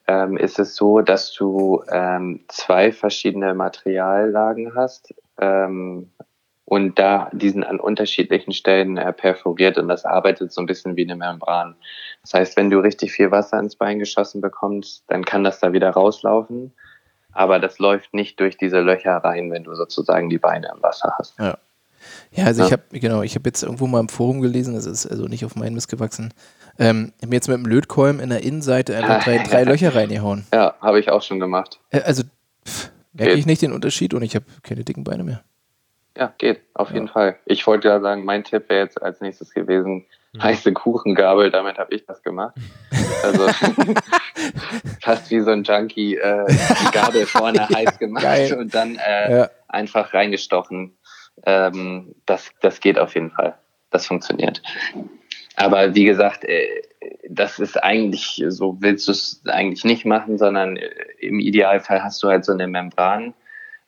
ähm, 0.07 0.37
ist 0.37 0.59
es 0.59 0.75
so, 0.75 1.01
dass 1.01 1.33
du 1.33 1.83
ähm, 1.89 2.41
zwei 2.47 2.91
verschiedene 2.91 3.53
Materiallagen 3.53 4.75
hast. 4.75 5.13
Ähm, 5.39 6.11
und 6.65 6.97
da 6.97 7.29
diesen 7.31 7.63
an 7.63 7.79
unterschiedlichen 7.79 8.51
Stellen 8.51 8.97
äh, 8.97 9.13
perforiert 9.13 9.77
und 9.77 9.87
das 9.87 10.03
arbeitet 10.03 10.51
so 10.51 10.61
ein 10.61 10.65
bisschen 10.65 10.95
wie 10.95 11.03
eine 11.03 11.15
Membran. 11.15 11.75
Das 12.23 12.33
heißt, 12.33 12.57
wenn 12.57 12.69
du 12.69 12.79
richtig 12.79 13.11
viel 13.11 13.31
Wasser 13.31 13.59
ins 13.59 13.75
Bein 13.75 13.99
geschossen 13.99 14.41
bekommst, 14.41 15.03
dann 15.07 15.23
kann 15.25 15.43
das 15.43 15.59
da 15.59 15.73
wieder 15.73 15.91
rauslaufen, 15.91 16.73
aber 17.31 17.59
das 17.59 17.77
läuft 17.79 18.13
nicht 18.13 18.39
durch 18.39 18.57
diese 18.57 18.79
Löcher 18.81 19.17
rein, 19.17 19.51
wenn 19.51 19.63
du 19.63 19.75
sozusagen 19.75 20.29
die 20.29 20.39
Beine 20.39 20.71
im 20.75 20.81
Wasser 20.81 21.13
hast. 21.19 21.37
Ja. 21.39 21.57
Ja, 22.31 22.45
also 22.45 22.61
Ja. 22.61 22.67
ich 22.67 22.73
habe, 22.73 22.83
genau, 22.91 23.21
ich 23.23 23.35
habe 23.35 23.47
jetzt 23.49 23.63
irgendwo 23.63 23.87
mal 23.87 23.99
im 23.99 24.09
Forum 24.09 24.41
gelesen, 24.41 24.75
das 24.75 24.85
ist 24.85 25.07
also 25.07 25.25
nicht 25.25 25.43
auf 25.45 25.55
meinen 25.55 25.73
Mist 25.73 25.89
gewachsen. 25.89 26.33
Ähm, 26.77 27.13
ich 27.17 27.23
habe 27.23 27.29
mir 27.29 27.35
jetzt 27.35 27.47
mit 27.47 27.57
dem 27.57 27.65
Lötkolben 27.65 28.19
in 28.19 28.29
der 28.29 28.43
Innenseite 28.43 28.95
einfach 28.95 29.23
drei, 29.23 29.37
drei 29.49 29.63
Löcher 29.63 29.95
reingehauen. 29.95 30.45
Ja, 30.53 30.75
habe 30.81 30.99
ich 30.99 31.09
auch 31.09 31.21
schon 31.21 31.39
gemacht. 31.39 31.79
Äh, 31.91 32.01
also 32.01 32.23
pff, 32.67 32.91
merke 33.13 33.33
ich 33.33 33.45
nicht 33.45 33.61
den 33.61 33.71
Unterschied 33.71 34.13
und 34.13 34.21
ich 34.23 34.35
habe 34.35 34.45
keine 34.61 34.83
dicken 34.83 35.03
Beine 35.03 35.23
mehr. 35.23 35.43
Ja, 36.17 36.33
geht, 36.37 36.61
auf 36.73 36.91
jeden 36.91 37.07
Fall. 37.09 37.37
Ich 37.45 37.67
wollte 37.67 37.89
ja 37.89 37.99
sagen, 37.99 38.23
mein 38.23 38.43
Tipp 38.43 38.69
wäre 38.69 38.81
jetzt 38.83 39.01
als 39.01 39.19
nächstes 39.19 39.53
gewesen, 39.53 40.05
heiße 40.41 40.71
Kuchengabel, 40.73 41.51
damit 41.51 41.77
habe 41.77 41.93
ich 41.93 42.05
das 42.05 42.23
gemacht. 42.23 42.55
Also 43.23 43.47
fast 45.01 45.29
wie 45.31 45.41
so 45.41 45.51
ein 45.51 45.63
Junkie, 45.63 46.15
äh, 46.15 46.45
die 46.47 46.91
Gabel 46.91 47.25
vorne 47.25 47.67
heiß 47.67 47.99
gemacht 47.99 48.23
Geil. 48.23 48.53
und 48.53 48.73
dann 48.73 48.97
äh, 48.97 49.39
Ja. 49.39 49.49
einfach 49.67 50.13
reingestochen. 50.13 50.97
Ähm, 51.45 52.15
das, 52.25 52.49
das 52.61 52.79
geht 52.79 52.97
auf 52.97 53.13
jeden 53.15 53.31
Fall. 53.31 53.55
Das 53.91 54.07
funktioniert. 54.07 54.61
Aber 55.57 55.95
wie 55.95 56.05
gesagt, 56.05 56.43
äh, 56.45 56.67
das 57.29 57.59
ist 57.59 57.81
eigentlich, 57.81 58.43
so 58.47 58.77
willst 58.79 59.07
du 59.07 59.11
es 59.11 59.41
eigentlich 59.47 59.83
nicht 59.83 60.05
machen, 60.05 60.37
sondern 60.37 60.77
äh, 60.77 60.89
im 61.19 61.39
Idealfall 61.39 62.03
hast 62.03 62.21
du 62.23 62.29
halt 62.29 62.45
so 62.45 62.53
eine 62.53 62.67
Membran, 62.67 63.33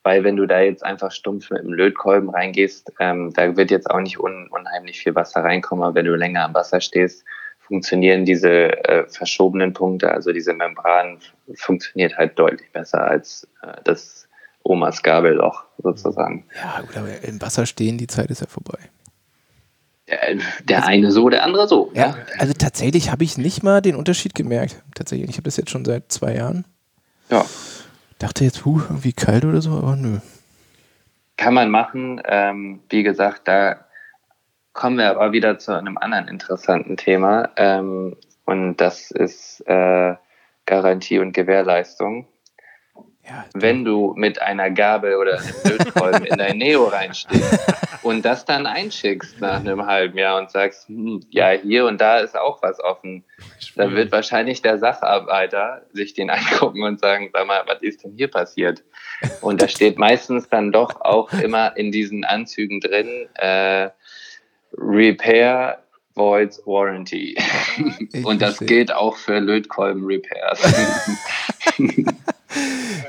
weil 0.02 0.24
wenn 0.24 0.36
du 0.36 0.46
da 0.46 0.60
jetzt 0.60 0.84
einfach 0.84 1.12
stumpf 1.12 1.50
mit 1.50 1.62
dem 1.62 1.72
Lötkolben 1.72 2.30
reingehst, 2.30 2.92
ähm, 3.00 3.32
da 3.34 3.56
wird 3.56 3.70
jetzt 3.70 3.90
auch 3.90 4.00
nicht 4.00 4.18
un 4.18 4.48
unheimlich 4.50 5.00
viel 5.00 5.14
Wasser 5.14 5.42
reinkommen, 5.44 5.84
aber 5.84 5.94
wenn 5.96 6.06
du 6.06 6.14
länger 6.14 6.44
am 6.44 6.54
Wasser 6.54 6.80
stehst, 6.80 7.24
funktionieren 7.60 8.24
diese 8.24 8.50
äh, 8.84 9.06
verschobenen 9.08 9.74
Punkte, 9.74 10.10
also 10.10 10.32
diese 10.32 10.54
Membran 10.54 11.18
funktioniert 11.54 12.16
halt 12.16 12.38
deutlich 12.38 12.70
besser 12.72 13.02
als 13.02 13.46
äh, 13.62 13.72
das 13.84 14.26
Omas 14.62 15.02
Gabelloch 15.02 15.64
sozusagen. 15.82 16.44
Ja, 16.56 16.80
gut, 16.80 16.96
aber 16.96 17.22
im 17.22 17.40
Wasser 17.40 17.66
stehen, 17.66 17.98
die 17.98 18.06
Zeit 18.06 18.30
ist 18.30 18.40
ja 18.40 18.46
vorbei. 18.46 18.78
Der, 20.08 20.36
der 20.64 20.86
eine 20.86 21.12
so, 21.12 21.28
der 21.28 21.44
andere 21.44 21.68
so. 21.68 21.90
Ja, 21.94 22.16
also 22.38 22.54
tatsächlich 22.54 23.10
habe 23.10 23.24
ich 23.24 23.36
nicht 23.36 23.62
mal 23.62 23.82
den 23.82 23.94
Unterschied 23.94 24.34
gemerkt. 24.34 24.82
Tatsächlich, 24.94 25.28
ich 25.28 25.36
habe 25.36 25.44
das 25.44 25.58
jetzt 25.58 25.70
schon 25.70 25.84
seit 25.84 26.10
zwei 26.10 26.34
Jahren. 26.34 26.64
ja. 27.30 27.44
Dachte 28.18 28.44
jetzt, 28.44 28.64
huh, 28.64 28.80
irgendwie 28.88 29.12
kalt 29.12 29.44
oder 29.44 29.60
so, 29.60 29.72
aber 29.72 29.96
nö. 29.96 30.18
Kann 31.36 31.54
man 31.54 31.70
machen. 31.70 32.20
Ähm, 32.24 32.80
wie 32.90 33.02
gesagt, 33.02 33.46
da 33.46 33.84
kommen 34.72 34.98
wir 34.98 35.10
aber 35.10 35.32
wieder 35.32 35.58
zu 35.58 35.72
einem 35.72 35.98
anderen 35.98 36.28
interessanten 36.28 36.96
Thema. 36.96 37.50
Ähm, 37.56 38.16
und 38.44 38.76
das 38.76 39.10
ist 39.10 39.60
äh, 39.66 40.14
Garantie 40.66 41.18
und 41.18 41.32
Gewährleistung. 41.32 42.26
Ja, 43.28 43.44
wenn 43.54 43.84
du 43.84 44.14
mit 44.16 44.40
einer 44.40 44.70
Gabel 44.70 45.16
oder 45.16 45.38
einem 45.38 45.54
Lötkolben 45.64 46.24
in 46.24 46.38
dein 46.38 46.58
Neo 46.58 46.84
reinstehst 46.84 47.60
und 48.02 48.24
das 48.24 48.44
dann 48.44 48.66
einschickst 48.66 49.40
nach 49.40 49.60
einem 49.60 49.86
halben 49.86 50.16
Jahr 50.16 50.38
und 50.38 50.50
sagst, 50.50 50.88
hm, 50.88 51.20
ja, 51.30 51.50
hier 51.50 51.86
und 51.86 52.00
da 52.00 52.18
ist 52.18 52.36
auch 52.36 52.62
was 52.62 52.80
offen, 52.80 53.24
dann 53.76 53.94
wird 53.94 54.12
wahrscheinlich 54.12 54.62
der 54.62 54.78
Sacharbeiter 54.78 55.82
sich 55.92 56.14
den 56.14 56.30
angucken 56.30 56.82
und 56.82 57.00
sagen, 57.00 57.30
sag 57.32 57.46
mal, 57.46 57.62
was 57.66 57.82
ist 57.82 58.04
denn 58.04 58.12
hier 58.16 58.28
passiert? 58.28 58.82
Und 59.40 59.60
da 59.60 59.68
steht 59.68 59.98
meistens 59.98 60.48
dann 60.48 60.72
doch 60.72 61.00
auch 61.00 61.32
immer 61.32 61.76
in 61.76 61.92
diesen 61.92 62.24
Anzügen 62.24 62.80
drin, 62.80 63.28
äh, 63.34 63.90
Repair 64.76 65.82
Voids 66.14 66.60
Warranty. 66.66 67.36
Ich 68.12 68.24
und 68.24 68.42
das 68.42 68.56
verstehe. 68.56 68.78
gilt 68.78 68.92
auch 68.92 69.16
für 69.16 69.38
Lötkolben-Repairs. 69.38 70.60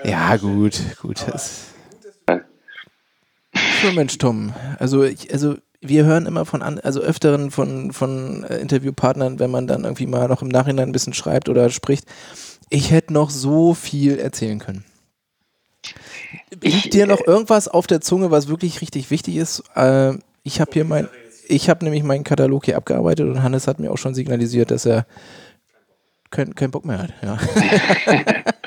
Ja, 0.10 0.38
gut, 0.38 0.82
gut. 1.02 1.24
Das 1.28 1.70
so, 3.82 3.92
Mensch, 3.94 4.18
Tom. 4.18 4.54
Also, 4.78 5.04
ich, 5.04 5.32
also 5.32 5.56
wir 5.82 6.06
hören 6.06 6.26
immer 6.26 6.46
von 6.46 6.62
an, 6.62 6.80
also 6.80 7.00
öfteren 7.00 7.52
von, 7.52 7.94
von 7.94 8.44
äh, 8.44 8.58
Interviewpartnern, 8.58 9.40
wenn 9.40 9.52
man 9.52 9.68
dann 9.68 9.84
irgendwie 9.84 10.08
mal 10.08 10.28
noch 10.28 10.42
im 10.42 10.50
Nachhinein 10.50 10.90
ein 10.90 10.92
bisschen 10.92 11.14
schreibt 11.14 11.48
oder 11.48 11.70
spricht, 11.70 12.06
ich 12.70 12.92
hätte 12.92 13.14
noch 13.14 13.30
so 13.30 13.74
viel 13.74 14.20
erzählen 14.20 14.60
können. 14.60 14.84
Liegt 16.62 16.94
dir 16.94 17.08
noch 17.08 17.26
irgendwas 17.26 17.68
auf 17.68 17.88
der 17.88 18.02
Zunge, 18.02 18.32
was 18.32 18.50
wirklich 18.50 18.82
richtig 18.82 19.10
wichtig 19.10 19.38
ist? 19.38 19.64
Äh, 19.76 20.16
ich 20.44 20.60
habe 20.60 20.72
hier 20.74 20.84
mein, 20.84 21.08
ich 21.48 21.70
habe 21.70 21.86
nämlich 21.86 22.04
meinen 22.04 22.26
Katalog 22.26 22.66
hier 22.66 22.78
abgearbeitet 22.78 23.28
und 23.28 23.42
Hannes 23.42 23.68
hat 23.68 23.80
mir 23.80 23.92
auch 23.92 23.98
schon 23.98 24.14
signalisiert, 24.14 24.72
dass 24.72 24.86
er 24.86 25.06
keinen 26.30 26.54
kein 26.54 26.72
Bock 26.72 26.86
mehr 26.86 27.00
hat. 27.00 27.14
Ja. 27.24 27.40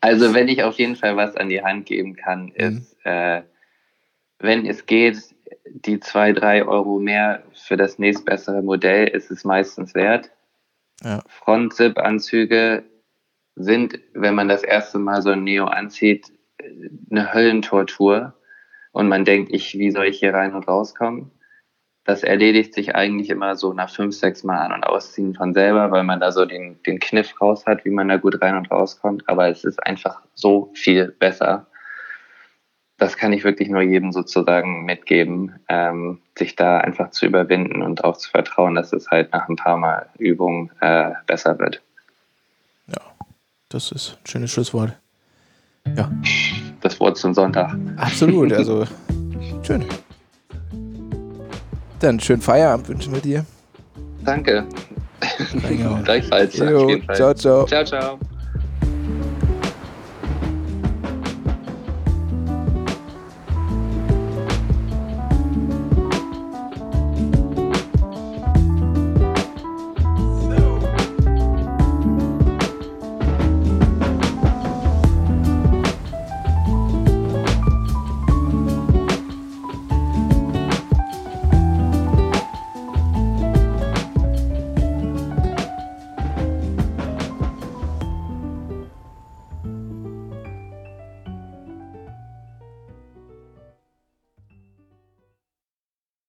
also 0.00 0.34
wenn 0.34 0.48
ich 0.48 0.62
auf 0.62 0.78
jeden 0.78 0.96
Fall 0.96 1.16
was 1.16 1.36
an 1.36 1.48
die 1.48 1.62
Hand 1.62 1.86
geben 1.86 2.16
kann, 2.16 2.46
mhm. 2.46 2.54
ist, 2.56 2.96
mhm. 3.04 3.10
äh, 3.10 3.42
wenn 4.38 4.66
es 4.66 4.86
geht, 4.86 5.18
die 5.66 6.00
zwei, 6.00 6.32
drei 6.32 6.64
Euro 6.64 6.98
mehr 6.98 7.42
für 7.52 7.76
das 7.76 7.98
nächstbessere 7.98 8.62
Modell 8.62 9.08
ist 9.08 9.30
es 9.30 9.44
meistens 9.44 9.94
wert. 9.94 10.30
Ja. 11.02 11.22
Front-Zip-Anzüge 11.28 12.84
sind, 13.56 13.98
wenn 14.14 14.34
man 14.34 14.48
das 14.48 14.62
erste 14.62 14.98
Mal 14.98 15.22
so 15.22 15.30
ein 15.30 15.44
Neo 15.44 15.66
anzieht, 15.66 16.26
eine 17.10 17.32
Höllentortur. 17.32 18.34
Und 18.92 19.08
man 19.08 19.24
denkt, 19.24 19.52
ich, 19.52 19.78
wie 19.78 19.90
soll 19.90 20.06
ich 20.06 20.18
hier 20.18 20.34
rein 20.34 20.54
und 20.54 20.66
rauskommen? 20.66 21.30
Das 22.10 22.24
erledigt 22.24 22.74
sich 22.74 22.96
eigentlich 22.96 23.30
immer 23.30 23.54
so 23.54 23.72
nach 23.72 23.88
fünf, 23.88 24.16
sechs 24.16 24.42
Mal 24.42 24.58
an- 24.58 24.72
und 24.72 24.84
ausziehen 24.84 25.34
von 25.34 25.54
selber, 25.54 25.92
weil 25.92 26.02
man 26.02 26.18
da 26.18 26.32
so 26.32 26.44
den, 26.44 26.82
den 26.82 26.98
Kniff 26.98 27.40
raus 27.40 27.66
hat, 27.66 27.84
wie 27.84 27.90
man 27.90 28.08
da 28.08 28.16
gut 28.16 28.42
rein 28.42 28.56
und 28.56 28.68
rauskommt. 28.68 29.28
Aber 29.28 29.48
es 29.48 29.62
ist 29.62 29.86
einfach 29.86 30.20
so 30.34 30.72
viel 30.74 31.14
besser 31.18 31.66
das 33.00 33.16
kann 33.16 33.32
ich 33.32 33.44
wirklich 33.44 33.70
nur 33.70 33.80
jedem 33.80 34.12
sozusagen 34.12 34.84
mitgeben, 34.84 35.54
ähm, 35.68 36.18
sich 36.36 36.54
da 36.54 36.78
einfach 36.78 37.10
zu 37.10 37.24
überwinden 37.24 37.80
und 37.80 38.04
auch 38.04 38.18
zu 38.18 38.28
vertrauen, 38.30 38.74
dass 38.74 38.92
es 38.92 39.10
halt 39.10 39.32
nach 39.32 39.48
ein 39.48 39.56
paar 39.56 39.78
Mal 39.78 40.10
Übung 40.18 40.70
äh, 40.80 41.12
besser 41.26 41.58
wird. 41.58 41.80
Ja, 42.88 43.00
das 43.70 43.90
ist 43.90 44.18
ein 44.20 44.26
schönes 44.26 44.52
Schlusswort. 44.52 44.92
Ja. 45.96 46.10
Das 46.82 47.00
Wort 47.00 47.16
zum 47.16 47.32
Sonntag. 47.32 47.74
Absolut, 47.96 48.52
also 48.52 48.84
schön. 49.62 49.86
Dann 52.00 52.18
schönen 52.18 52.42
Feierabend 52.42 52.88
wünschen 52.88 53.12
wir 53.12 53.20
dir. 53.20 53.44
Danke. 54.24 54.64
Gleichfalls. 56.04 56.56
Jo, 56.56 56.98
ciao, 57.14 57.34
ciao. 57.34 57.66
Ciao, 57.66 57.84
ciao. 57.84 58.18